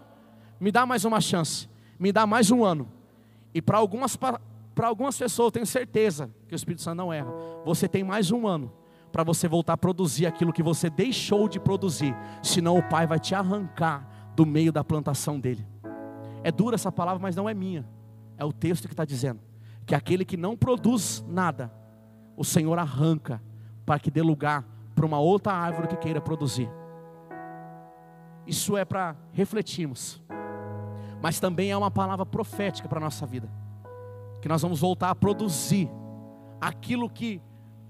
me 0.60 0.72
dá 0.72 0.86
mais 0.86 1.04
uma 1.04 1.20
chance, 1.20 1.68
me 2.00 2.12
dá 2.12 2.26
mais 2.26 2.50
um 2.50 2.64
ano. 2.64 2.90
E 3.54 3.62
para 3.62 3.78
algumas, 3.78 4.16
para 4.16 4.40
algumas 4.88 5.18
pessoas, 5.18 5.48
eu 5.48 5.52
tenho 5.52 5.66
certeza 5.66 6.32
que 6.48 6.56
o 6.56 6.56
Espírito 6.56 6.82
Santo 6.82 6.98
não 6.98 7.12
erra. 7.12 7.32
Você 7.66 7.88
tem 7.88 8.04
mais 8.04 8.32
um 8.32 8.48
ano 8.48 8.72
para 9.12 9.24
você 9.24 9.48
voltar 9.48 9.74
a 9.74 9.78
produzir 9.78 10.28
aquilo 10.28 10.54
que 10.54 10.64
você 10.64 10.90
deixou 10.90 11.50
de 11.50 11.60
produzir, 11.60 12.16
senão 12.42 12.78
o 12.78 12.84
Pai 12.84 13.08
vai 13.08 13.20
te 13.20 13.34
arrancar 13.36 14.08
do 14.36 14.46
meio 14.46 14.72
da 14.72 14.84
plantação 14.84 15.40
dele. 15.40 15.66
É 16.44 16.52
dura 16.52 16.76
essa 16.76 16.92
palavra, 16.92 17.20
mas 17.20 17.36
não 17.36 17.50
é 17.50 17.54
minha, 17.54 17.86
é 18.38 18.46
o 18.46 18.54
texto 18.54 18.88
que 18.88 18.94
está 18.94 19.04
dizendo 19.04 19.40
que 19.88 19.96
aquele 19.96 20.26
que 20.26 20.36
não 20.36 20.58
produz 20.58 21.26
nada, 21.30 21.72
o 22.36 22.44
Senhor 22.44 22.78
arranca 22.78 23.42
para 23.86 23.98
que 23.98 24.12
dê 24.12 24.22
lugar 24.22 24.66
para 24.94 25.06
uma 25.06 25.18
outra 25.18 25.54
árvore 25.54 25.88
que 25.88 25.96
queira 25.96 26.20
produzir. 26.20 26.70
Isso 28.46 28.76
é 28.76 28.84
para 28.84 29.16
refletirmos, 29.32 30.22
mas 31.22 31.40
também 31.40 31.72
é 31.72 31.78
uma 31.78 31.90
palavra 31.90 32.26
profética 32.26 32.88
para 32.90 33.00
a 33.00 33.02
nossa 33.02 33.26
vida, 33.26 33.50
que 34.42 34.50
nós 34.50 34.62
vamos 34.62 34.82
voltar 34.82 35.10
a 35.10 35.16
produzir 35.16 35.90
aquilo 36.60 37.10
que 37.10 37.42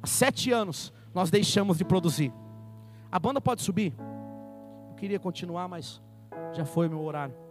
há 0.01 0.05
sete 0.05 0.51
anos 0.51 0.93
nós 1.15 1.31
deixamos 1.31 1.79
de 1.79 1.83
produzir. 1.83 2.31
A 3.11 3.17
banda 3.17 3.41
pode 3.41 3.63
subir? 3.63 3.95
Eu 4.89 4.95
queria 4.95 5.19
continuar, 5.19 5.67
mas 5.67 5.99
já 6.53 6.63
foi 6.63 6.87
o 6.87 6.89
meu 6.91 7.01
horário. 7.01 7.46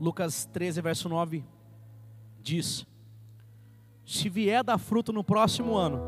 Lucas 0.00 0.46
13, 0.46 0.80
verso 0.80 1.08
9 1.10 1.44
diz: 2.40 2.86
Se 4.04 4.30
vier 4.30 4.64
dar 4.64 4.78
fruto 4.78 5.12
no 5.12 5.22
próximo 5.22 5.76
ano, 5.76 6.00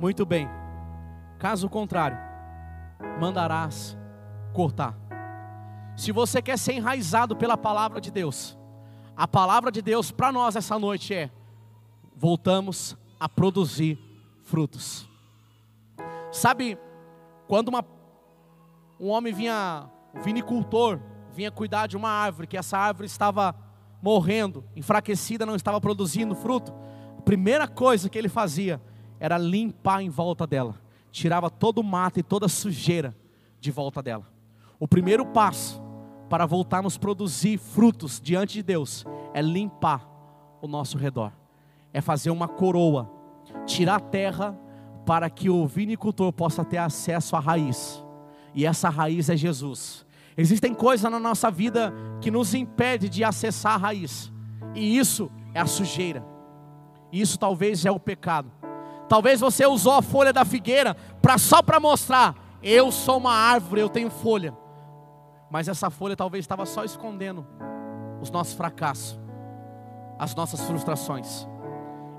muito 0.00 0.24
bem, 0.24 0.48
caso 1.38 1.68
contrário, 1.68 2.16
mandarás 3.20 3.98
cortar. 4.54 4.96
Se 5.94 6.10
você 6.10 6.40
quer 6.40 6.58
ser 6.58 6.72
enraizado 6.72 7.36
pela 7.36 7.56
palavra 7.56 8.00
de 8.00 8.10
Deus, 8.10 8.56
a 9.14 9.28
palavra 9.28 9.70
de 9.70 9.82
Deus 9.82 10.10
para 10.10 10.32
nós 10.32 10.56
essa 10.56 10.78
noite 10.78 11.12
é: 11.12 11.30
voltamos 12.16 12.96
a 13.20 13.28
produzir 13.28 13.98
frutos. 14.42 15.06
Sabe, 16.32 16.78
quando 17.46 17.68
uma, 17.68 17.84
um 18.98 19.08
homem 19.08 19.34
vinha, 19.34 19.90
vinicultor, 20.22 20.98
vinha 21.38 21.52
cuidar 21.52 21.86
de 21.86 21.96
uma 21.96 22.10
árvore, 22.10 22.48
que 22.48 22.56
essa 22.56 22.76
árvore 22.76 23.06
estava 23.06 23.54
morrendo, 24.02 24.64
enfraquecida, 24.74 25.46
não 25.46 25.54
estava 25.54 25.80
produzindo 25.80 26.34
fruto, 26.34 26.74
a 27.16 27.22
primeira 27.22 27.68
coisa 27.68 28.08
que 28.08 28.18
ele 28.18 28.28
fazia 28.28 28.82
era 29.20 29.38
limpar 29.38 30.02
em 30.02 30.08
volta 30.08 30.48
dela, 30.48 30.74
tirava 31.12 31.48
todo 31.48 31.78
o 31.78 31.84
mato 31.84 32.18
e 32.18 32.24
toda 32.24 32.46
a 32.46 32.48
sujeira 32.48 33.16
de 33.60 33.70
volta 33.70 34.02
dela. 34.02 34.26
O 34.80 34.88
primeiro 34.88 35.24
passo 35.26 35.80
para 36.28 36.44
voltarmos 36.44 36.96
a 36.96 36.98
produzir 36.98 37.56
frutos 37.56 38.20
diante 38.20 38.54
de 38.54 38.62
Deus 38.64 39.04
é 39.32 39.40
limpar 39.40 40.08
o 40.60 40.66
nosso 40.66 40.98
redor, 40.98 41.30
é 41.94 42.00
fazer 42.00 42.30
uma 42.30 42.48
coroa, 42.48 43.08
tirar 43.64 43.94
a 43.94 44.00
terra 44.00 44.58
para 45.06 45.30
que 45.30 45.48
o 45.48 45.68
vinicultor 45.68 46.32
possa 46.32 46.64
ter 46.64 46.78
acesso 46.78 47.36
à 47.36 47.38
raiz, 47.38 48.04
e 48.52 48.66
essa 48.66 48.88
raiz 48.88 49.30
é 49.30 49.36
Jesus. 49.36 50.07
Existem 50.40 50.72
coisas 50.72 51.10
na 51.10 51.18
nossa 51.18 51.50
vida 51.50 51.92
que 52.20 52.30
nos 52.30 52.54
impede 52.54 53.08
de 53.08 53.24
acessar 53.24 53.74
a 53.74 53.76
raiz. 53.76 54.32
E 54.72 54.96
isso 54.96 55.28
é 55.52 55.58
a 55.58 55.66
sujeira. 55.66 56.24
Isso 57.12 57.36
talvez 57.36 57.84
é 57.84 57.90
o 57.90 57.98
pecado. 57.98 58.48
Talvez 59.08 59.40
você 59.40 59.66
usou 59.66 59.94
a 59.94 60.02
folha 60.02 60.32
da 60.32 60.44
figueira 60.44 60.94
para 61.20 61.38
só 61.38 61.60
para 61.60 61.80
mostrar, 61.80 62.36
eu 62.62 62.92
sou 62.92 63.16
uma 63.16 63.32
árvore, 63.32 63.80
eu 63.80 63.88
tenho 63.88 64.10
folha. 64.10 64.56
Mas 65.50 65.66
essa 65.66 65.90
folha 65.90 66.14
talvez 66.14 66.44
estava 66.44 66.64
só 66.64 66.84
escondendo 66.84 67.44
os 68.20 68.30
nossos 68.30 68.54
fracassos, 68.54 69.18
as 70.20 70.36
nossas 70.36 70.60
frustrações. 70.60 71.48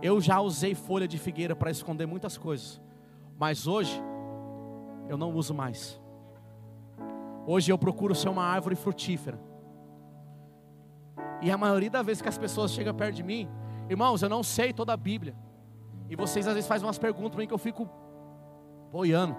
Eu 0.01 0.19
já 0.19 0.41
usei 0.41 0.75
folha 0.75 1.07
de 1.07 1.17
figueira 1.17 1.55
para 1.55 1.71
esconder 1.71 2.05
muitas 2.05 2.37
coisas, 2.37 2.81
mas 3.37 3.65
hoje 3.65 4.01
eu 5.07 5.17
não 5.17 5.33
uso 5.33 5.53
mais. 5.53 6.01
Hoje 7.51 7.71
eu 7.71 7.79
procuro 7.79 8.13
ser 8.13 8.29
uma 8.29 8.43
árvore 8.43 8.75
frutífera. 8.75 9.39
E 11.41 11.49
a 11.49 11.57
maioria 11.57 11.89
das 11.89 12.05
vezes 12.05 12.21
que 12.21 12.29
as 12.29 12.37
pessoas 12.37 12.71
chegam 12.71 12.93
perto 12.93 13.15
de 13.15 13.23
mim, 13.23 13.49
irmãos, 13.89 14.21
eu 14.21 14.29
não 14.29 14.43
sei 14.43 14.71
toda 14.71 14.93
a 14.93 14.97
Bíblia. 14.97 15.35
E 16.07 16.15
vocês 16.15 16.47
às 16.47 16.53
vezes 16.53 16.67
fazem 16.67 16.85
umas 16.85 16.99
perguntas 16.99 17.31
para 17.31 17.39
mim 17.39 17.47
que 17.47 17.53
eu 17.53 17.57
fico 17.57 17.89
boiando. 18.91 19.35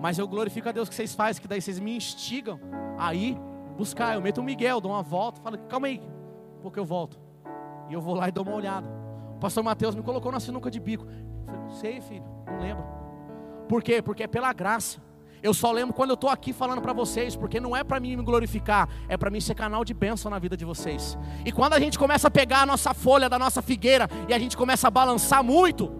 Mas 0.00 0.18
eu 0.18 0.26
glorifico 0.26 0.70
a 0.70 0.72
Deus 0.72 0.88
que 0.88 0.94
vocês 0.94 1.14
fazem, 1.14 1.42
que 1.42 1.46
daí 1.46 1.60
vocês 1.60 1.78
me 1.78 1.94
instigam 1.94 2.58
aí 2.96 3.38
buscar. 3.76 4.14
Eu 4.14 4.22
meto 4.22 4.40
um 4.40 4.44
Miguel, 4.44 4.80
dou 4.80 4.92
uma 4.92 5.02
volta, 5.02 5.38
falo, 5.42 5.58
calma 5.68 5.86
aí, 5.86 6.00
porque 6.62 6.80
eu 6.80 6.84
volto. 6.86 7.20
E 7.90 7.92
eu 7.92 8.00
vou 8.00 8.14
lá 8.14 8.30
e 8.30 8.32
dou 8.32 8.42
uma 8.42 8.54
olhada. 8.54 8.88
O 9.36 9.38
pastor 9.38 9.62
Mateus 9.62 9.94
me 9.94 10.02
colocou 10.02 10.32
na 10.32 10.40
sinuca 10.40 10.70
de 10.70 10.80
bico. 10.80 11.04
Eu 11.04 11.44
falei, 11.44 11.60
não 11.60 11.70
sei, 11.72 12.00
filho, 12.00 12.24
não 12.46 12.58
lembro. 12.58 12.84
Por 13.68 13.82
quê? 13.82 14.00
Porque 14.00 14.22
é 14.22 14.26
pela 14.26 14.50
graça. 14.54 15.09
Eu 15.42 15.54
só 15.54 15.72
lembro 15.72 15.94
quando 15.94 16.10
eu 16.10 16.14
estou 16.14 16.28
aqui 16.28 16.52
falando 16.52 16.82
para 16.82 16.92
vocês, 16.92 17.34
porque 17.34 17.58
não 17.58 17.74
é 17.74 17.82
para 17.82 17.98
mim 17.98 18.16
me 18.16 18.22
glorificar, 18.22 18.88
é 19.08 19.16
para 19.16 19.30
mim 19.30 19.40
ser 19.40 19.54
canal 19.54 19.84
de 19.84 19.94
bênção 19.94 20.30
na 20.30 20.38
vida 20.38 20.56
de 20.56 20.64
vocês. 20.64 21.16
E 21.44 21.50
quando 21.50 21.72
a 21.72 21.80
gente 21.80 21.98
começa 21.98 22.28
a 22.28 22.30
pegar 22.30 22.62
a 22.62 22.66
nossa 22.66 22.92
folha 22.92 23.28
da 23.28 23.38
nossa 23.38 23.62
figueira 23.62 24.08
e 24.28 24.34
a 24.34 24.38
gente 24.38 24.56
começa 24.56 24.88
a 24.88 24.90
balançar 24.90 25.42
muito, 25.42 25.90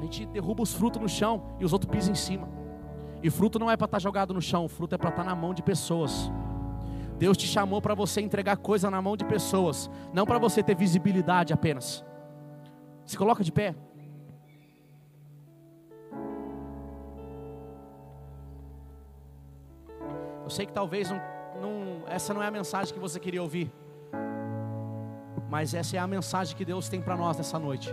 a 0.00 0.02
gente 0.02 0.26
derruba 0.26 0.62
os 0.62 0.72
frutos 0.72 1.00
no 1.00 1.08
chão 1.08 1.42
e 1.60 1.64
os 1.64 1.72
outros 1.72 1.90
pisam 1.90 2.12
em 2.12 2.16
cima. 2.16 2.48
E 3.22 3.30
fruto 3.30 3.58
não 3.58 3.70
é 3.70 3.76
para 3.76 3.84
estar 3.84 3.98
tá 3.98 4.02
jogado 4.02 4.34
no 4.34 4.40
chão, 4.40 4.68
fruto 4.68 4.94
é 4.94 4.98
para 4.98 5.10
estar 5.10 5.22
tá 5.22 5.28
na 5.28 5.36
mão 5.36 5.54
de 5.54 5.62
pessoas. 5.62 6.30
Deus 7.18 7.36
te 7.36 7.46
chamou 7.46 7.82
para 7.82 7.94
você 7.94 8.20
entregar 8.20 8.56
coisa 8.56 8.90
na 8.90 9.00
mão 9.02 9.14
de 9.14 9.26
pessoas, 9.26 9.90
não 10.12 10.24
para 10.24 10.38
você 10.38 10.62
ter 10.62 10.74
visibilidade 10.74 11.52
apenas. 11.52 12.02
Se 13.04 13.16
coloca 13.16 13.44
de 13.44 13.52
pé. 13.52 13.74
Eu 20.50 20.52
sei 20.52 20.66
que 20.66 20.72
talvez 20.72 21.08
não, 21.08 21.22
não, 21.62 22.02
essa 22.08 22.34
não 22.34 22.42
é 22.42 22.48
a 22.48 22.50
mensagem 22.50 22.92
que 22.92 22.98
você 22.98 23.20
queria 23.20 23.40
ouvir, 23.40 23.70
mas 25.48 25.74
essa 25.74 25.96
é 25.96 26.00
a 26.00 26.08
mensagem 26.08 26.56
que 26.56 26.64
Deus 26.64 26.88
tem 26.88 27.00
para 27.00 27.16
nós 27.16 27.36
nessa 27.36 27.56
noite. 27.56 27.88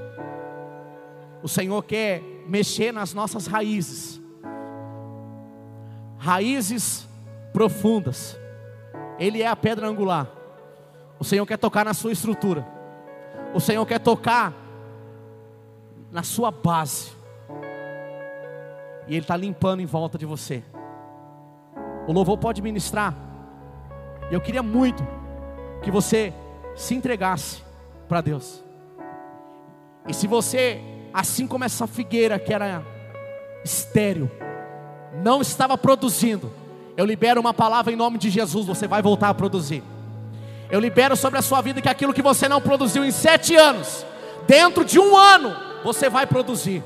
O 1.44 1.48
Senhor 1.48 1.84
quer 1.84 2.20
mexer 2.48 2.92
nas 2.92 3.14
nossas 3.14 3.46
raízes, 3.46 4.20
raízes 6.18 7.08
profundas. 7.54 8.36
Ele 9.20 9.44
é 9.44 9.48
a 9.48 9.56
pedra 9.56 9.88
angular. 9.88 10.28
O 11.20 11.24
Senhor 11.24 11.46
quer 11.46 11.58
tocar 11.58 11.86
na 11.86 11.94
sua 11.94 12.12
estrutura. 12.12 12.68
O 13.54 13.60
Senhor 13.60 13.86
quer 13.86 14.00
tocar 14.00 14.52
na 16.12 16.24
sua 16.24 16.50
base. 16.50 17.12
E 19.08 19.14
Ele 19.14 19.20
está 19.20 19.38
limpando 19.38 19.80
em 19.80 19.86
volta 19.86 20.18
de 20.18 20.26
você. 20.26 20.64
O 22.08 22.14
louvor 22.14 22.38
pode 22.38 22.62
ministrar. 22.62 23.14
E 24.32 24.34
eu 24.34 24.42
queria 24.42 24.64
muito 24.64 25.06
que 25.84 25.92
você 25.92 26.34
se 26.76 26.96
entregasse 26.96 27.62
para 28.08 28.22
Deus. 28.22 28.64
E 30.08 30.14
se 30.14 30.26
você, 30.26 30.82
assim 31.14 31.46
como 31.46 31.66
essa 31.66 31.86
figueira 31.86 32.40
que 32.40 32.54
era 32.54 32.82
estéreo, 33.64 34.32
não 35.22 35.42
estava 35.42 35.78
produzindo, 35.78 36.52
eu 36.96 37.06
libero 37.06 37.42
uma 37.42 37.54
palavra 37.54 37.92
em 37.92 37.96
nome 37.96 38.18
de 38.18 38.30
Jesus, 38.30 38.66
você 38.66 38.88
vai 38.88 39.02
voltar 39.02 39.30
a 39.30 39.34
produzir. 39.34 39.84
Eu 40.70 40.80
libero 40.80 41.16
sobre 41.16 41.40
a 41.40 41.42
sua 41.42 41.62
vida 41.62 41.82
que 41.82 41.90
aquilo 41.90 42.14
que 42.14 42.22
você 42.22 42.48
não 42.48 42.62
produziu 42.62 43.04
em 43.04 43.12
sete 43.12 43.56
anos, 43.56 44.06
dentro 44.48 44.84
de 44.84 45.00
um 45.00 45.16
ano, 45.16 45.56
você 45.84 46.10
vai 46.10 46.26
produzir. 46.26 46.84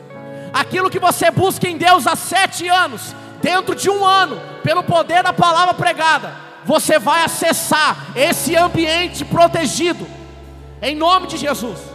Aquilo 0.54 0.90
que 0.90 1.00
você 1.00 1.32
busca 1.32 1.68
em 1.68 1.78
Deus 1.78 2.06
há 2.08 2.16
sete 2.16 2.68
anos, 2.68 3.16
dentro 3.42 3.76
de 3.76 3.90
um 3.90 4.06
ano, 4.06 4.40
pelo 4.64 4.84
poder 4.84 5.24
da 5.24 5.34
palavra 5.34 5.74
pregada, 5.74 6.34
você 6.64 7.00
vai 7.00 7.24
acessar 7.24 8.12
esse 8.16 8.56
ambiente 8.56 9.26
protegido, 9.26 10.08
em 10.82 10.96
nome 10.96 11.28
de 11.28 11.38
Jesus. 11.38 11.91